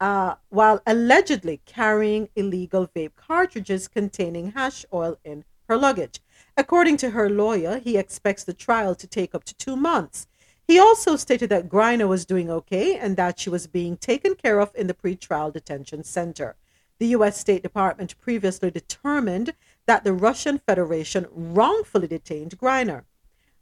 [0.00, 6.20] uh, while allegedly carrying illegal vape cartridges containing hash oil in her luggage.
[6.54, 10.26] According to her lawyer, he expects the trial to take up to two months.
[10.66, 14.60] He also stated that Griner was doing okay and that she was being taken care
[14.60, 16.56] of in the pretrial detention center.
[16.98, 17.40] The U.S.
[17.40, 19.54] State Department previously determined
[19.86, 23.04] that the Russian Federation wrongfully detained Griner.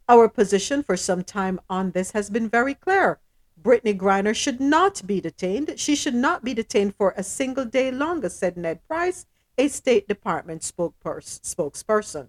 [0.09, 3.19] Our position for some time on this has been very clear.
[3.61, 5.79] Brittney Griner should not be detained.
[5.79, 9.25] She should not be detained for a single day longer, said Ned Price,
[9.57, 12.27] a State Department spokesperson.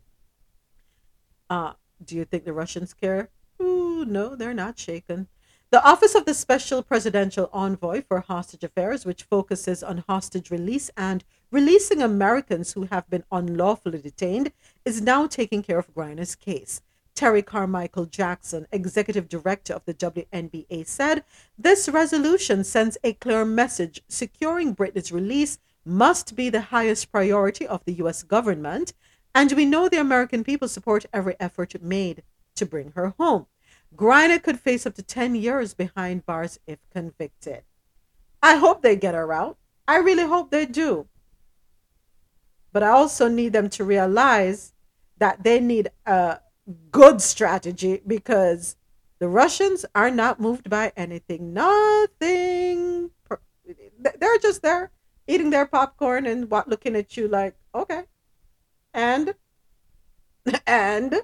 [1.52, 3.28] Uh, do you think the Russians care?
[3.60, 5.28] Ooh, no, they're not shaken.
[5.68, 10.90] The Office of the Special Presidential Envoy for Hostage Affairs, which focuses on hostage release
[10.96, 14.50] and releasing Americans who have been unlawfully detained,
[14.86, 16.80] is now taking care of Griner's case.
[17.14, 21.22] Terri Carmichael Jackson, executive director of the WNBA, said
[21.58, 27.84] this resolution sends a clear message securing Brittney's release must be the highest priority of
[27.84, 28.22] the U.S.
[28.22, 28.94] government,
[29.34, 32.22] and we know the American people support every effort made
[32.56, 33.46] to bring her home.
[33.94, 37.62] Griner could face up to 10 years behind bars if convicted.
[38.42, 39.58] I hope they get her out.
[39.86, 41.06] I really hope they do.
[42.72, 44.72] But I also need them to realize
[45.18, 46.40] that they need a
[46.90, 48.76] good strategy because
[49.18, 51.52] the Russians are not moved by anything.
[51.52, 53.10] Nothing.
[54.18, 54.90] They're just there
[55.26, 58.02] eating their popcorn and what looking at you like, okay.
[58.94, 59.34] And
[60.66, 61.14] and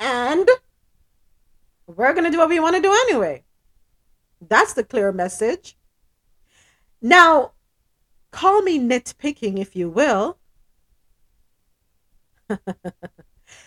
[0.00, 0.48] and
[1.86, 3.44] we're going to do what we want to do anyway.
[4.40, 5.76] That's the clear message.
[7.00, 7.52] Now,
[8.30, 10.38] call me nitpicking if you will.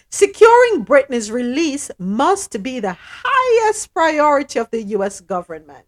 [0.09, 5.85] Securing Brittney's release must be the highest priority of the US government.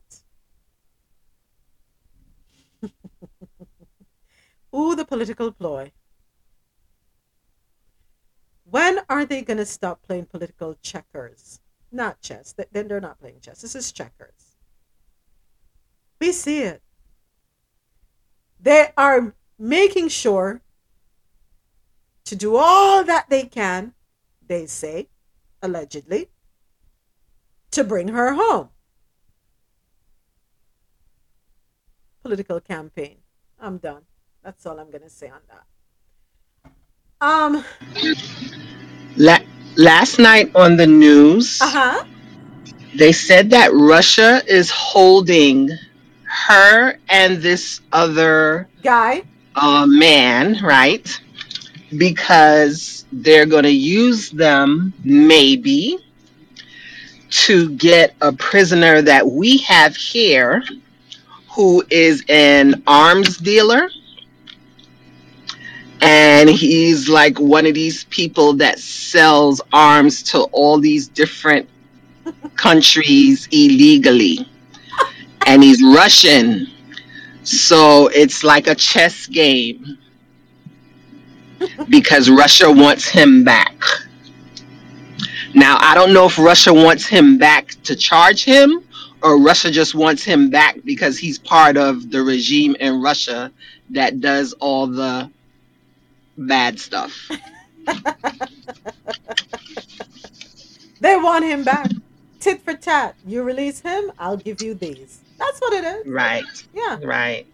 [4.75, 5.91] Ooh, the political ploy.
[8.73, 11.59] When are they going to stop playing political checkers?
[11.91, 12.55] Not chess.
[12.71, 13.61] Then they're not playing chess.
[13.61, 14.55] This is checkers.
[16.19, 16.81] We see it.
[18.59, 20.63] They are making sure
[22.25, 23.93] to do all that they can,
[24.43, 25.09] they say,
[25.61, 26.31] allegedly,
[27.69, 28.69] to bring her home.
[32.23, 33.17] Political campaign.
[33.59, 34.01] I'm done.
[34.41, 35.65] That's all I'm going to say on that.
[37.23, 37.63] Um.
[39.15, 39.39] La-
[39.77, 42.03] last night on the news, Uh huh.
[42.95, 45.69] they said that Russia is holding
[46.25, 49.23] her and this other Guy.
[49.55, 51.07] uh, man, right?
[51.95, 55.99] Because they're going to use them, maybe,
[57.45, 60.61] to get a prisoner that we have here
[61.55, 63.89] who is an arms dealer.
[66.05, 71.69] And he's like one of these people that sells arms to all these different
[72.57, 74.45] countries illegally.
[75.47, 76.67] And he's Russian.
[77.43, 79.97] So it's like a chess game
[81.87, 83.81] because Russia wants him back.
[85.55, 88.83] Now, I don't know if Russia wants him back to charge him
[89.21, 93.53] or Russia just wants him back because he's part of the regime in Russia
[93.91, 95.31] that does all the
[96.37, 97.29] bad stuff.
[101.03, 101.91] They want him back.
[102.39, 103.15] Tit for tat.
[103.27, 105.19] You release him, I'll give you these.
[105.37, 106.07] That's what it is.
[106.07, 106.45] Right.
[106.73, 106.97] Yeah.
[107.03, 107.45] Right.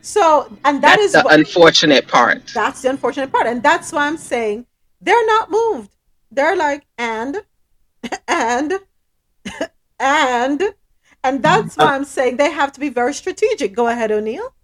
[0.00, 2.46] So, and that That's is the what, unfortunate part.
[2.54, 3.46] that's the unfortunate part.
[3.46, 4.64] And that's why I'm saying
[5.00, 5.90] they're not moved.
[6.30, 7.42] They're like, and,
[8.28, 8.72] and,
[10.00, 10.62] and,
[11.22, 13.74] and that's uh, why I'm saying they have to be very strategic.
[13.74, 14.54] Go ahead, O'Neill.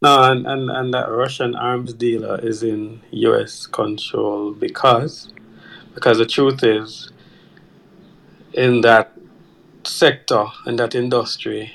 [0.00, 5.32] No, and, and, and that Russian arms dealer is in US control because
[5.94, 7.10] because the truth is,
[8.52, 9.12] in that
[9.84, 11.72] sector, in that industry,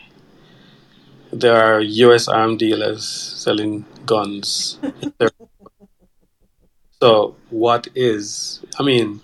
[1.31, 2.29] there are U.S.
[2.29, 4.79] arm dealers selling guns.
[7.01, 9.19] so, what is, I mean,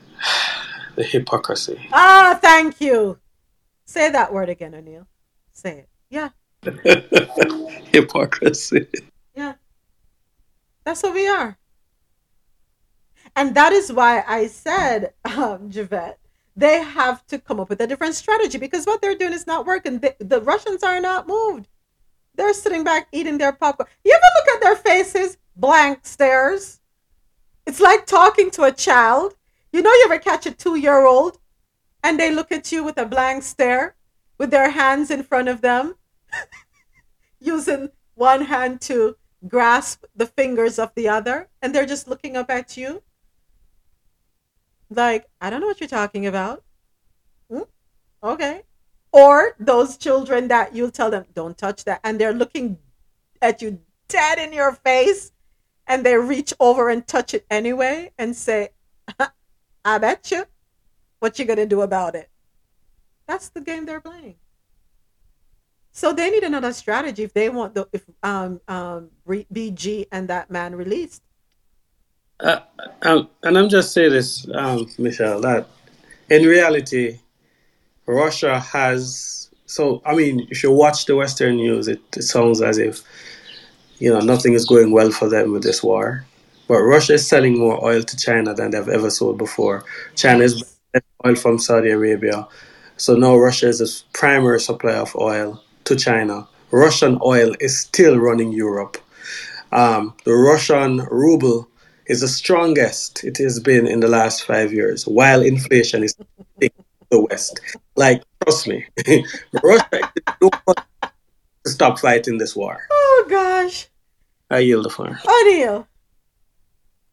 [0.94, 1.88] the hypocrisy.
[1.92, 3.18] Ah, thank you.
[3.86, 5.08] Say that word again, O'Neill.
[5.52, 5.88] Say it.
[6.10, 6.28] Yeah,
[7.92, 8.86] hypocrisy.
[9.34, 9.54] yeah.
[10.84, 11.58] That's what we are.
[13.34, 16.18] And that is why I said, um, Javette,
[16.54, 19.66] they have to come up with a different strategy because what they're doing is not
[19.66, 19.98] working.
[19.98, 21.68] The, the Russians are not moved.
[22.34, 23.88] They're sitting back eating their popcorn.
[24.04, 25.38] You ever look at their faces?
[25.56, 26.80] Blank stares.
[27.66, 29.34] It's like talking to a child.
[29.72, 31.38] You know, you ever catch a two year old
[32.02, 33.94] and they look at you with a blank stare
[34.38, 35.94] with their hands in front of them,
[37.40, 42.50] using one hand to grasp the fingers of the other, and they're just looking up
[42.50, 43.02] at you.
[44.90, 46.62] Like, I don't know what you're talking about.
[47.50, 47.62] Hmm?
[48.22, 48.62] Okay.
[49.12, 52.78] Or those children that you'll tell them, don't touch that, and they're looking
[53.40, 55.32] at you dead in your face,
[55.86, 58.70] and they reach over and touch it anyway and say,
[59.84, 60.44] I bet you.
[61.18, 62.30] What you gonna do about it?
[63.26, 64.36] That's the game they're playing.
[65.92, 70.50] So they need another strategy if they want the if um um BG and that
[70.50, 71.22] man released.
[72.40, 72.60] Uh,
[73.02, 75.68] um, and I'm just saying this, um, Michelle, that
[76.28, 77.20] in reality,
[78.06, 79.50] Russia has.
[79.66, 83.02] So, I mean, if you watch the Western news, it, it sounds as if,
[83.98, 86.26] you know, nothing is going well for them with this war.
[86.68, 89.84] But Russia is selling more oil to China than they've ever sold before.
[90.14, 90.62] China is
[90.92, 92.46] buying oil from Saudi Arabia.
[92.96, 96.48] So now Russia is the primary supplier of oil to China.
[96.70, 98.96] Russian oil is still running Europe.
[99.72, 101.68] Um, the Russian ruble
[102.06, 106.14] is the strongest it has been in the last five years, while inflation is
[106.58, 106.70] the
[107.10, 107.60] West.
[107.96, 108.86] Like, trust me,
[109.62, 110.50] Russia to
[111.66, 112.86] stop fighting this war.
[112.90, 113.88] Oh gosh.
[114.50, 115.18] I yield the floor.
[115.26, 115.86] O'Neill.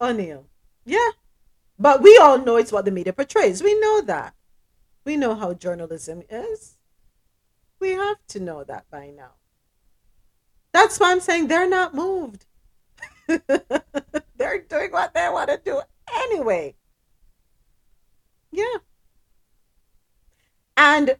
[0.02, 0.46] O'Neill.
[0.86, 1.12] Yeah.
[1.78, 3.64] But we all know it's what the media portrays.
[3.64, 4.34] We know that.
[5.06, 6.76] We know how journalism is.
[7.80, 9.32] We have to know that by now.
[10.72, 12.46] That's why I'm saying they're not moved.
[13.28, 15.82] they're doing what they want to do
[16.14, 16.76] anyway.
[18.52, 18.78] Yeah.
[20.76, 21.18] And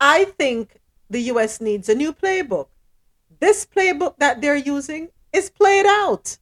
[0.00, 2.68] I think the US needs a new playbook.
[3.40, 6.38] This playbook that they're using is played out.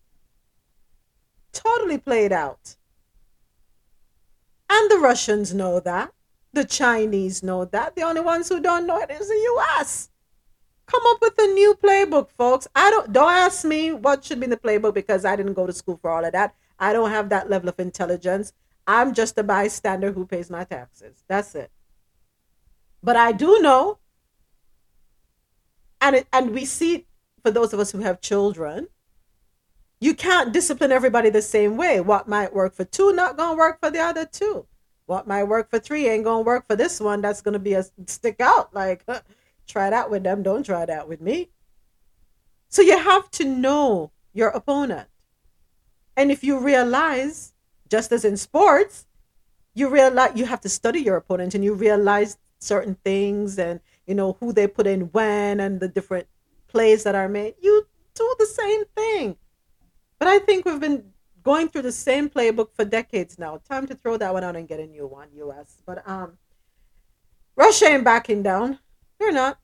[1.52, 2.76] Totally played out.
[4.70, 6.12] And the Russians know that.
[6.55, 7.97] The Chinese know that.
[7.97, 10.09] The only ones who don't know it is the US.
[10.86, 12.68] Come up with a new playbook, folks.
[12.76, 15.66] I don't don't ask me what should be in the playbook because I didn't go
[15.66, 16.55] to school for all of that.
[16.78, 18.52] I don't have that level of intelligence.
[18.86, 21.24] I'm just a bystander who pays my taxes.
[21.26, 21.72] That's it.
[23.02, 23.98] But I do know,
[26.01, 27.06] and it, and we see
[27.43, 28.86] for those of us who have children,
[30.01, 32.01] you can't discipline everybody the same way.
[32.01, 34.66] What might work for two not gonna work for the other two.
[35.06, 37.20] What might work for three ain't gonna work for this one.
[37.20, 38.74] That's gonna be a stick out.
[38.74, 39.05] Like
[39.66, 40.43] try that with them.
[40.43, 41.51] Don't try that with me.
[42.68, 45.09] So you have to know your opponent.
[46.16, 47.52] And if you realize,
[47.89, 49.06] just as in sports,
[49.74, 54.14] you realize you have to study your opponent and you realize certain things and you
[54.14, 56.26] know who they put in when and the different
[56.68, 57.55] plays that are made.
[57.60, 59.36] You do the same thing.
[60.18, 61.12] But I think we've been
[61.44, 63.60] going through the same playbook for decades now.
[63.68, 65.82] Time to throw that one out and get a new one, US.
[65.86, 66.38] But um
[67.56, 68.80] Russia ain't backing down.
[69.18, 69.58] They're not.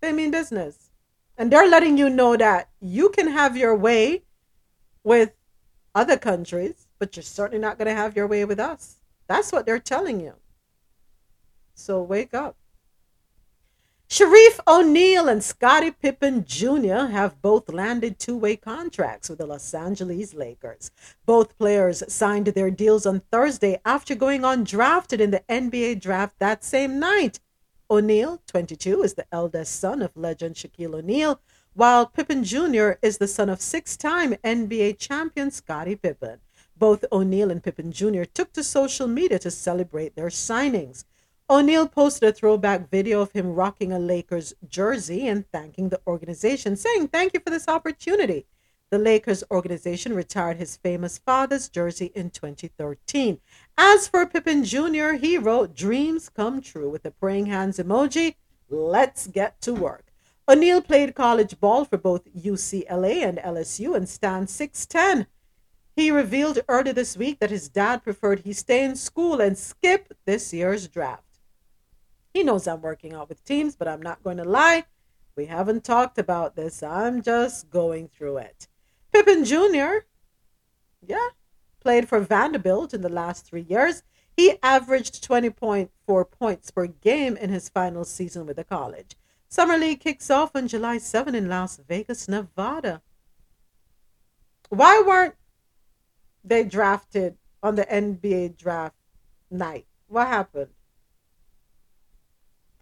[0.00, 0.90] They mean business.
[1.36, 4.24] And they're letting you know that you can have your way
[5.04, 5.34] with
[5.94, 8.96] other countries, but you're certainly not going to have your way with us.
[9.28, 10.34] That's what they're telling you.
[11.74, 12.56] So wake up.
[14.10, 17.12] Shareef O'Neal and Scottie Pippen Jr.
[17.12, 20.90] have both landed two way contracts with the Los Angeles Lakers.
[21.26, 26.64] Both players signed their deals on Thursday after going undrafted in the NBA draft that
[26.64, 27.40] same night.
[27.90, 31.38] O'Neal, 22, is the eldest son of legend Shaquille O'Neal,
[31.74, 32.92] while Pippen Jr.
[33.02, 36.40] is the son of six time NBA champion Scottie Pippen.
[36.78, 38.22] Both O'Neal and Pippen Jr.
[38.22, 41.04] took to social media to celebrate their signings.
[41.50, 46.76] O'Neal posted a throwback video of him rocking a Lakers jersey and thanking the organization,
[46.76, 48.44] saying, Thank you for this opportunity.
[48.90, 53.40] The Lakers organization retired his famous father's jersey in 2013.
[53.78, 58.34] As for Pippen Jr., he wrote, Dreams come true with a praying hands emoji.
[58.68, 60.12] Let's get to work.
[60.46, 65.26] O'Neal played college ball for both UCLA and LSU and stands 6'10.
[65.96, 70.12] He revealed earlier this week that his dad preferred he stay in school and skip
[70.26, 71.27] this year's draft.
[72.32, 74.84] He knows I'm working out with teams, but I'm not going to lie.
[75.36, 76.82] We haven't talked about this.
[76.82, 78.68] I'm just going through it.
[79.12, 80.04] Pippen Jr.,
[81.06, 81.28] yeah,
[81.80, 84.02] played for Vanderbilt in the last three years.
[84.36, 89.16] He averaged 20.4 points per game in his final season with the college.
[89.48, 93.02] Summer League kicks off on July 7 in Las Vegas, Nevada.
[94.68, 95.34] Why weren't
[96.44, 98.96] they drafted on the NBA draft
[99.50, 99.86] night?
[100.06, 100.70] What happened?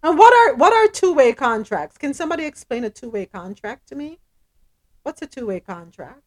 [0.02, 1.98] And what are what are two-way contracts?
[1.98, 4.18] Can somebody explain a two-way contract to me?
[5.02, 6.23] What's a two-way contract?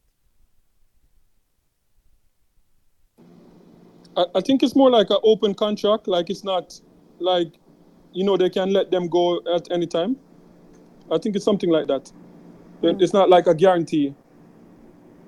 [4.16, 6.08] I, I think it's more like an open contract.
[6.08, 6.80] Like it's not
[7.18, 7.52] like
[8.12, 10.16] you know they can let them go at any time.
[11.10, 12.12] I think it's something like that.
[12.82, 13.02] It- mm.
[13.02, 14.14] It's not like a guarantee.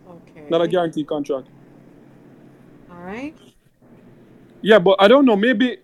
[0.09, 0.47] Okay.
[0.51, 1.49] Not a guarantee contract.
[2.91, 3.35] All right.
[4.63, 5.37] Yeah, but I don't know.
[5.37, 5.79] Maybe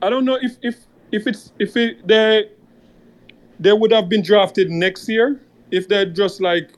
[0.00, 0.76] I don't know if if
[1.12, 2.48] if it's if it they
[3.60, 5.40] they would have been drafted next year
[5.70, 6.72] if they just like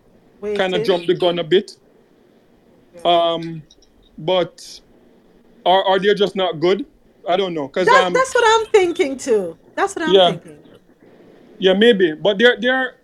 [0.56, 1.76] kind of jumped the gun a bit.
[3.04, 3.62] Um,
[4.18, 4.80] but
[5.64, 6.84] are are they just not good?
[7.28, 9.56] I don't know because That, um that's what I'm thinking too.
[9.74, 10.30] That's what I'm Yeah.
[10.30, 10.58] thinking.
[11.58, 12.96] yeah maybe but there there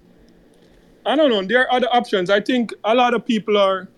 [1.06, 2.28] I don't know there are other options.
[2.28, 3.88] I think a lot of people are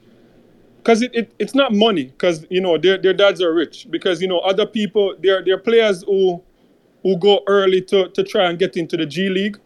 [0.78, 4.22] because it, it it's not money because you know their their dads are rich because
[4.22, 6.42] you know other people they're they're players who
[7.02, 9.58] who go early to to try and get into the G League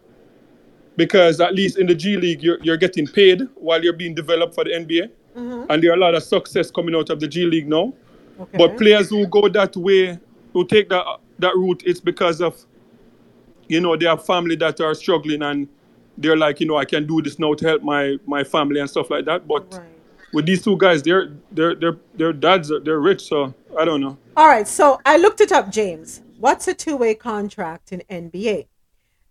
[0.95, 4.55] because at least in the G League you're you're getting paid while you're being developed
[4.55, 5.65] for the NBA Mhm.
[5.69, 7.93] and there are a lot of success coming out of the G League now.
[8.39, 8.57] Okay.
[8.57, 10.17] But players who go that way,
[10.53, 11.05] who take that
[11.39, 12.55] that route, it's because of
[13.67, 15.67] you know they have family that are struggling and
[16.17, 18.89] they're like, you know, I can do this now to help my my family and
[18.89, 19.47] stuff like that.
[19.47, 19.79] But
[20.33, 24.01] with these two guys, they're they're they're their dads are they're rich, so I don't
[24.01, 24.17] know.
[24.35, 26.21] All right, so I looked it up, James.
[26.39, 28.67] What's a two-way contract in NBA?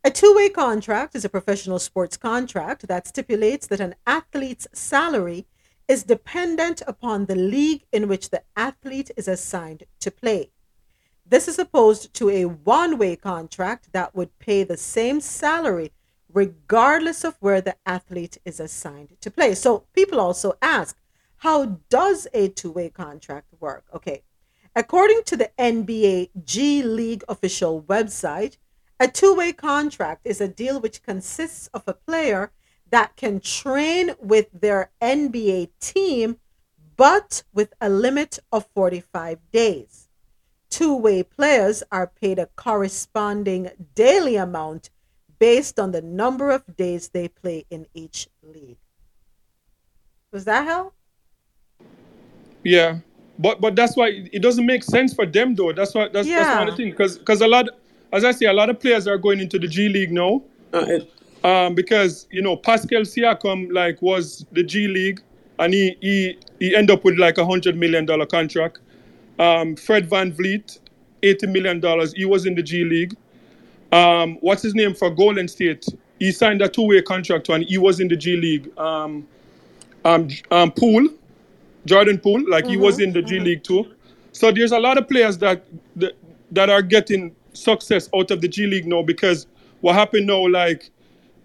[0.03, 5.47] A two-way contract is a professional sports contract that stipulates that an athlete's salary
[5.87, 10.51] is dependent upon the league in which the athlete is assigned to play.
[11.25, 15.93] This is opposed to a one-way contract that would pay the same salary
[16.33, 19.55] regardless of where the athlete is assigned to play.
[19.55, 20.99] So people also ask,
[21.37, 23.85] how does a two-way contract work?
[23.95, 24.25] Okay.
[24.79, 28.59] According to the NBA G League official website,
[29.01, 32.53] a two way contract is a deal which consists of a player
[32.91, 36.37] that can train with their NBA team,
[36.95, 40.09] but with a limit of 45 days.
[40.69, 44.91] Two way players are paid a corresponding daily amount
[45.39, 48.77] based on the number of days they play in each league.
[50.31, 50.93] Does that help?
[52.63, 52.99] Yeah,
[53.39, 55.73] but but that's why it doesn't make sense for them though.
[55.73, 57.67] That's why that's that's one of the things because because a lot,
[58.13, 60.43] as I say, a lot of players are going into the G League now.
[61.45, 65.21] um, because you know Pascal Siakam like was the G League
[65.59, 68.79] and he he he ended up with like a hundred million dollar contract.
[69.39, 70.79] Um, Fred VanVleet,
[71.23, 72.13] eighty million dollars.
[72.15, 73.15] He was in the G League.
[73.93, 75.87] Um, what's his name for Golden State?
[76.19, 78.77] He signed a two way contract and he was in the G League.
[78.79, 79.27] Um,
[80.05, 81.09] um, um, Poole,
[81.87, 83.87] Jordan Poole, like he was in the G League too.
[84.33, 85.65] So there's a lot of players that
[85.97, 86.13] that,
[86.51, 89.47] that are getting success out of the G League now because
[89.81, 90.91] what happened now, like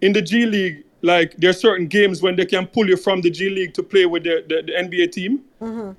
[0.00, 3.20] in the G League, like there are certain games when they can pull you from
[3.20, 5.42] the G League to play with the, the, the NBA team.
[5.60, 5.92] Mm-hmm.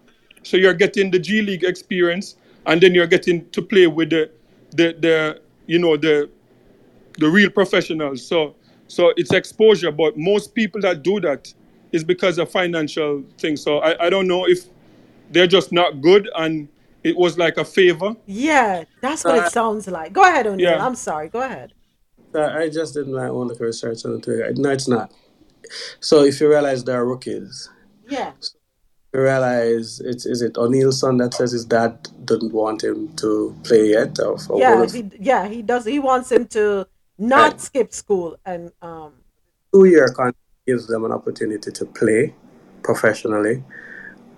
[0.44, 4.30] So you're getting the G League experience, and then you're getting to play with the
[4.72, 6.30] the the you know the
[7.18, 8.26] the real professionals.
[8.26, 8.56] So
[8.88, 11.54] so it's exposure, but most people that do that
[11.94, 13.62] is because of financial things.
[13.62, 14.66] So I, I don't know if
[15.32, 16.68] they're just not good and
[17.04, 18.16] it was like a favor.
[18.26, 20.12] Yeah, that's what Uh, it sounds like.
[20.14, 20.72] Go ahead, O'Neill.
[20.72, 20.86] yeah.
[20.86, 21.30] I'm sorry.
[21.30, 21.74] Go ahead.
[22.36, 24.58] I I just did not want to research on it.
[24.58, 25.12] No, it's not.
[26.00, 27.70] So if you realize there are rookies,
[28.10, 28.32] Yeah.
[29.14, 33.56] you realize it's is it O'Neill's son that says his dad didn't want him to
[33.64, 35.86] play yet, or, or yeah, he, yeah, he does.
[35.86, 36.88] He wants him to
[37.20, 39.12] not skip school and um.
[39.74, 42.34] two year contract gives them an opportunity to play
[42.84, 43.62] professionally,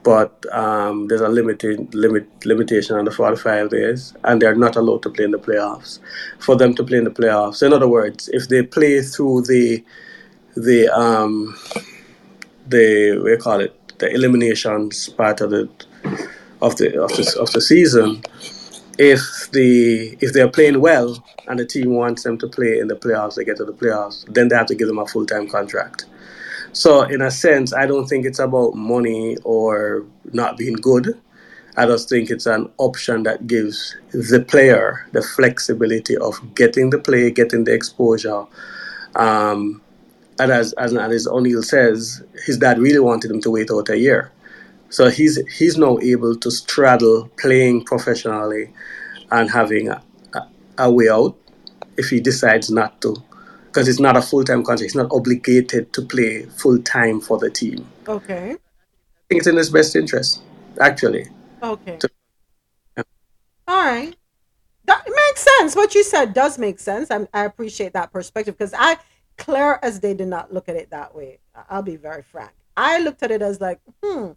[0.02, 5.04] but um, there's a limited limit limitation on the 45 days, and they're not allowed
[5.04, 6.00] to play in the playoffs.
[6.40, 9.84] For them to play in the playoffs, in other words, if they play through the
[10.56, 11.56] the um
[12.68, 15.70] the you call it the eliminations part of the
[16.60, 18.24] of the of the of the season,
[18.98, 19.22] if
[19.52, 23.36] the if they're playing well and the team wants them to play in the playoffs,
[23.36, 26.06] they get to the playoffs, then they have to give them a full time contract.
[26.76, 31.18] So, in a sense, I don't think it's about money or not being good.
[31.78, 37.00] I just think it's an option that gives the player the flexibility of getting the
[37.00, 38.46] play, getting the exposure.
[39.16, 39.82] Um,
[40.38, 43.98] and as, as, as O'Neill says, his dad really wanted him to wait out a
[43.98, 44.34] year.
[44.90, 48.74] So he's he's now able to straddle playing professionally
[49.32, 50.02] and having a,
[50.34, 50.48] a,
[50.80, 51.38] a way out
[51.96, 53.16] if he decides not to,
[53.76, 54.84] because it's not a full time contract.
[54.84, 57.86] He's not obligated to play full time for the team.
[58.08, 58.52] Okay.
[58.52, 60.42] I think it's in his best interest,
[60.80, 61.28] actually.
[61.62, 62.00] Okay.
[63.68, 64.16] All right.
[64.86, 65.76] That makes sense.
[65.76, 67.12] What you said does make sense.
[67.12, 68.98] I, I appreciate that perspective because I,
[69.38, 71.40] clear as they did not look at it that way.
[71.70, 72.52] I'll be very frank.
[72.78, 74.32] I looked at it as like, hmm.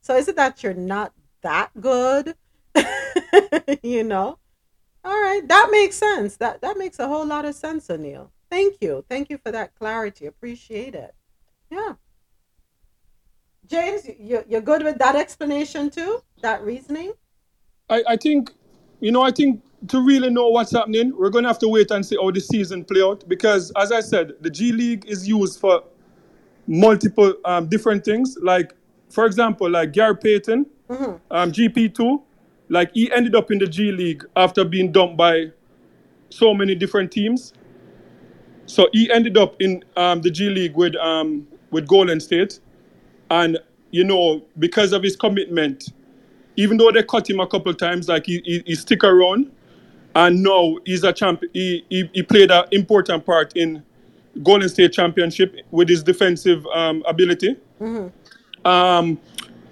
[0.00, 1.12] So is it that you're not
[1.42, 2.36] that good?
[3.82, 4.38] you know?
[5.04, 5.46] All right.
[5.46, 6.38] That makes sense.
[6.38, 8.32] That that makes a whole lot of sense, O'Neill.
[8.50, 9.04] Thank you.
[9.08, 10.26] Thank you for that clarity.
[10.26, 11.14] Appreciate it.
[11.70, 11.94] Yeah.
[13.66, 16.22] James, you, you're good with that explanation too?
[16.42, 17.12] That reasoning?
[17.90, 18.52] I, I think,
[19.00, 21.90] you know, I think to really know what's happening, we're going to have to wait
[21.90, 23.28] and see how the season play out.
[23.28, 25.84] Because, as I said, the G League is used for
[26.66, 28.36] multiple um, different things.
[28.42, 28.74] Like,
[29.10, 31.20] for example, like Gary Payton, Mhm.
[31.30, 32.22] um, GP2,
[32.70, 35.50] like he ended up in the G League after being dumped by
[36.30, 37.52] so many different teams.
[38.68, 42.60] So he ended up in um, the G League with um, with Golden State,
[43.30, 43.58] and
[43.90, 45.88] you know because of his commitment,
[46.56, 49.50] even though they cut him a couple of times, like he, he, he stick around,
[50.14, 51.42] and now he's a champ.
[51.54, 53.82] He, he, he played an important part in
[54.42, 57.56] Golden State championship with his defensive um, ability.
[57.80, 58.66] Mm-hmm.
[58.66, 59.18] Um,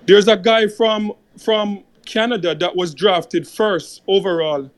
[0.07, 4.71] there's a guy from from Canada that was drafted first overall,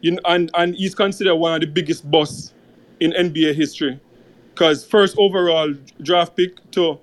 [0.00, 2.53] you know, and and he's considered one of the biggest busts
[3.00, 4.00] in NBA history,
[4.50, 5.72] because first overall
[6.02, 6.98] draft pick to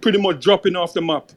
[0.00, 1.32] pretty much dropping off the map,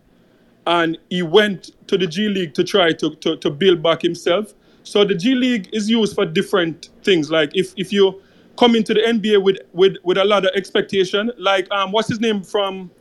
[0.67, 4.53] and he went to the G League to try to to, to build back himself.
[4.83, 7.31] So the G League is used for different things.
[7.31, 8.21] Like if if you
[8.57, 12.19] come into the NBA with with with a lot of expectation, like um what's his
[12.19, 12.91] name from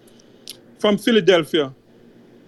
[0.79, 1.75] from Philadelphia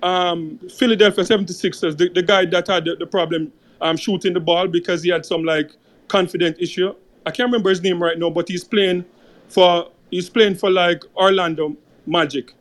[0.03, 4.69] um, Philadelphia 76ers, the, the guy that had the, the problem um, shooting the ball
[4.69, 5.73] because he had some like
[6.09, 6.95] confident issue.
[7.27, 9.05] I can't remember his name right now, but he's playing
[9.49, 11.77] for he's playing for like Orlando
[12.07, 12.53] Magic.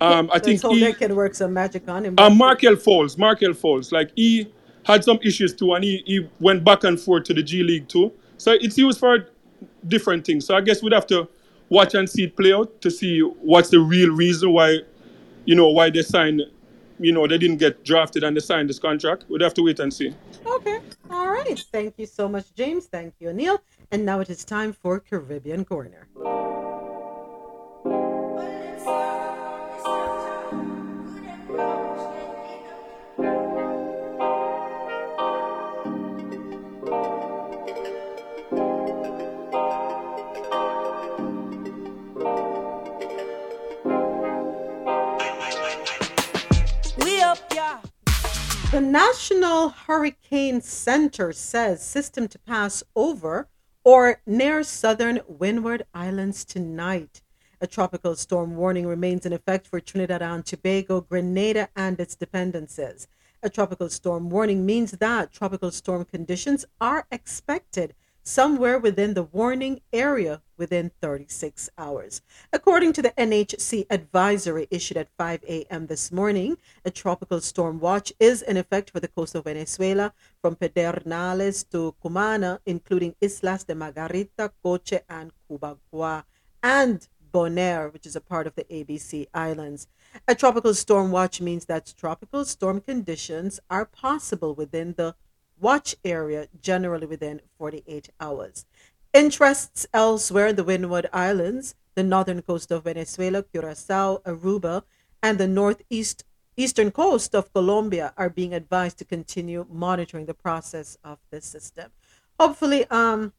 [0.00, 2.14] Um, I think so he, they can work some magic on him.
[2.18, 4.52] uh, Markelle Fultz, Markelle Fultz, like he
[4.84, 7.88] had some issues too, and he, he went back and forth to the G League
[7.88, 8.12] too.
[8.36, 9.28] So it's used for
[9.88, 10.46] different things.
[10.46, 11.28] So I guess we'd have to
[11.68, 14.80] watch and see it play out to see what's the real reason why,
[15.46, 16.42] you know, why they signed,
[16.98, 19.24] you know, they didn't get drafted and they signed this contract.
[19.28, 20.14] We'd have to wait and see.
[20.46, 20.80] Okay.
[21.10, 21.58] All right.
[21.72, 22.86] Thank you so much, James.
[22.86, 23.60] Thank you, Neil.
[23.90, 26.06] And now it is time for Caribbean Corner.
[48.74, 53.48] The National Hurricane Center says system to pass over
[53.84, 57.22] or near southern Windward Islands tonight.
[57.60, 63.06] A tropical storm warning remains in effect for Trinidad and Tobago, Grenada, and its dependencies.
[63.44, 67.94] A tropical storm warning means that tropical storm conditions are expected
[68.24, 72.22] somewhere within the warning area within 36 hours.
[72.52, 75.86] According to the NHC advisory issued at 5 a.m.
[75.86, 80.56] this morning, a tropical storm watch is in effect for the coast of Venezuela from
[80.56, 86.24] Pedernales to Cumana, including Islas de Margarita, Coche, and Cubagua,
[86.62, 89.88] and Bonaire, which is a part of the ABC Islands.
[90.28, 95.16] A tropical storm watch means that tropical storm conditions are possible within the
[95.58, 98.66] watch area, generally within 48 hours.
[99.12, 104.82] Interests elsewhere in the Windward Islands, the northern coast of Venezuela, Curacao, Aruba,
[105.22, 106.24] and the northeast
[106.56, 111.90] eastern coast of Colombia are being advised to continue monitoring the process of this system.
[112.38, 113.32] Hopefully, um,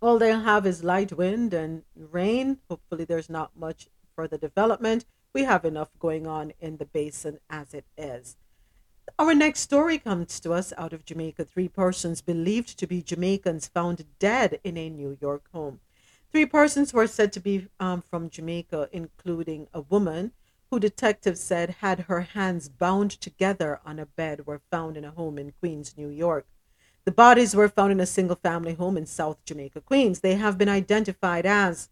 [0.00, 2.58] all they'll have is light wind and rain.
[2.68, 5.04] Hopefully, there's not much further development.
[5.32, 8.36] We have enough going on in the basin as it is.
[9.18, 11.44] Our next story comes to us out of Jamaica.
[11.44, 15.80] Three persons believed to be Jamaicans found dead in a New York home.
[16.32, 20.32] Three persons were said to be um, from Jamaica, including a woman
[20.70, 25.10] who detectives said had her hands bound together on a bed, were found in a
[25.10, 26.46] home in Queens, New York.
[27.04, 30.20] The bodies were found in a single family home in South Jamaica, Queens.
[30.20, 31.88] They have been identified as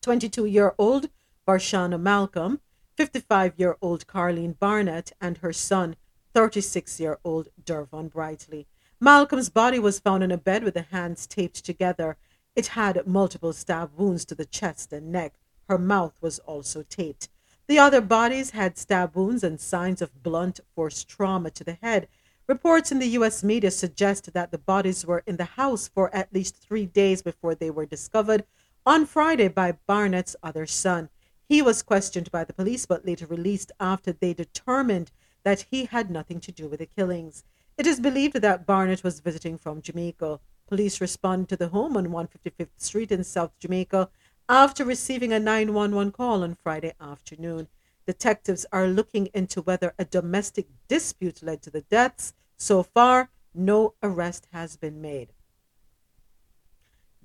[0.00, 1.10] 22 year old
[1.46, 2.60] Varshana Malcolm,
[2.96, 5.96] 55 year old Carlene Barnett, and her son,
[6.34, 8.66] 36 year old Dervon Brightly.
[9.00, 12.16] Malcolm's body was found in a bed with the hands taped together.
[12.54, 15.34] It had multiple stab wounds to the chest and neck.
[15.68, 17.28] Her mouth was also taped.
[17.66, 22.08] The other bodies had stab wounds and signs of blunt force trauma to the head.
[22.48, 23.42] Reports in the U.S.
[23.42, 27.54] media suggest that the bodies were in the house for at least three days before
[27.54, 28.44] they were discovered
[28.84, 31.08] on Friday by Barnett's other son.
[31.48, 35.10] He was questioned by the police but later released after they determined
[35.44, 37.44] that he had nothing to do with the killings.
[37.78, 40.40] It is believed that Barnett was visiting from Jamaica.
[40.68, 44.08] Police responded to the home on 155th Street in South Jamaica
[44.48, 47.68] after receiving a 911 call on Friday afternoon.
[48.06, 52.34] Detectives are looking into whether a domestic dispute led to the deaths.
[52.56, 55.32] So far, no arrest has been made.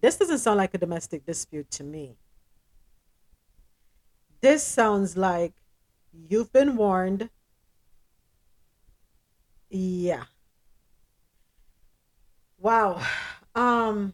[0.02, 2.18] This doesn't sound like a domestic dispute to me.
[4.42, 5.54] This sounds like
[6.12, 7.30] you've been warned.
[9.70, 10.26] Yeah.
[12.58, 13.02] Wow.
[13.56, 14.14] Um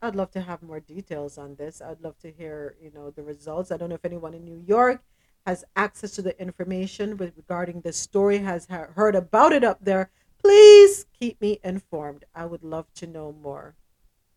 [0.00, 1.80] I'd love to have more details on this.
[1.80, 3.70] I'd love to hear, you know, the results.
[3.70, 5.00] I don't know if anyone in New York
[5.46, 10.10] has access to the information regarding this story, has heard about it up there.
[10.38, 12.24] Please keep me informed.
[12.34, 13.76] I would love to know more.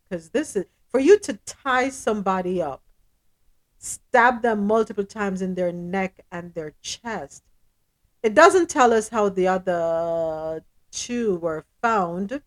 [0.03, 2.83] Because this is for you to tie somebody up,
[3.79, 7.43] stab them multiple times in their neck and their chest.
[8.25, 12.41] It doesn't tell us how the other two were found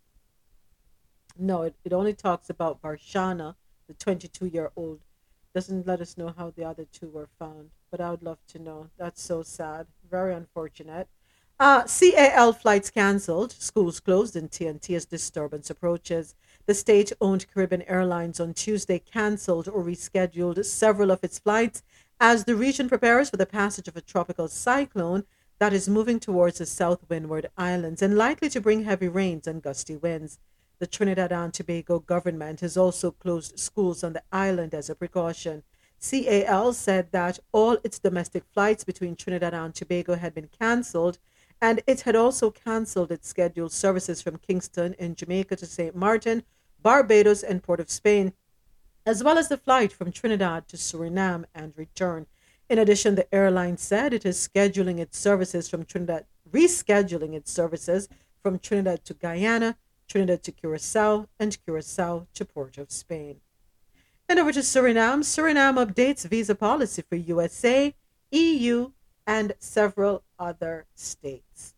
[1.39, 3.55] no, it, it only talks about Varshana,
[3.86, 5.00] the 22 year old.
[5.55, 8.58] Doesn't let us know how the other two were found, but I would love to
[8.58, 8.90] know.
[8.98, 9.86] That's so sad.
[10.10, 11.08] Very unfortunate.
[11.60, 16.34] Uh, CAL flights cancelled, schools closed, and TNT as disturbance approaches.
[16.66, 21.82] The state owned Caribbean Airlines on Tuesday cancelled or rescheduled several of its flights
[22.20, 25.24] as the region prepares for the passage of a tropical cyclone
[25.59, 29.62] that is moving towards the south windward islands and likely to bring heavy rains and
[29.62, 30.39] gusty winds.
[30.78, 35.65] The Trinidad and Tobago government has also closed schools on the island as a precaution.
[36.01, 41.19] CAL said that all its domestic flights between Trinidad and Tobago had been cancelled,
[41.61, 45.97] and it had also cancelled its scheduled services from Kingston in Jamaica to St.
[45.97, 46.45] Martin,
[46.81, 48.33] Barbados, and Port of Spain,
[49.05, 52.27] as well as the flight from Trinidad to Suriname and return.
[52.68, 58.08] In addition, the airline said it is scheduling its services from Trinidad, rescheduling its services
[58.42, 63.40] from Trinidad to Guyana, Trinidad to Curacao, and Curacao to Port of Spain.
[64.28, 65.24] And over to Suriname.
[65.24, 67.94] Suriname updates visa policy for USA,
[68.30, 68.92] EU,
[69.26, 71.74] and several other states.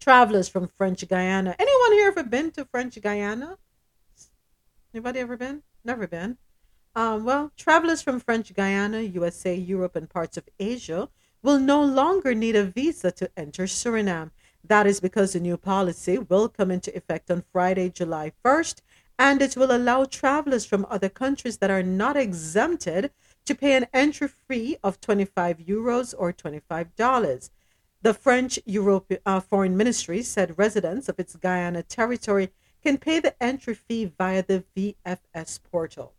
[0.00, 1.54] Travelers from French Guiana.
[1.60, 3.58] Anyone here ever been to French Guiana?
[4.92, 5.62] Anybody ever been?
[5.84, 6.38] Never been.
[6.94, 11.08] Um, well, travelers from French Guiana, USA, Europe, and parts of Asia
[11.42, 14.30] will no longer need a visa to enter Suriname.
[14.62, 18.82] That is because the new policy will come into effect on Friday, July 1st,
[19.18, 23.10] and it will allow travelers from other countries that are not exempted
[23.46, 27.50] to pay an entry fee of 25 euros or $25.
[28.02, 32.50] The French Europe, uh, Foreign Ministry said residents of its Guyana territory
[32.82, 36.12] can pay the entry fee via the VFS portal.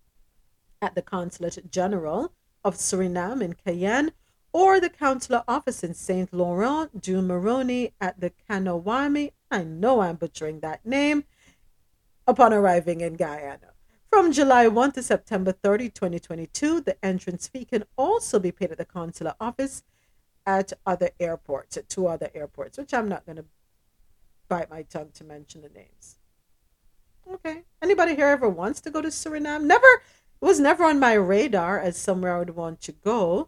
[0.83, 4.11] At the Consulate General of Suriname in Cayenne,
[4.51, 9.31] or the consular office in Saint Laurent du Maroni at the Kanawami.
[9.49, 11.23] I know I'm butchering that name.
[12.27, 13.71] Upon arriving in Guyana.
[14.09, 18.77] From July 1 to September 30, 2022, the entrance fee can also be paid at
[18.77, 19.83] the consular office
[20.45, 23.45] at other airports, at two other airports, which I'm not going to
[24.49, 26.17] bite my tongue to mention the names.
[27.31, 27.63] Okay.
[27.81, 29.63] Anybody here ever wants to go to Suriname?
[29.63, 29.87] Never,
[30.43, 33.47] it was never on my radar as somewhere I would want to go.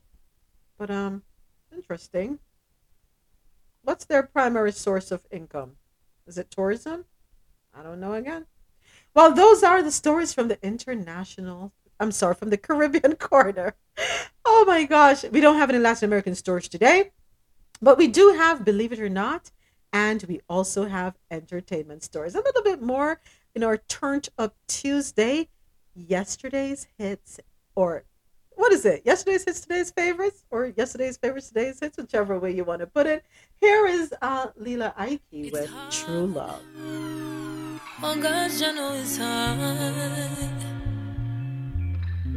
[0.78, 1.24] But um,
[1.70, 2.40] interesting.
[3.82, 5.74] What's their primary source of income?
[6.26, 7.04] Is it tourism?
[7.78, 8.46] I don't know again.
[9.14, 11.74] Well, those are the stories from the international.
[12.00, 13.76] I'm sorry, from the Caribbean corner.
[14.46, 17.12] Oh my gosh, we don't have any Latin American stories today,
[17.82, 19.52] but we do have, believe it or not,
[19.92, 22.36] and we also have entertainment stories.
[22.36, 23.20] A little bit more
[23.54, 25.50] in our Turned Up Tuesday,
[25.96, 27.40] yesterday's hits,
[27.76, 28.04] or
[28.52, 29.02] what is it?
[29.06, 33.08] Yesterday's hits, today's favorites, or yesterday's favorites, today's hits, whichever way you want to put
[33.08, 33.24] it.
[33.60, 36.62] Here is uh, Lila Ike with True Love.
[38.02, 39.60] Oh gosh, I know it's hard.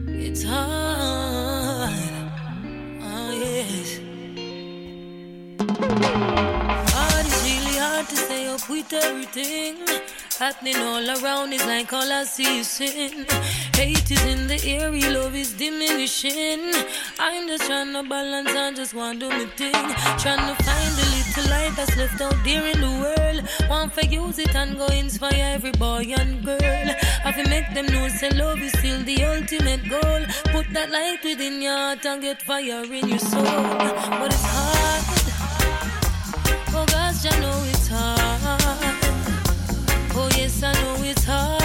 [0.08, 1.92] It's hard.
[3.02, 4.00] Oh yes.
[6.92, 9.76] Hard is really hard to stay up with everything.
[10.38, 13.26] Happening all around is like all I see is sin.
[13.74, 16.72] Hate is in the air, love is diminishing.
[17.18, 19.72] I'm just trying to balance and just want to do my thing.
[20.22, 23.48] Trying to find the little light that's left out there in the world.
[23.68, 26.86] Want to use it and go inspire every boy and girl.
[27.24, 30.22] Have to make them know say love is still the ultimate goal.
[30.52, 33.42] Put that light within your heart and get fire in your soul.
[33.42, 35.04] But it's hard.
[36.70, 38.47] Oh God, I know it's hard.
[40.60, 41.57] I know it's hard.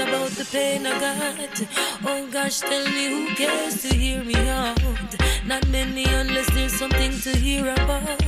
[0.00, 1.62] About the pain I got?
[2.04, 4.78] Oh gosh, tell me who cares to hear me out?
[5.44, 8.18] Not many unless there's something to hear about.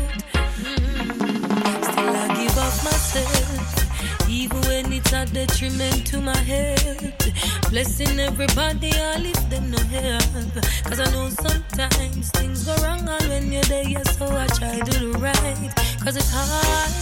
[0.63, 1.85] Mm.
[1.85, 7.71] Still I give up myself, even when it's a detriment to my health.
[7.71, 10.55] Blessing everybody, I leave them no help.
[10.85, 14.91] Cause I know sometimes things go wrong all when you're there, so I try to
[14.91, 15.73] do the right.
[16.03, 16.93] Cause it's hard.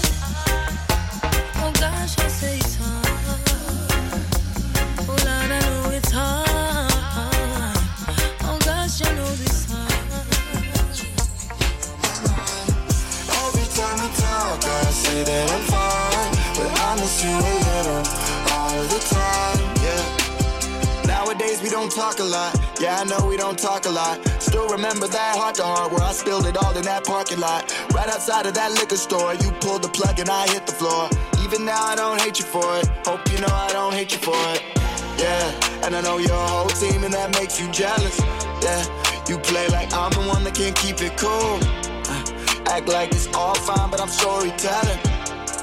[1.63, 3.08] Oh gosh, I say it's hard.
[21.99, 22.55] Talk a lot.
[22.81, 24.25] Yeah, I know we don't talk a lot.
[24.41, 27.63] Still remember that heart to heart where I spilled it all in that parking lot.
[27.93, 31.09] Right outside of that liquor store, you pulled the plug and I hit the floor.
[31.43, 32.87] Even now I don't hate you for it.
[33.05, 34.78] Hope you know I don't hate you for it.
[35.19, 38.19] Yeah, and I know your whole team and that makes you jealous.
[38.63, 38.83] Yeah,
[39.29, 41.59] you play like I'm the one that can't keep it cool.
[42.09, 45.01] Uh, Act like it's all fine, but I'm storytelling.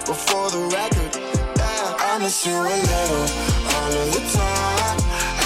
[0.05, 1.15] Before the record,
[1.57, 3.25] yeah, I miss you a little
[3.73, 4.97] all of the time.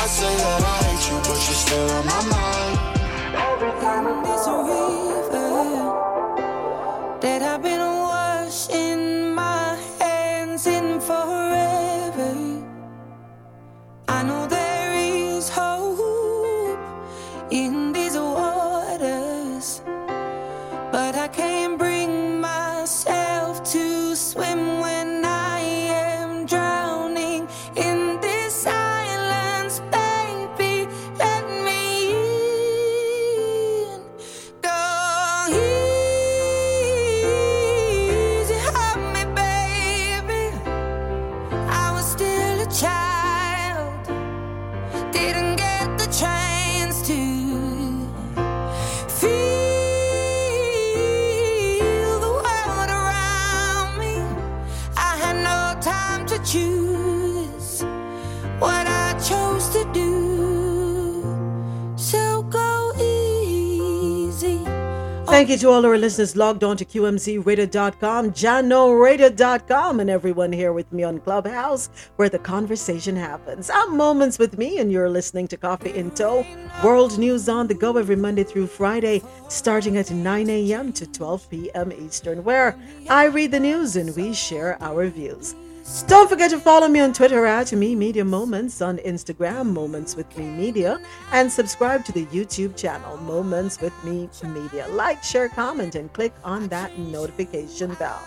[0.02, 2.80] I say that I hate you, but you're still on my mind.
[4.26, 5.19] There's a river
[17.52, 19.82] in these waters,
[20.92, 21.69] but I can't
[65.30, 65.32] Oh.
[65.32, 70.92] Thank you to all our listeners logged on to QMZRadio.com, JahknoRadio.com, and everyone here with
[70.92, 73.70] me on Clubhouse where the conversation happens.
[73.72, 76.44] I'm Moments with Mi, and you're listening to Coffee in Toe,
[76.84, 80.92] world news on the go every Monday through Friday, starting at 9 a.m.
[80.94, 81.92] to 12 p.m.
[81.92, 82.76] Eastern, where
[83.08, 85.54] I read the news and we share our views.
[86.08, 90.38] Don't forget to follow me on Twitter at Mi Media Moments, on Instagram Moments with
[90.38, 91.00] Mi Media,
[91.32, 94.88] and subscribe to the YouTube channel Moments with Mi Media.
[94.90, 98.22] Like, share, comment, and click on that notification bell.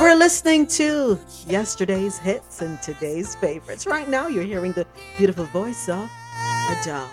[0.00, 3.84] We're listening to yesterday's hits and today's favorites.
[3.86, 6.08] Right now, you're hearing the beautiful voice of
[6.70, 7.08] Adele.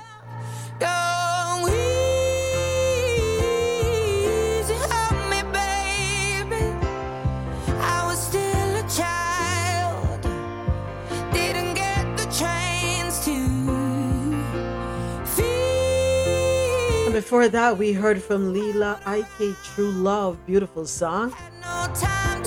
[17.15, 21.33] Before that, we heard from Lila Ike, True Love, beautiful song.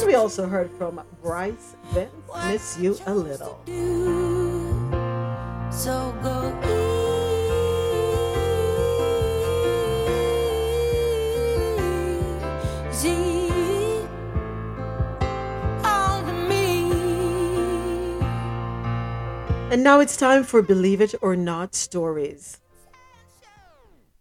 [0.05, 2.11] We also heard from Bryce Vine,
[2.49, 3.59] Miss You a Little.
[5.73, 6.53] So go
[12.93, 13.17] easy.
[19.73, 22.61] And now it's time for Believe It or Not stories.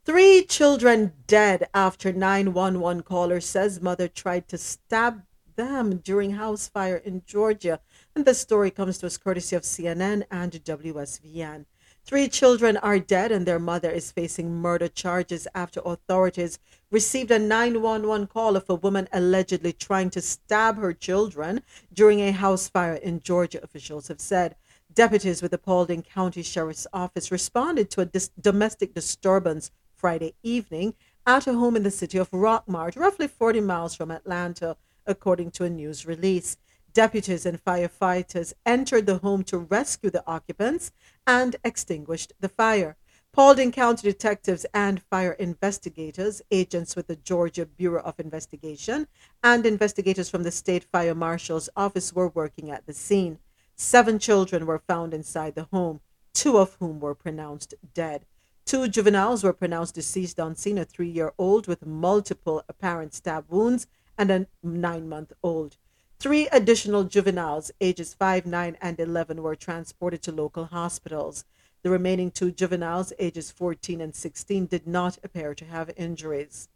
[0.08, 5.24] Three children dead after 911 caller says mother tried to stab
[5.58, 7.82] them during house fire in Georgia.
[8.16, 11.66] And the story comes to us courtesy of CNN and WSVN.
[12.06, 16.58] Three children are dead, and their mother is facing murder charges after authorities
[16.90, 22.32] received a 911 call of a woman allegedly trying to stab her children during a
[22.32, 24.56] house fire in Georgia, officials have said.
[24.94, 30.94] Deputies with the Paulding County Sheriff's Office responded to a dis- domestic disturbance Friday evening
[31.26, 35.64] at a home in the city of Rockmart, roughly 40 miles from Atlanta, according to
[35.64, 36.58] a news release.
[36.94, 40.92] Deputies and firefighters entered the home to rescue the occupants
[41.26, 42.96] and extinguished the fire.
[43.34, 49.08] Paulding County detectives and fire investigators, agents with the Georgia Bureau of Investigation,
[49.44, 53.38] and investigators from the State Fire Marshal's office were working at the scene.
[53.76, 56.02] Seven children were found inside the home,
[56.34, 58.26] two of whom were pronounced dead.
[58.68, 63.46] Two juveniles were pronounced deceased on scene a three year old with multiple apparent stab
[63.48, 63.88] wounds
[64.18, 65.78] and a nine month old.
[66.20, 71.46] Three additional juveniles, ages 5, 9, and 11, were transported to local hospitals.
[71.82, 76.68] The remaining two juveniles, ages 14 and 16, did not appear to have injuries.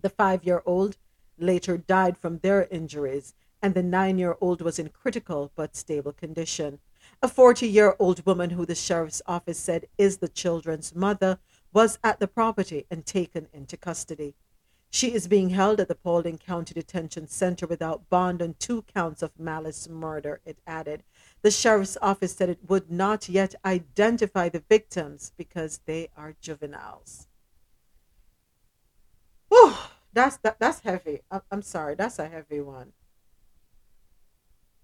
[0.00, 0.96] The five year old
[1.36, 6.14] later died from their injuries, and the nine year old was in critical but stable
[6.14, 6.78] condition.
[7.24, 11.38] A 40 year old woman, who the sheriff's office said is the children's mother,
[11.72, 14.34] was at the property and taken into custody.
[14.90, 19.22] She is being held at the Paulding County Detention Center without bond on two counts
[19.22, 21.04] of malice murder, it added.
[21.42, 27.28] The sheriff's office said it would not yet identify the victims because they are juveniles.
[29.48, 29.74] Whew,
[30.12, 31.20] that's that, that's heavy.
[31.50, 32.92] I'm sorry, that's a heavy one.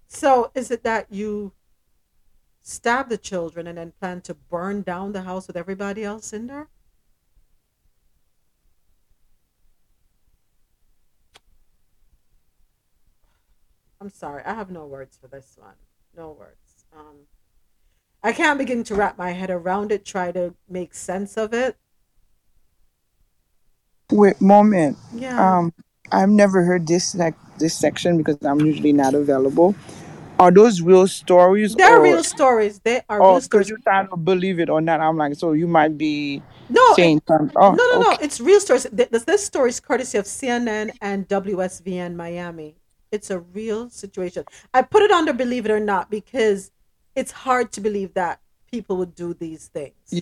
[0.07, 1.53] So, is it that you
[2.69, 6.47] stab the children and then plan to burn down the house with everybody else in
[6.47, 6.69] there?
[14.01, 15.75] I'm sorry, I have no words for this one.
[16.17, 16.85] No words.
[16.97, 17.27] Um,
[18.23, 21.77] I can't begin to wrap my head around it, try to make sense of it.
[24.13, 24.97] Wait, moment.
[25.15, 25.59] Yeah.
[25.59, 25.73] Um,
[26.13, 29.75] I've never heard this like this section because I'm usually not available.
[30.39, 32.79] Are those real stories They're or real stories.
[32.81, 33.67] They are or real stories.
[33.67, 35.01] because you trying to believe it or not?
[35.01, 37.57] I'm like, so you might be No, saying something.
[37.57, 38.13] Oh, no, Oh, no, no.
[38.15, 38.25] okay.
[38.25, 38.87] It's real stories.
[38.95, 42.77] Th- This, this story is courtesy of CNN and WSVN Miami.
[43.11, 44.45] It's a real situation.
[44.73, 46.71] I put it under believe it or not because
[47.17, 49.95] it's hard to believe that people would do these things.
[50.11, 50.21] Yeah,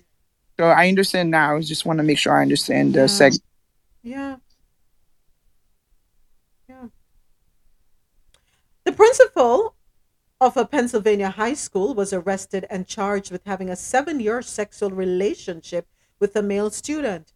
[0.58, 1.56] So I understand now.
[1.56, 3.06] I just want to make sure I understand the Yeah.
[3.06, 3.38] seg.
[4.02, 4.36] Yeah.
[6.68, 6.86] Yeah.
[8.84, 9.75] The principal
[10.38, 14.90] of a Pennsylvania high school was arrested and charged with having a seven year sexual
[14.90, 17.32] relationship with a male student.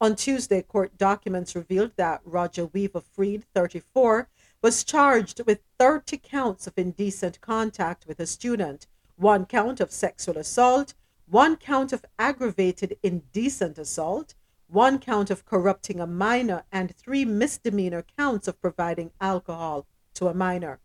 [0.00, 4.28] On Tuesday, court documents revealed that Roger Weaver Freed, 34,
[4.62, 10.38] was charged with 30 counts of indecent contact with a student, one count of sexual
[10.38, 10.94] assault,
[11.26, 14.34] one count of aggravated indecent assault,
[14.68, 20.34] one count of corrupting a minor, and three misdemeanor counts of providing alcohol to a
[20.34, 20.78] minor.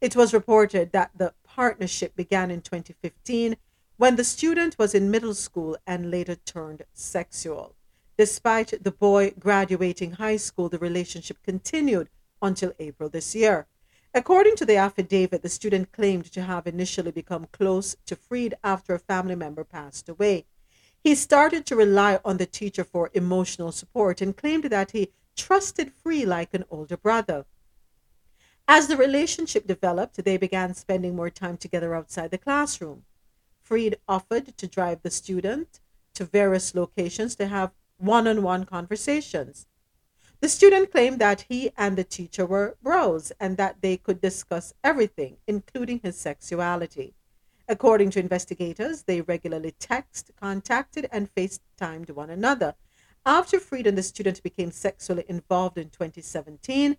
[0.00, 3.56] It was reported that the partnership began in 2015
[3.96, 7.74] when the student was in middle school and later turned sexual.
[8.16, 12.10] Despite the boy graduating high school, the relationship continued
[12.40, 13.66] until April this year.
[14.14, 18.94] According to the affidavit, the student claimed to have initially become close to Freed after
[18.94, 20.46] a family member passed away.
[21.02, 25.92] He started to rely on the teacher for emotional support and claimed that he trusted
[25.92, 27.46] Free like an older brother.
[28.70, 33.04] As the relationship developed, they began spending more time together outside the classroom.
[33.62, 35.80] Freed offered to drive the student
[36.12, 39.66] to various locations to have one on one conversations.
[40.40, 44.74] The student claimed that he and the teacher were bros and that they could discuss
[44.84, 47.14] everything, including his sexuality.
[47.68, 52.74] According to investigators, they regularly text, contacted, and FaceTimed one another.
[53.24, 56.98] After Freed and the student became sexually involved in 2017,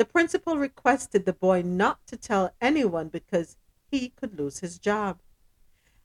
[0.00, 3.58] the principal requested the boy not to tell anyone because
[3.90, 5.18] he could lose his job.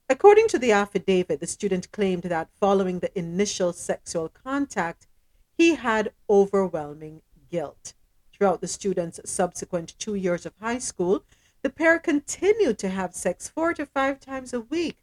[0.09, 5.07] According to the affidavit, the student claimed that following the initial sexual contact,
[5.57, 7.93] he had overwhelming guilt.
[8.33, 11.23] Throughout the student's subsequent two years of high school,
[11.61, 14.97] the pair continued to have sex four to five times a week.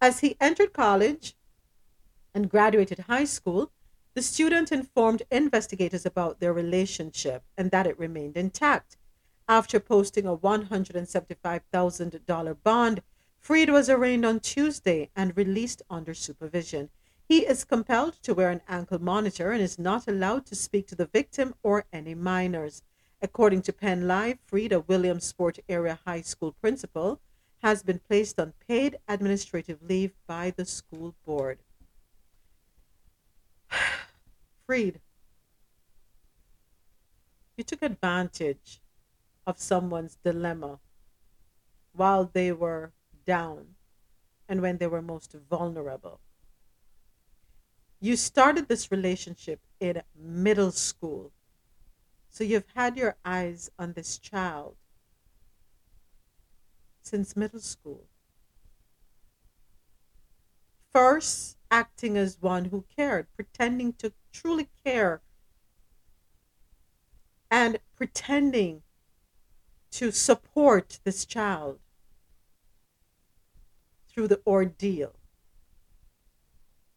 [0.00, 1.36] As he entered college
[2.34, 3.70] and graduated high school,
[4.14, 8.96] the student informed investigators about their relationship and that it remained intact.
[9.48, 13.02] After posting a $175,000 bond,
[13.40, 16.90] Freed was arraigned on Tuesday and released under supervision.
[17.28, 20.94] He is compelled to wear an ankle monitor and is not allowed to speak to
[20.94, 22.82] the victim or any minors.
[23.20, 27.20] According to Penn Live, Frida Williamsport Area High School principal
[27.62, 31.58] has been placed on paid administrative leave by the school board.
[34.66, 35.00] Freed,
[37.56, 38.80] you took advantage
[39.46, 40.80] of someone's dilemma
[41.92, 42.92] while they were
[43.26, 43.74] down
[44.48, 46.20] and when they were most vulnerable.
[48.00, 51.32] You started this relationship in middle school.
[52.30, 54.76] So you've had your eyes on this child
[57.02, 58.04] since middle school.
[60.92, 65.22] First, acting as one who cared, pretending to truly care,
[67.50, 68.82] and pretending
[69.92, 71.78] to support this child
[74.08, 75.14] through the ordeal,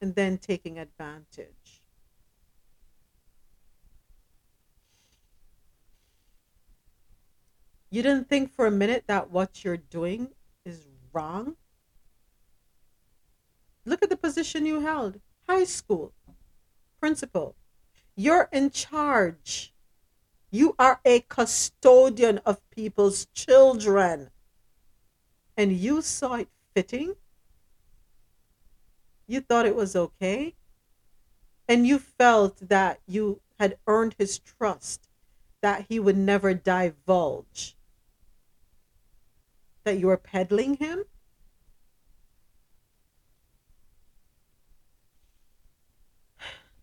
[0.02, 1.84] and then taking advantage.
[7.90, 10.30] You didn't think for a minute that what you're doing
[10.66, 11.56] is wrong?
[13.86, 16.14] Look at the position you held high school,
[17.00, 17.56] principal.
[18.16, 19.74] You're in charge.
[20.50, 24.32] You are a custodian of people's children.
[25.56, 27.16] And you saw it fitting?
[29.28, 30.56] You thought it was okay?
[31.68, 35.10] And you felt that you had earned his trust,
[35.62, 37.78] that he would never divulge
[39.88, 41.06] that you were peddling him?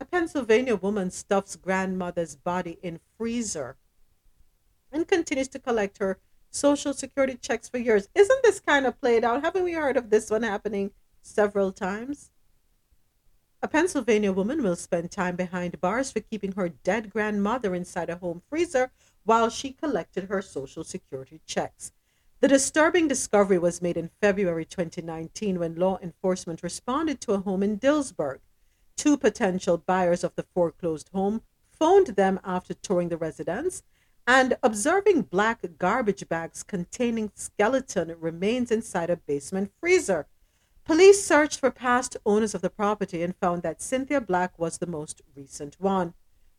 [0.04, 3.78] A Pennsylvania woman stuffs grandmother's body in freezer
[4.92, 6.18] and continues to collect her
[6.50, 8.10] social security checks for years.
[8.14, 9.42] Isn't this kind of played out?
[9.42, 10.90] Haven't we heard of this one happening
[11.22, 12.30] several times?
[13.62, 18.16] A Pennsylvania woman will spend time behind bars for keeping her dead grandmother inside a
[18.16, 18.90] home freezer
[19.22, 21.92] while she collected her social security checks.
[22.40, 27.62] The disturbing discovery was made in February 2019 when law enforcement responded to a home
[27.62, 28.40] in Dillsburg.
[28.96, 33.82] Two potential buyers of the foreclosed home phoned them after touring the residence
[34.26, 40.26] and observing black garbage bags containing skeleton remains inside a basement freezer.
[40.84, 44.86] Police searched for past owners of the property and found that Cynthia Black was the
[44.86, 46.14] most recent one.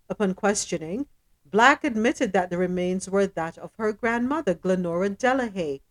[0.09, 1.07] Upon questioning,
[1.45, 5.81] Black admitted that the remains were that of her grandmother, Glenora Delahaye.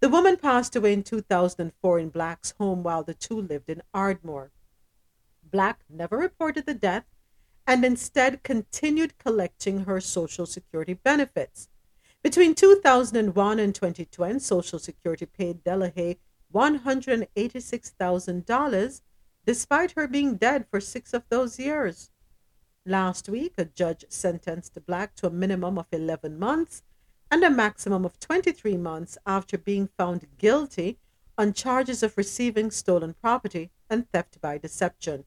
[0.00, 4.50] The woman passed away in 2004 in Black's home while the two lived in Ardmore.
[5.50, 7.04] Black never reported the death
[7.66, 11.68] and instead continued collecting her Social Security benefits.
[12.22, 16.16] Between 2001 and 2020, Social Security paid Delahaye
[16.54, 19.00] $186,000
[19.44, 22.10] despite her being dead for six of those years.
[22.84, 26.82] Last week, a judge sentenced Black to a minimum of 11 months
[27.30, 30.98] and a maximum of 23 months after being found guilty
[31.38, 35.24] on charges of receiving stolen property and theft by deception.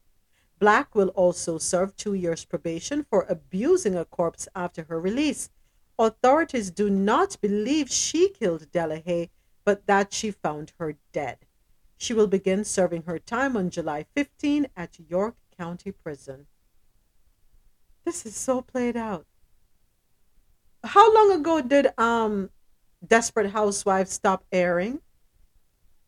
[0.60, 5.50] Black will also serve two years probation for abusing a corpse after her release.
[5.98, 9.30] Authorities do not believe she killed Delahaye,
[9.64, 11.40] but that she found her dead.
[11.98, 16.48] She will begin serving her time on July 15 at York County Prison.
[18.06, 19.26] This is so played out.
[20.84, 22.50] How long ago did um
[23.06, 25.02] Desperate Housewives stop airing?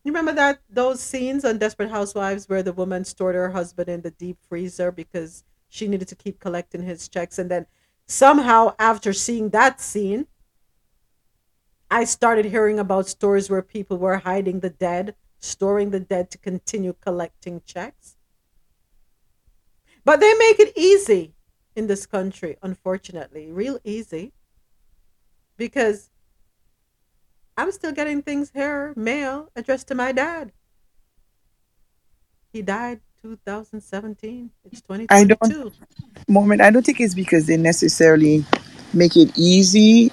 [0.03, 4.01] You remember that those scenes on Desperate Housewives where the woman stored her husband in
[4.01, 7.65] the deep freezer because she needed to keep collecting his checks and then
[8.07, 10.27] somehow after seeing that scene
[11.91, 16.39] I started hearing about stories where people were hiding the dead, storing the dead to
[16.39, 18.17] continue collecting checks.
[20.05, 21.33] But they make it easy
[21.75, 24.33] in this country, unfortunately, real easy.
[25.57, 26.10] Because
[27.61, 30.51] I'm still getting things here, mail addressed to my dad.
[32.51, 34.49] He died 2017.
[34.65, 34.81] It's
[35.11, 35.71] I 2022.
[36.27, 36.61] moment.
[36.61, 38.43] I don't think it's because they necessarily
[38.95, 40.11] make it easy.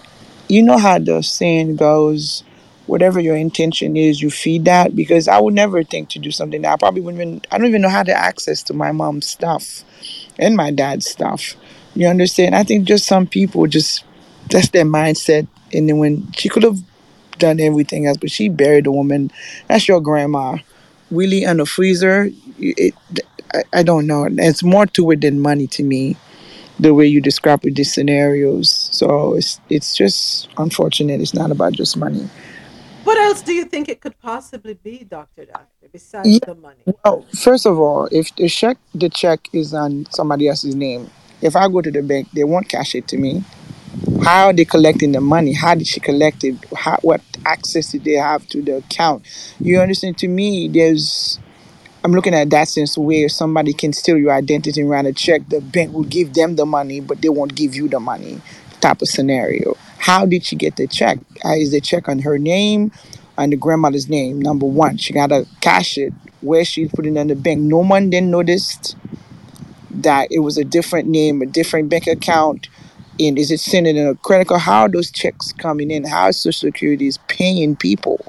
[0.50, 2.44] You know how the saying goes,
[2.86, 4.94] whatever your intention is, you feed that.
[4.94, 7.40] Because I would never think to do something that I probably wouldn't even.
[7.50, 9.84] I don't even know how to access to my mom's stuff
[10.38, 11.54] and my dad's stuff.
[11.94, 12.54] You understand?
[12.54, 14.04] I think just some people just
[14.50, 15.48] that's their mindset.
[15.72, 16.78] And then when she could have
[17.38, 19.30] done everything else, but she buried the woman.
[19.68, 20.58] That's your grandma.
[21.10, 22.30] Really in the freezer.
[22.58, 22.94] It,
[23.54, 24.28] I, I don't know.
[24.30, 26.16] It's more to it than money to me.
[26.80, 28.70] The way you describe it, these scenarios.
[28.92, 31.20] So it's it's just unfortunate.
[31.20, 32.28] It's not about just money.
[33.04, 36.38] What else do you think it could possibly be, Doctor Daphne, besides Yeah.
[36.44, 36.82] the money?
[37.04, 41.10] Well, first of all, if the check the check is on somebody else's name,
[41.40, 43.42] if I go to the bank, they won't cash it to me.
[44.22, 45.52] How are they collecting the money?
[45.52, 46.56] How did she collect it?
[46.76, 49.24] How, what access did they have to the account?
[49.60, 50.18] You understand?
[50.18, 51.38] To me, there's
[52.04, 55.48] I'm looking at that sense where somebody can steal your identity and write a check.
[55.48, 58.40] The bank will give them the money, but they won't give you the money.
[58.80, 59.76] Type of scenario.
[59.98, 61.18] How did she get the check?
[61.44, 62.92] Uh, is the check on her name,
[63.36, 64.40] on the grandmother's name?
[64.40, 66.12] Number one, she gotta cash it.
[66.40, 67.60] Where she put it in the bank.
[67.60, 68.96] No one then noticed
[69.90, 72.68] that it was a different name, a different bank account.
[73.20, 74.60] And is it sent in a credit card?
[74.60, 76.04] How are those checks coming in?
[76.04, 78.24] How is Social Security is paying people?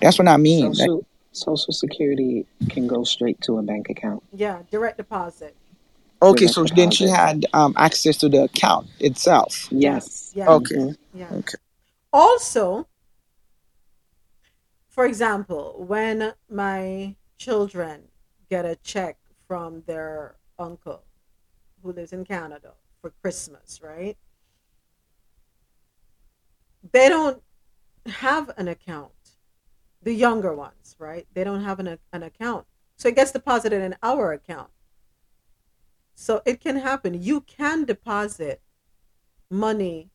[0.00, 0.66] That's what I mean.
[0.66, 4.22] Like, Social Social Security can go straight to a bank account.
[4.32, 5.56] Yeah, direct deposit.
[6.20, 9.66] Okay, Direct so then she had um, access to the account itself.
[9.70, 10.32] Yes.
[10.36, 10.48] Yes.
[10.48, 10.94] Okay.
[11.14, 11.28] Yeah.
[11.32, 11.58] Okay.
[12.12, 12.86] Also,
[14.88, 18.02] for example, when my children
[18.48, 19.16] get a check
[19.48, 21.02] from their uncle
[21.82, 24.16] who lives in Canada for Christmas, right?
[26.92, 27.42] They don't
[28.06, 29.12] have an account.
[30.02, 31.26] The younger ones, right?
[31.34, 32.66] They don't have an, an account.
[32.96, 34.70] So it gets deposited in our account.
[36.14, 37.20] So it can happen.
[37.20, 38.62] You can deposit
[39.50, 40.10] money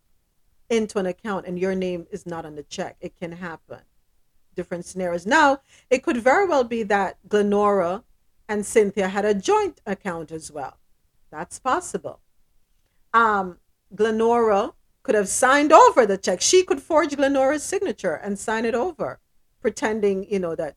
[0.69, 2.97] into an account and your name is not on the check.
[2.99, 3.79] It can happen.
[4.55, 5.25] Different scenarios.
[5.25, 8.03] Now, it could very well be that Glenora
[8.49, 10.77] and Cynthia had a joint account as well.
[11.29, 12.21] That's possible.
[13.17, 13.57] Um,
[13.95, 16.39] Glenora could have signed over the check.
[16.39, 19.19] She could forge Glenora's signature and sign it over,
[19.59, 20.75] pretending, you know, that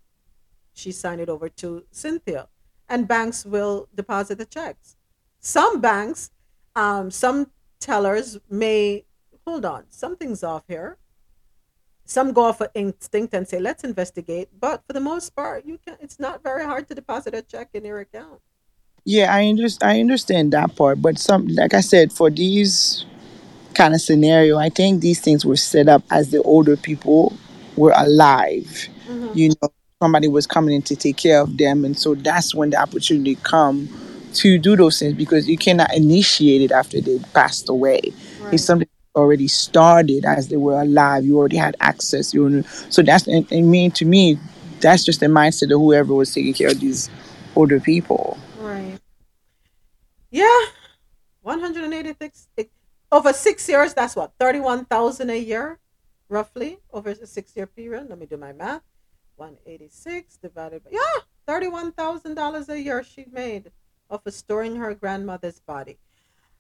[0.73, 2.49] she signed it over to Cynthia.
[2.89, 4.97] And banks will deposit the checks.
[5.39, 6.31] Some banks,
[6.75, 9.05] um, some tellers may
[9.47, 10.97] hold on, something's off here.
[12.07, 14.49] Some go off of instinct and say, let's investigate.
[14.59, 17.69] But for the most part, you can it's not very hard to deposit a check
[17.75, 18.41] in your account.
[19.11, 19.91] Yeah, I understand.
[19.91, 23.05] I understand that part, but some, like I said, for these
[23.75, 27.33] kind of scenario, I think these things were set up as the older people
[27.77, 28.89] were alive.
[29.11, 29.35] Mhm.
[29.35, 29.69] You know,
[30.01, 33.35] somebody was coming in to take care of them, and so that's when the opportunity
[33.43, 33.89] come
[34.35, 38.01] to do those things because you cannot initiate it after they passed away.
[38.45, 38.55] Right.
[38.55, 41.25] It's something already started as they were alive.
[41.25, 42.33] You already had access.
[42.33, 44.39] You were, so that's and mean to me,
[44.81, 47.11] that's just the mindset of whoever was taking care of these
[47.57, 48.39] older people.
[48.61, 49.00] Right.
[50.31, 50.67] Yeah.
[51.43, 52.49] 186
[53.13, 55.79] over six years, that's what, 31,000 a year,
[56.29, 58.09] roughly, over a six year period.
[58.09, 58.83] Let me do my math.
[59.37, 63.73] 186 divided by, yeah, $31,000 a year she made
[64.11, 65.99] off of storing her grandmother's body.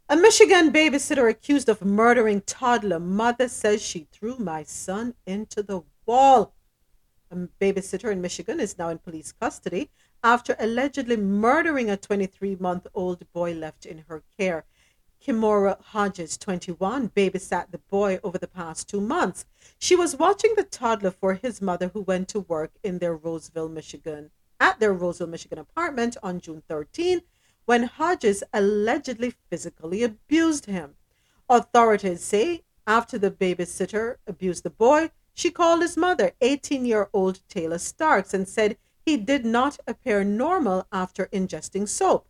[0.08, 5.82] A Michigan babysitter accused of murdering toddler mother says she threw my son into the
[6.06, 6.54] wall.
[7.30, 9.90] A babysitter in Michigan is now in police custody
[10.22, 14.64] after allegedly murdering a 23 month old boy left in her care.
[15.20, 19.44] Kimora Hodges, 21, babysat the boy over the past two months.
[19.78, 23.68] She was watching the toddler for his mother, who went to work in their Roseville,
[23.68, 27.20] Michigan, at their Roseville, Michigan apartment on June 13,
[27.66, 30.94] when Hodges allegedly physically abused him.
[31.50, 37.40] Authorities say after the babysitter abused the boy, she called his mother, 18 year old
[37.48, 42.28] Taylor Starks, and said he did not appear normal after ingesting soap.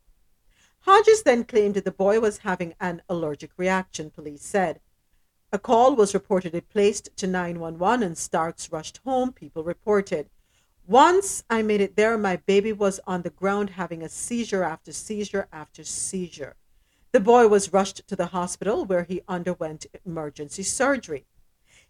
[0.80, 4.80] Hodges then claimed that the boy was having an allergic reaction, police said.
[5.52, 10.30] A call was reportedly placed to 911 and Starks rushed home, people reported.
[10.86, 14.92] Once I made it there, my baby was on the ground having a seizure after
[14.92, 16.56] seizure after seizure.
[17.12, 21.26] The boy was rushed to the hospital where he underwent emergency surgery.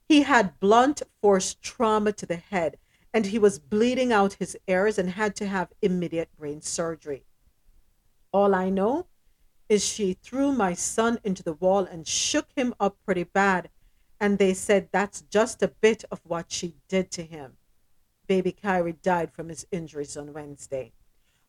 [0.08, 2.78] He had blunt force trauma to the head
[3.12, 7.24] and he was bleeding out his ears and had to have immediate brain surgery.
[8.32, 9.06] All I know
[9.68, 13.70] is she threw my son into the wall and shook him up pretty bad.
[14.20, 17.56] And they said that's just a bit of what she did to him.
[18.26, 20.92] Baby Kyrie died from his injuries on Wednesday.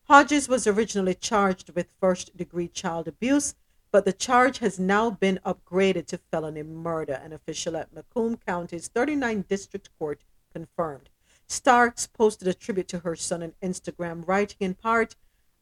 [0.04, 3.54] Hodges was originally charged with first degree child abuse,
[3.92, 8.88] but the charge has now been upgraded to felony murder, an official at Macomb County's
[8.88, 11.10] 39 District Court confirmed.
[11.52, 15.16] Starks posted a tribute to her son on Instagram, writing in part,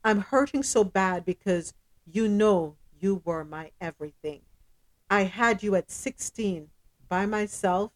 [0.05, 1.75] I'm hurting so bad because
[2.07, 4.43] you know you were my everything.
[5.11, 6.69] I had you at 16
[7.09, 7.91] by myself,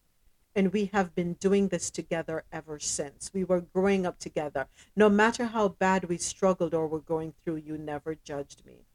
[0.57, 3.31] and we have been doing this together ever since.
[3.33, 4.67] We were growing up together.
[4.97, 8.87] No matter how bad we struggled or were going through, you never judged me.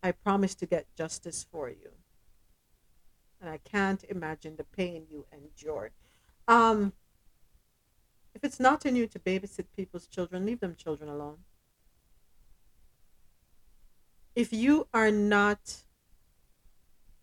[0.00, 1.90] I promise to get justice for you.
[3.40, 5.90] And I can't imagine the pain you endured.
[6.46, 6.92] Um,
[8.44, 11.38] it's not in you to babysit people's children, leave them children alone.
[14.34, 15.84] If you are not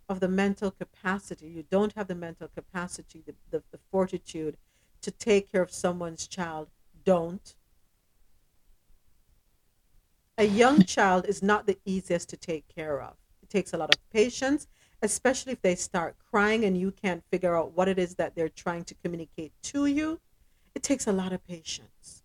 [0.08, 4.58] of the mental capacity, you don't have the mental capacity, the, the, the fortitude
[5.02, 6.70] to take care of someone's child,
[7.04, 7.56] don't.
[10.38, 13.16] A young child is not the easiest to take care of.
[13.42, 14.68] It takes a lot of patience,
[15.02, 18.50] especially if they start crying and you can't figure out what it is that they're
[18.50, 20.20] trying to communicate to you.
[20.76, 22.24] It takes a lot of patience.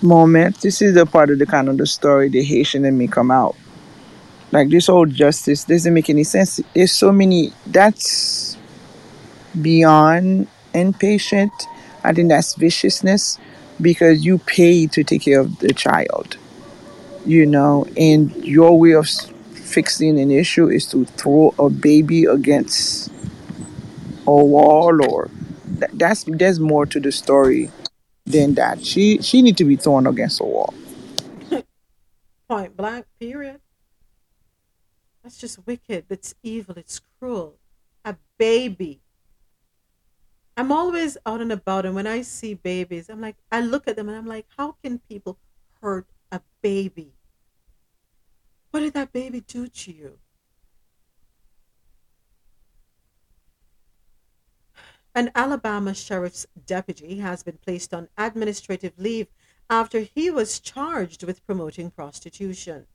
[0.00, 0.60] Moment.
[0.60, 3.30] This is the part of the kind of the story the Haitian in me come
[3.30, 3.56] out.
[4.50, 6.60] Like this whole justice doesn't make any sense.
[6.74, 8.58] There's so many that's
[9.60, 11.52] beyond impatient.
[12.04, 13.38] I think that's viciousness
[13.80, 16.36] because you pay to take care of the child,
[17.24, 19.08] you know, and your way of
[19.52, 23.10] fixing an issue is to throw a baby against
[24.26, 25.30] a wall or
[25.82, 27.70] th- that's there's more to the story
[28.24, 28.84] than that.
[28.84, 30.74] She she need to be thrown against a wall.
[32.48, 33.60] Point blank, period.
[35.22, 36.06] That's just wicked.
[36.08, 36.76] It's evil.
[36.76, 37.58] It's cruel.
[38.04, 39.00] A baby.
[40.56, 43.96] I'm always out and about, and when I see babies, I'm like, I look at
[43.96, 45.38] them and I'm like, how can people
[45.80, 47.14] hurt a baby?
[48.70, 50.18] What did that baby do to you?
[55.14, 59.26] An Alabama sheriff's deputy has been placed on administrative leave
[59.68, 62.86] after he was charged with promoting prostitution.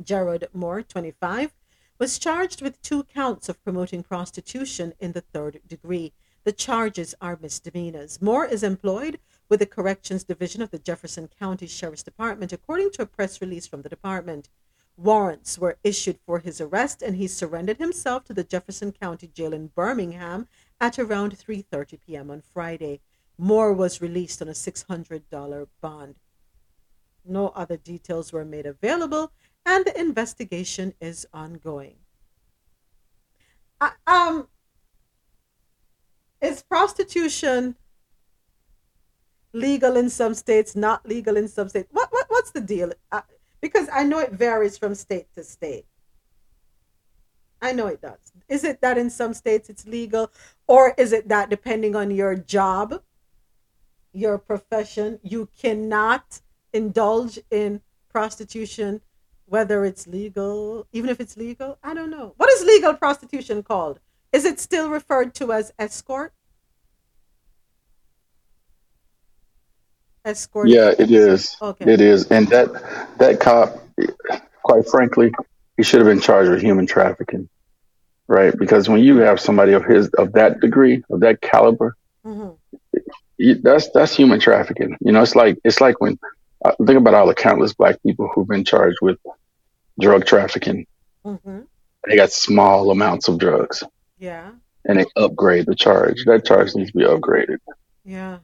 [0.00, 1.54] Gerard Moore, 25,
[1.98, 6.12] was charged with two counts of promoting prostitution in the third degree.
[6.44, 8.22] The charges are misdemeanors.
[8.22, 13.02] Moore is employed with the Corrections Division of the Jefferson County Sheriff's Department, according to
[13.02, 14.48] a press release from the department.
[14.96, 19.52] Warrants were issued for his arrest and he surrendered himself to the Jefferson County Jail
[19.52, 20.48] in Birmingham
[20.80, 22.30] at around 3:30 p.m.
[22.30, 23.00] on Friday.
[23.36, 26.16] Moore was released on a $600 bond.
[27.24, 29.32] No other details were made available
[29.64, 31.96] and the investigation is ongoing.
[33.80, 34.48] Uh, um
[36.40, 37.76] is prostitution
[39.52, 41.88] legal in some states, not legal in some states?
[41.92, 42.92] What, what what's the deal?
[43.12, 43.22] Uh,
[43.60, 45.86] because I know it varies from state to state.
[47.60, 48.18] I know it does.
[48.48, 50.30] Is it that in some states it's legal,
[50.66, 53.02] or is it that depending on your job,
[54.12, 56.40] your profession, you cannot
[56.72, 59.00] indulge in prostitution,
[59.46, 61.78] whether it's legal, even if it's legal?
[61.82, 62.34] I don't know.
[62.36, 64.00] What is legal prostitution called?
[64.32, 66.32] Is it still referred to as escort?
[70.24, 70.68] Escort.
[70.68, 71.56] Yeah, it is.
[71.60, 71.92] Okay.
[71.92, 72.26] It is.
[72.30, 72.68] And that
[73.18, 73.82] that cop,
[74.62, 75.32] quite frankly,
[75.78, 77.48] he should have been charged with human trafficking,
[78.26, 78.52] right?
[78.58, 82.50] Because when you have somebody of his of that degree, of that caliber, hmm
[83.38, 84.96] you, that's that's human trafficking.
[85.00, 86.18] You know, it's like it's like when
[86.64, 89.16] uh, think about all the countless black people who've been charged with
[90.00, 90.86] drug trafficking.
[91.24, 91.60] hmm
[92.06, 93.82] They got small amounts of drugs,
[94.18, 94.50] Yeah.
[94.84, 96.24] and they upgrade the charge.
[96.26, 97.58] That charge needs to be upgraded.
[98.04, 98.38] Yeah.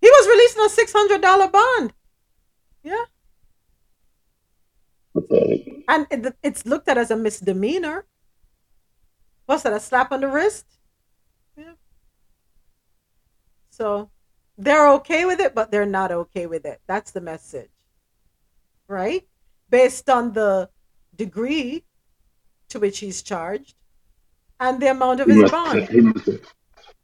[0.00, 1.92] He was released on a six hundred dollar bond.
[2.82, 3.04] Yeah.
[5.16, 5.84] Pathetic.
[5.88, 8.04] And it, it's looked at as a misdemeanor.
[9.46, 9.72] What's that?
[9.72, 10.66] A slap on the wrist?
[11.56, 11.72] Yeah.
[13.70, 14.10] So
[14.58, 16.80] they're okay with it, but they're not okay with it.
[16.86, 17.70] That's the message.
[18.88, 19.26] Right?
[19.70, 20.68] Based on the
[21.14, 21.84] degree
[22.68, 23.74] to which he's charged
[24.60, 25.88] and the amount of He his bond.
[25.88, 26.40] he must, have,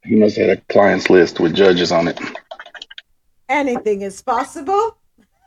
[0.05, 2.19] he must have had a clients list with judges on it.
[3.49, 4.99] Anything is possible.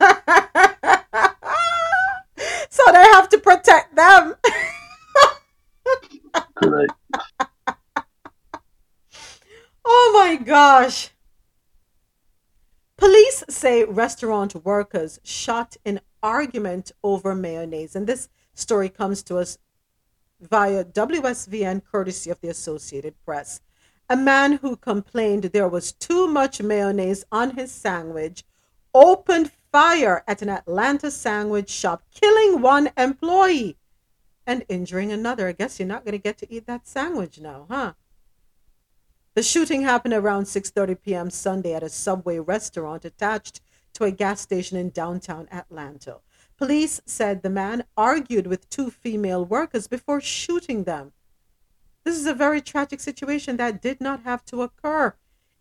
[2.76, 4.34] so they have to protect them.
[6.54, 6.92] Correct.
[9.84, 11.10] Oh my gosh.
[12.98, 17.94] Police say restaurant workers shot in argument over mayonnaise.
[17.94, 19.58] And this story comes to us
[20.40, 23.60] via WSVN, courtesy of the Associated Press.
[24.08, 28.44] A man who complained there was too much mayonnaise on his sandwich
[28.94, 33.76] opened fire at an Atlanta sandwich shop, killing one employee
[34.46, 35.48] and injuring another.
[35.48, 37.92] I guess you're not going to get to eat that sandwich now, huh?
[39.34, 41.28] The shooting happened around 6:30 p.m.
[41.28, 43.60] Sunday at a Subway restaurant attached
[43.92, 46.20] to a gas station in downtown Atlanta.
[46.56, 51.12] Police said the man argued with two female workers before shooting them.
[52.02, 55.16] This is a very tragic situation that did not have to occur.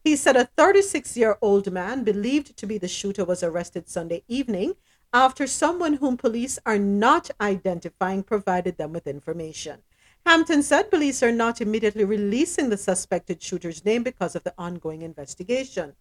[0.06, 4.24] He said a 36 year old man believed to be the shooter was arrested Sunday
[4.28, 4.76] evening
[5.12, 9.80] after someone whom police are not identifying provided them with information.
[10.24, 15.02] Hampton said police are not immediately releasing the suspected shooter's name because of the ongoing
[15.02, 15.96] investigation.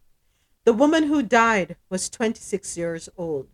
[0.64, 3.48] The woman who died was 26 years old.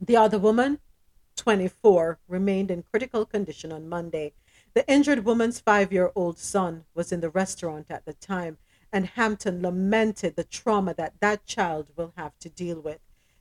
[0.00, 0.78] The other woman,
[1.34, 4.32] 24, remained in critical condition on Monday.
[4.74, 8.58] The injured woman's five year old son was in the restaurant at the time,
[8.92, 12.98] and Hampton lamented the trauma that that child will have to deal with.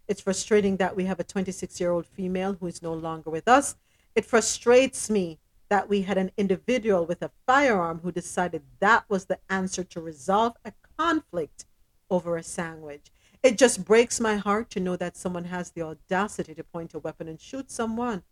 [0.08, 3.48] It's frustrating that we have a 26 year old female who is no longer with
[3.48, 3.76] us.
[4.16, 9.26] It frustrates me that we had an individual with a firearm who decided that was
[9.26, 11.66] the answer to resolve a conflict
[12.10, 13.12] over a sandwich.
[13.42, 17.00] It just breaks my heart to know that someone has the audacity to point a
[17.00, 18.24] weapon and shoot someone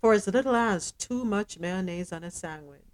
[0.00, 2.89] for as little as too much mayonnaise on a sandwich.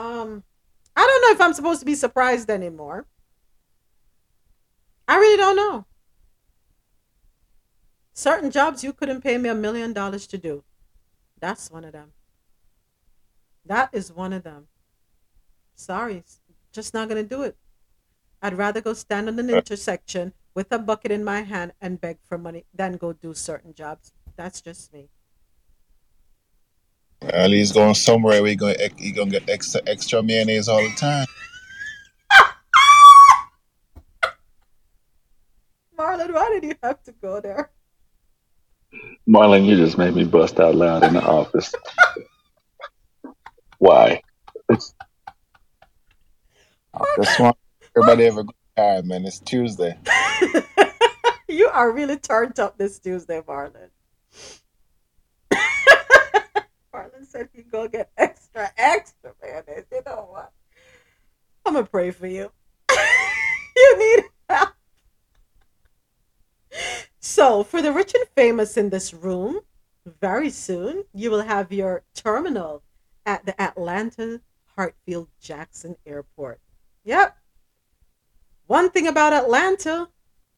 [0.00, 0.44] Um,
[0.96, 3.06] I don't know if I'm supposed to be surprised anymore.
[5.06, 5.84] I really don't know.
[8.14, 10.64] Certain jobs you couldn't pay me a million dollars to do.
[11.38, 12.12] That's one of them.
[13.66, 14.68] That is one of them.
[15.74, 16.24] Sorry,
[16.72, 17.56] just not gonna do it.
[18.40, 22.18] I'd rather go stand on an intersection with a bucket in my hand and beg
[22.22, 24.12] for money than go do certain jobs.
[24.36, 25.10] That's just me.
[27.22, 30.94] Well, he's going somewhere where he going he gonna get extra extra mayonnaise all the
[30.96, 31.26] time.
[35.98, 37.70] Marlon, why did you have to go there?
[39.28, 41.74] Marlon, you just made me bust out loud in the office.
[43.78, 44.20] Why?
[46.94, 47.56] I just want
[47.96, 49.24] everybody have a good time, man.
[49.24, 49.98] It's Tuesday.
[51.48, 53.88] you are really turned up this Tuesday, Marlon.
[57.30, 59.84] Said he go get extra, extra mayonnaise.
[59.92, 60.50] You know what?
[61.64, 62.50] I'm gonna pray for you.
[63.76, 64.70] you need help.
[67.20, 69.60] So, for the rich and famous in this room,
[70.04, 72.82] very soon you will have your terminal
[73.24, 74.40] at the Atlanta
[74.76, 76.60] Hartsfield Jackson Airport.
[77.04, 77.36] Yep.
[78.66, 80.08] One thing about Atlanta,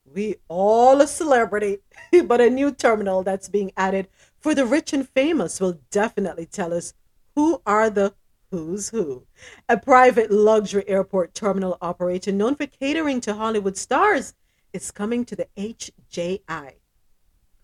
[0.07, 1.81] we all a celebrity,
[2.25, 4.09] but a new terminal that's being added
[4.43, 6.95] for the rich and famous will definitely tell us
[7.35, 8.15] who are the
[8.51, 9.25] who's who.
[9.69, 14.35] A private luxury airport terminal operator known for catering to Hollywood stars
[14.73, 16.75] is coming to the HJI.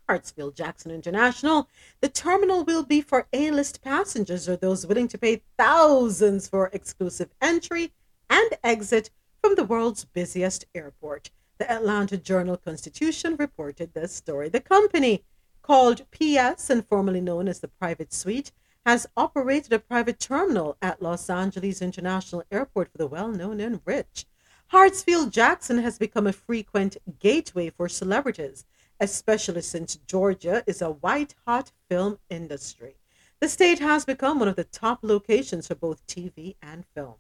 [0.09, 1.69] Hartsfield Jackson International.
[2.01, 6.71] The terminal will be for A list passengers or those willing to pay thousands for
[6.73, 7.93] exclusive entry
[8.31, 9.11] and exit
[9.43, 11.31] from the world's busiest airport.
[11.59, 14.49] The Atlanta Journal Constitution reported this story.
[14.49, 15.25] The company,
[15.69, 18.53] called PS and formerly known as the Private Suite,
[18.87, 23.83] has operated a private terminal at Los Angeles International Airport for the well known and
[23.85, 24.25] rich.
[24.73, 28.65] Hartsfield Jackson has become a frequent gateway for celebrities,
[28.99, 32.97] especially since Georgia is a white hot film industry.
[33.41, 37.17] The state has become one of the top locations for both TV and film.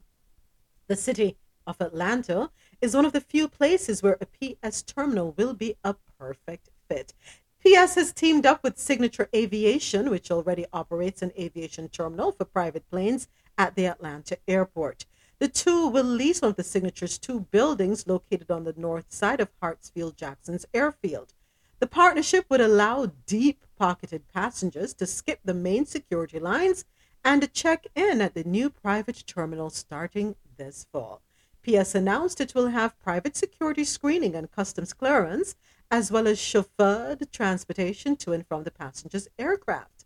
[0.86, 1.36] The city
[1.66, 5.96] of Atlanta is one of the few places where a PS terminal will be a
[6.18, 7.12] perfect fit.
[7.60, 12.88] PS has teamed up with Signature Aviation, which already operates an aviation terminal for private
[12.88, 15.06] planes at the Atlanta airport.
[15.40, 19.40] The two will lease one of the Signature's two buildings located on the north side
[19.40, 21.34] of Hartsfield Jackson's airfield.
[21.80, 26.84] The partnership would allow deep pocketed passengers to skip the main security lines
[27.24, 31.22] and check in at the new private terminal starting this fall.
[31.62, 35.54] PS announced it will have private security screening and customs clearance,
[35.90, 40.04] as well as chauffeured transportation to and from the passengers' aircraft.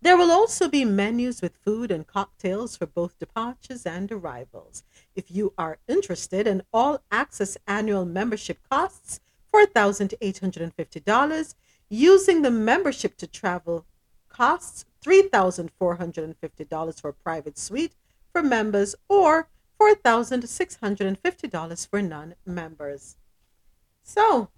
[0.00, 4.84] There will also be menus with food and cocktails for both departures and arrivals.
[5.16, 9.18] If you are interested, an all access annual membership costs
[9.52, 11.54] $4,850.
[11.90, 13.86] Using the membership to travel
[14.28, 17.94] costs $3,450 for a private suite
[18.30, 19.48] for members or
[19.80, 23.16] $4,650 for non members.
[24.02, 24.50] So,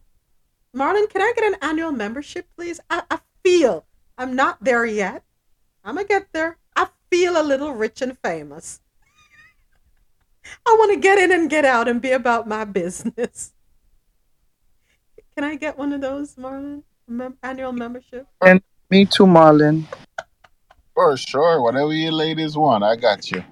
[0.75, 2.81] Marlon, can I get an annual membership, please?
[2.89, 3.85] I, I feel
[4.17, 5.25] I'm not there yet.
[5.85, 6.59] I'm going to get there.
[6.77, 8.81] I feel a little rich and famous.
[10.67, 13.53] I want to get in and get out and be about my business.
[15.35, 16.83] Can I get one of those, Marlon?
[17.09, 18.27] Mem- annual membership?
[18.41, 19.85] And me too, Marlon.
[20.95, 23.43] For sure, whatever you ladies want, I got you.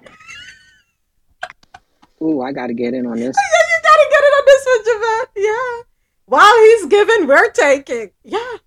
[2.21, 3.35] Ooh, I got to get in on this.
[3.35, 5.29] Yeah, you gotta get it on this one, Javette.
[5.35, 5.88] Yeah.
[6.29, 8.11] While he's giving, we're taking.
[8.23, 8.57] Yeah.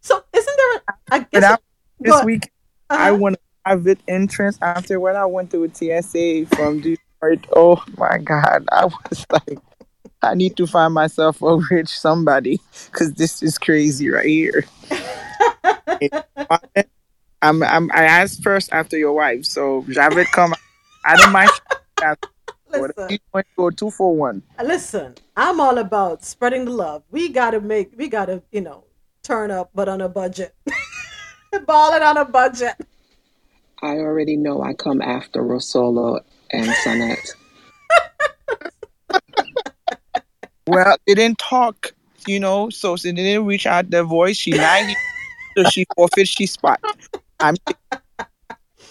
[0.00, 0.74] So isn't there?
[0.76, 0.80] A,
[1.10, 1.44] I But guess.
[1.44, 1.56] I,
[2.00, 2.50] this Go- week,
[2.90, 3.02] Uh-huh.
[3.04, 3.38] I won a
[3.68, 7.46] private entrance after what I went through with TSA from Detroit.
[7.54, 8.66] Oh my God.
[8.72, 9.58] I was like,
[10.22, 14.64] I need to find myself a rich somebody because this is crazy right here.
[17.42, 20.54] I'm, I'm, I asked first after your wife, so Javed come.
[21.04, 21.50] I don't mind.
[22.80, 23.90] Whatever you want to go two.
[24.58, 27.02] Uh, listen, I'm all about spreading the love.
[27.10, 28.84] We gotta make, we gotta, you know,
[29.22, 30.54] turn up, but on a budget.
[31.66, 32.74] Balling on a budget.
[33.82, 36.20] I already know I come after Rosolo
[36.50, 37.34] and Sonette.
[40.66, 41.92] Well, they didn't talk,
[42.26, 44.36] you know, so they didn't reach out their voice.
[44.36, 44.94] She lied,
[45.56, 46.80] so she forfeit she spot.
[47.40, 47.56] I'm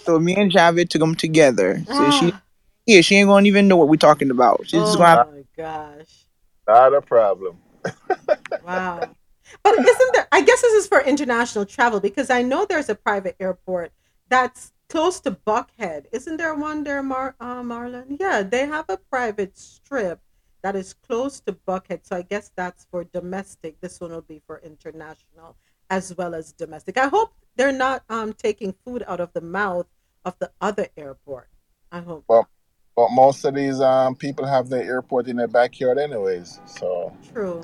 [0.06, 1.82] so me and Javed took them together.
[1.88, 2.42] So she, ah.
[2.86, 4.62] Yeah, she ain't gonna even know what we're talking about.
[4.68, 5.26] She's just Oh gonna.
[5.32, 6.26] my gosh.
[6.68, 7.58] Not a problem.
[8.64, 9.16] Wow.
[9.64, 12.96] But isn't there, I guess this is for international travel because I know there's a
[12.96, 13.92] private airport
[14.30, 16.06] that's close to Buckhead.
[16.12, 18.18] Isn't there one there, Mar, uh, Marlon?
[18.20, 20.22] Yeah, they have a private strip
[20.64, 22.06] that is close to Buckhead.
[22.06, 23.82] So I guess that's for domestic.
[23.82, 25.58] This one will be for international
[25.90, 26.98] as well as domestic.
[26.98, 29.88] I hope they're not um, taking food out of the mouth
[30.24, 31.50] of the other airport.
[31.92, 32.24] I hope.
[32.28, 32.46] But
[33.02, 36.60] but most of these um people have their airport in their backyard anyways.
[36.68, 37.64] So True.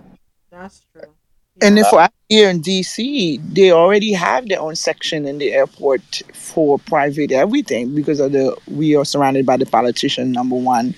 [0.49, 1.13] That's true.
[1.61, 6.23] And if I here in DC, they already have their own section in the airport
[6.33, 10.95] for private everything because of the we are surrounded by the politician number one,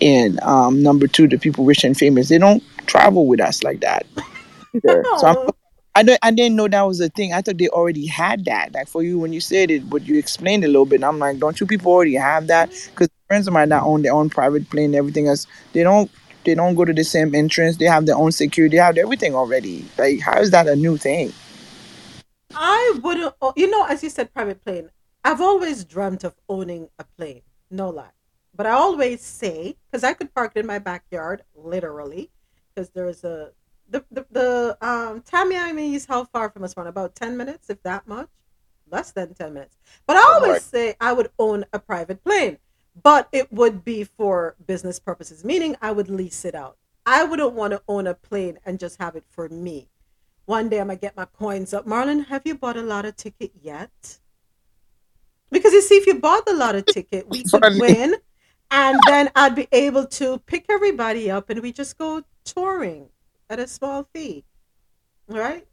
[0.00, 2.28] and um, number two the people rich and famous.
[2.28, 4.06] They don't travel with us like that.
[4.74, 5.04] Either.
[5.18, 5.48] So I'm,
[5.98, 7.32] I don't, I didn't know that was a thing.
[7.32, 8.72] I thought they already had that.
[8.72, 11.02] Like for you when you said it, but you explained a little bit.
[11.02, 12.70] I'm like, don't you people already have that?
[12.70, 12.90] Mm-hmm.
[12.90, 16.08] Because friends of mine that own their own private plane everything else, they don't
[16.44, 17.78] they don't go to the same entrance.
[17.78, 18.76] They have their own security.
[18.76, 19.86] They have everything already.
[19.98, 21.32] Like how is that a new thing?
[22.54, 24.90] I wouldn't, oh, you know, as you said, private plane.
[25.24, 28.12] I've always dreamt of owning a plane, no lie.
[28.54, 32.30] But I always say, because I could park it in my backyard, literally,
[32.72, 33.50] because there's a
[33.88, 37.82] the the, the um Tamiami is how far from us from about ten minutes, if
[37.82, 38.28] that much,
[38.90, 39.76] less than ten minutes.
[40.06, 40.62] But I always Right.
[40.62, 42.58] say I would own a private plane,
[43.02, 46.76] but it would be for business purposes, meaning I would lease it out.
[47.06, 49.88] I wouldn't want to own a plane and just have it for me.
[50.46, 51.86] One day I'm gonna get my coins up.
[51.86, 54.20] Marlon, have you bought a lotto ticket yet?
[55.50, 57.78] Because you see, if you bought the lotto ticket, we could Funny.
[57.78, 58.16] win,
[58.70, 63.08] and then I'd be able to pick everybody up, and we just go touring
[63.50, 64.44] at a small fee.
[65.28, 65.66] Right?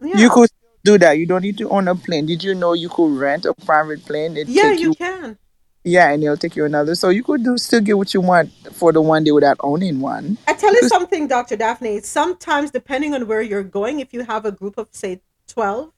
[0.00, 0.16] Yeah.
[0.16, 0.50] You could
[0.84, 1.12] do that.
[1.18, 2.26] You don't need to own a plane.
[2.26, 4.36] Did you know you could rent a private plane?
[4.36, 5.38] It yeah, you you can.
[5.84, 6.94] yeah, and it'll take you another.
[6.94, 10.00] So you could do still get what you want for the one day without owning
[10.00, 10.38] one.
[10.46, 11.56] I tell you something, Dr.
[11.56, 12.00] Daphne.
[12.00, 15.92] Sometimes, depending on where you're going, if you have a group of, say, 12,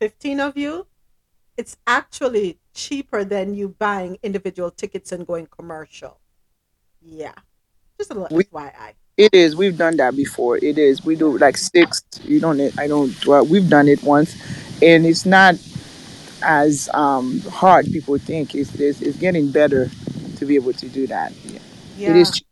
[0.00, 0.86] 15 of you,
[1.56, 6.18] it's actually cheaper than you buying individual tickets and going commercial.
[7.00, 7.34] Yeah.
[7.98, 8.94] Just a little We- FYI.
[9.16, 9.54] It is.
[9.54, 10.56] We've done that before.
[10.58, 11.04] It is.
[11.04, 12.02] We do like six.
[12.24, 12.60] You don't.
[12.78, 13.26] I don't.
[13.26, 14.34] Well, we've done it once,
[14.82, 15.54] and it's not
[16.42, 18.54] as um hard people think.
[18.54, 19.88] It's it's, it's getting better
[20.36, 21.32] to be able to do that.
[21.44, 21.58] Yeah.
[21.96, 22.10] Yeah.
[22.10, 22.42] It is.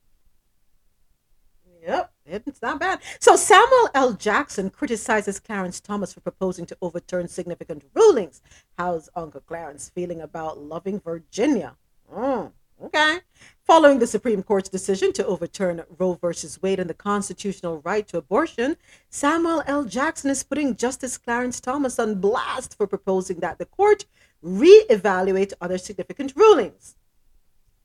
[2.33, 3.01] Yep, it's not bad.
[3.21, 4.13] So Samuel L.
[4.15, 8.41] Jackson criticizes Clarence Thomas for proposing to overturn significant rulings.
[8.79, 11.77] How's Uncle Clarence feeling about Loving Virginia?
[12.11, 13.21] Mm, okay.
[13.65, 18.19] Following the Supreme Court's decision to overturn Roe versus Wade and the constitutional right to
[18.19, 18.77] abortion,
[19.09, 19.85] Samuel L.
[19.85, 24.05] Jackson is putting Justice Clarence Thomas on blast for proposing that the court
[24.45, 26.97] reevaluate other significant rulings.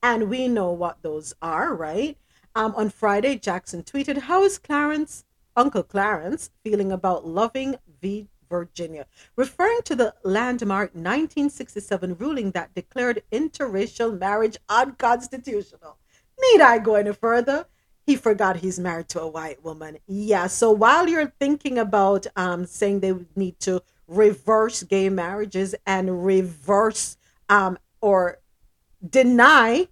[0.02, 2.16] And we know what those are, right?
[2.54, 5.24] Um, on Friday, Jackson tweeted, How is Clarence,
[5.56, 8.28] Uncle Clarence, feeling about Loving v.
[8.48, 9.06] Virginia?
[9.36, 15.98] Referring to the landmark 1967 ruling that declared interracial marriage unconstitutional.
[16.40, 17.66] Need I go any further?
[18.06, 19.98] He forgot he's married to a white woman.
[20.06, 25.74] Yeah, so while you're thinking about um, saying they would need to reverse gay marriages
[25.86, 27.16] and reverse
[27.48, 28.38] um, or
[29.06, 29.88] deny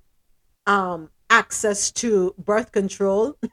[0.66, 3.36] um, access to birth control.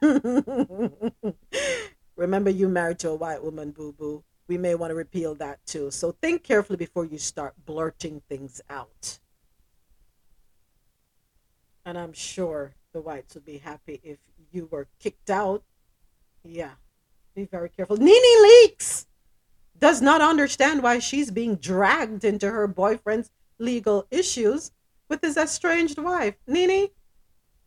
[2.16, 4.24] Remember, you married to a white woman, boo boo.
[4.46, 5.90] We may want to repeal that too.
[5.90, 9.18] So think carefully before you start blurting things out.
[11.86, 14.18] And I'm sure the whites would be happy if
[14.52, 15.62] you were kicked out.
[16.42, 16.72] Yeah,
[17.34, 17.96] be very careful.
[17.96, 19.06] Nene Leakes
[19.78, 24.70] does not understand why she's being dragged into her boyfriend's legal issues
[25.08, 26.34] with his estranged wife.
[26.46, 26.88] Nene,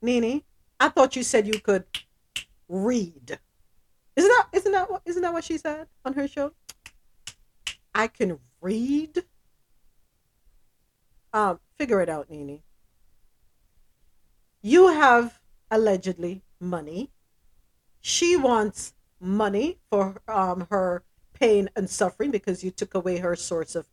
[0.01, 0.43] Nene,
[0.79, 1.85] I thought you said you could
[2.69, 3.39] read.
[4.15, 6.53] Isn't that isn't that isn't that what she said on her show?
[7.97, 9.23] I can read.
[11.33, 12.61] Um, figure it out, Nini.
[14.61, 15.39] You have
[15.71, 17.09] allegedly money.
[17.99, 21.03] She wants money for um her
[21.33, 23.87] pain and suffering because you took away her source of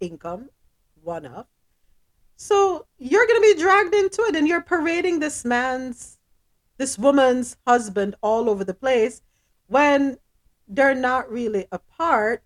[0.00, 0.50] income,
[1.00, 1.48] one up.
[2.36, 6.18] So you're going to be dragged into it and you're parading this man's,
[6.76, 9.22] this woman's husband all over the place
[9.68, 10.18] when
[10.66, 12.42] they're not really apart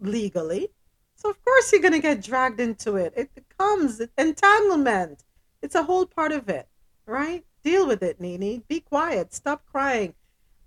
[0.00, 0.70] legally.
[1.16, 3.12] So of course you're to get dragged into it.
[3.16, 5.24] It comes entanglement.
[5.62, 6.68] It's a whole part of it,
[7.06, 7.44] right?
[7.62, 8.62] Deal with it, Nini.
[8.68, 9.34] Be quiet.
[9.34, 10.14] Stop crying.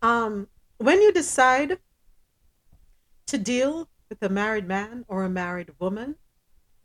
[0.02, 0.48] Um,
[0.78, 1.80] when you decide
[3.28, 6.16] to deal with a married man or a married woman,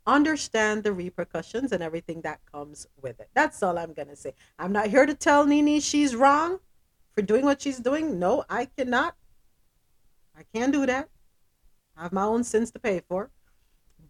[0.07, 3.29] understand the repercussions and everything that comes with it.
[3.35, 4.33] That's all I'm to say.
[4.57, 6.59] I'm not here to tell Nini she's wrong
[7.13, 8.17] for doing what she's doing.
[8.17, 9.15] No, I cannot.
[10.35, 11.09] I can't do that.
[11.99, 13.29] I have my own sins to pay for.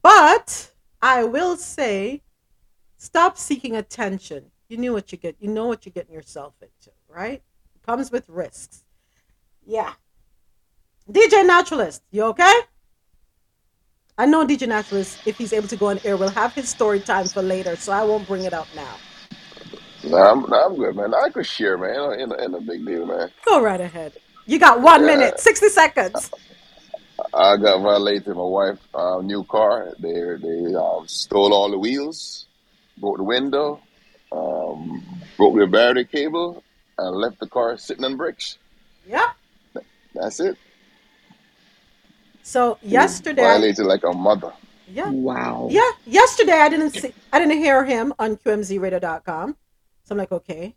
[0.04, 2.22] But I will say
[2.98, 4.46] stop seeking attention.
[4.70, 5.36] You knew what you get.
[5.40, 7.42] You know what you're getting yourself into, right?
[7.76, 8.84] It comes with risks.
[9.66, 9.94] Yeah.
[11.12, 12.54] DJ Naturalist, you okay?
[14.20, 17.00] I know DJ Naturalist, if he's able to go on air, will have his story
[17.00, 18.96] time for later, so I won't bring it up now.
[20.04, 21.14] Nah, I'm, nah, I'm good, man.
[21.14, 22.20] I could share, man.
[22.20, 23.32] Ain't, ain't a big deal, man.
[23.46, 24.14] Go right ahead.
[24.46, 25.18] You got one Yeah.
[25.18, 26.32] minute, 60 seconds.
[27.34, 29.94] I got violated my wife's uh, new car.
[30.00, 32.46] They they um, stole all the wheels,
[32.98, 33.82] broke the window,
[34.32, 35.04] um,
[35.38, 36.64] broke the battery cable,
[36.98, 38.58] and left the car sitting on bricks.
[39.08, 39.30] Yep.
[40.16, 40.58] That's it.
[42.44, 44.54] So yesterday, I- Violated like a mother.
[44.88, 45.68] yeah, Wow.
[45.70, 49.56] yeah, yesterday I didn't see, I didn't hear him on QMZRadio.com.
[50.04, 50.76] So I'm like, okay.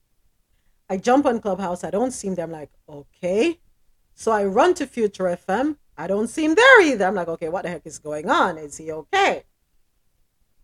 [0.91, 1.85] I jump on Clubhouse.
[1.85, 2.45] I don't see him there.
[2.45, 3.59] I'm like, okay.
[4.15, 5.77] So I run to Future FM.
[6.03, 7.07] I don't see him there either.
[7.07, 8.59] I'm like, okay, what the heck is going on?
[8.59, 9.45] Is he okay?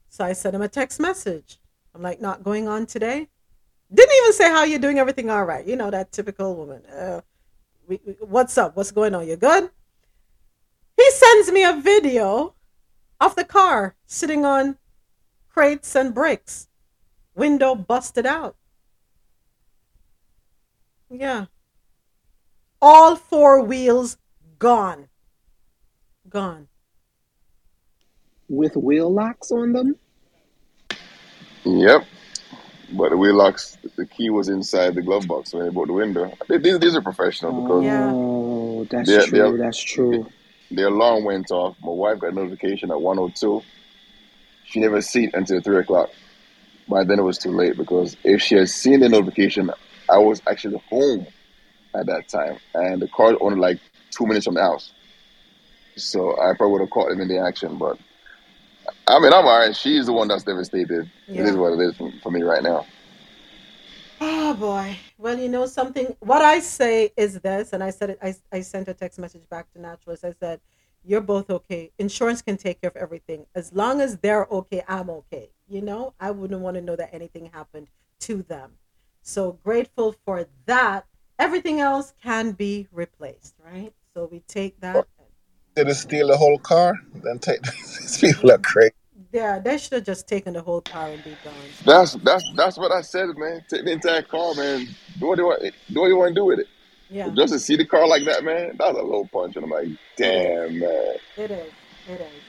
[0.09, 1.61] So I sent him a text message.
[1.95, 3.29] I'm like, not going on today.
[3.95, 4.99] Didn't even say how you're doing.
[4.99, 5.65] Everything all right?
[5.65, 6.85] You know that typical woman.
[6.87, 7.21] Uh,
[7.87, 8.75] we, we- what's up?
[8.77, 9.29] What's going on?
[9.29, 9.71] You good?
[10.97, 12.55] He sends me a video
[13.21, 14.77] of the car sitting on
[15.49, 16.67] crates and bricks,
[17.37, 18.57] window busted out.
[21.09, 21.47] Yeah.
[22.83, 24.17] All four wheels
[24.59, 25.08] gone.
[26.29, 26.69] Gone.
[28.49, 29.97] With wheel locks on them?
[31.65, 32.05] Yep.
[32.93, 35.93] But the wheel locks, the key was inside the glove box when they broke the
[35.93, 36.33] window.
[36.49, 39.39] These, these are professional because Oh, oh that's Their- true.
[39.39, 40.27] their- That's true.
[40.71, 41.77] the alarm went off.
[41.83, 43.63] My wife got a notification at 102.
[44.65, 46.11] She never seen it until 3 o'clock.
[46.89, 49.71] By then it was too late because if she had seen the notification,
[50.11, 51.27] I was actually home
[51.95, 52.59] at that time.
[52.75, 53.79] And the car was only like
[54.11, 54.93] two minutes from the house.
[56.05, 57.79] So I probably would have caught him in the action.
[57.79, 57.99] But
[59.07, 59.77] I mean, I'm all right.
[59.77, 61.11] She's the one that's devastated.
[61.27, 62.87] It is what it is for, for me right now.
[64.21, 64.97] Oh boy.
[65.17, 66.17] Well, you know something.
[66.21, 68.19] What I say is this, and I said it.
[68.23, 70.25] I, I sent a text message back to Naturalist.
[70.25, 70.61] I said,
[71.05, 71.93] "You're both okay.
[71.99, 74.83] Insurance can take care of everything as long as they're okay.
[74.89, 75.51] I'm okay.
[75.69, 77.89] You know, I wouldn't want to know that anything happened
[78.21, 78.73] to them.
[79.23, 81.07] So grateful for that.
[81.39, 83.93] Everything else can be replaced, right?
[84.15, 85.07] So we take that.
[85.79, 86.99] Did it steal the whole car?
[87.23, 88.91] Then take these people are crazy.
[89.31, 91.55] Yeah, they should have just taken the whole car and be gone.
[91.85, 93.65] That's that's that's what I said, man.
[93.71, 94.89] Take the entire car, man.
[95.21, 95.63] Do what you want.
[95.63, 96.67] Do what you want to do with it.
[97.11, 99.55] Yeah, Just to see the car like that, man, that was a low punch.
[99.55, 101.15] And I'm like, damn, man.
[101.37, 101.73] it is.
[102.09, 102.43] It is.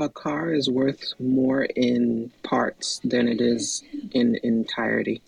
[0.00, 5.22] A car is worth more in parts than it is in entirety.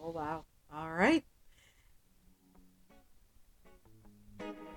[0.00, 0.44] Oh wow.
[0.72, 1.24] All right.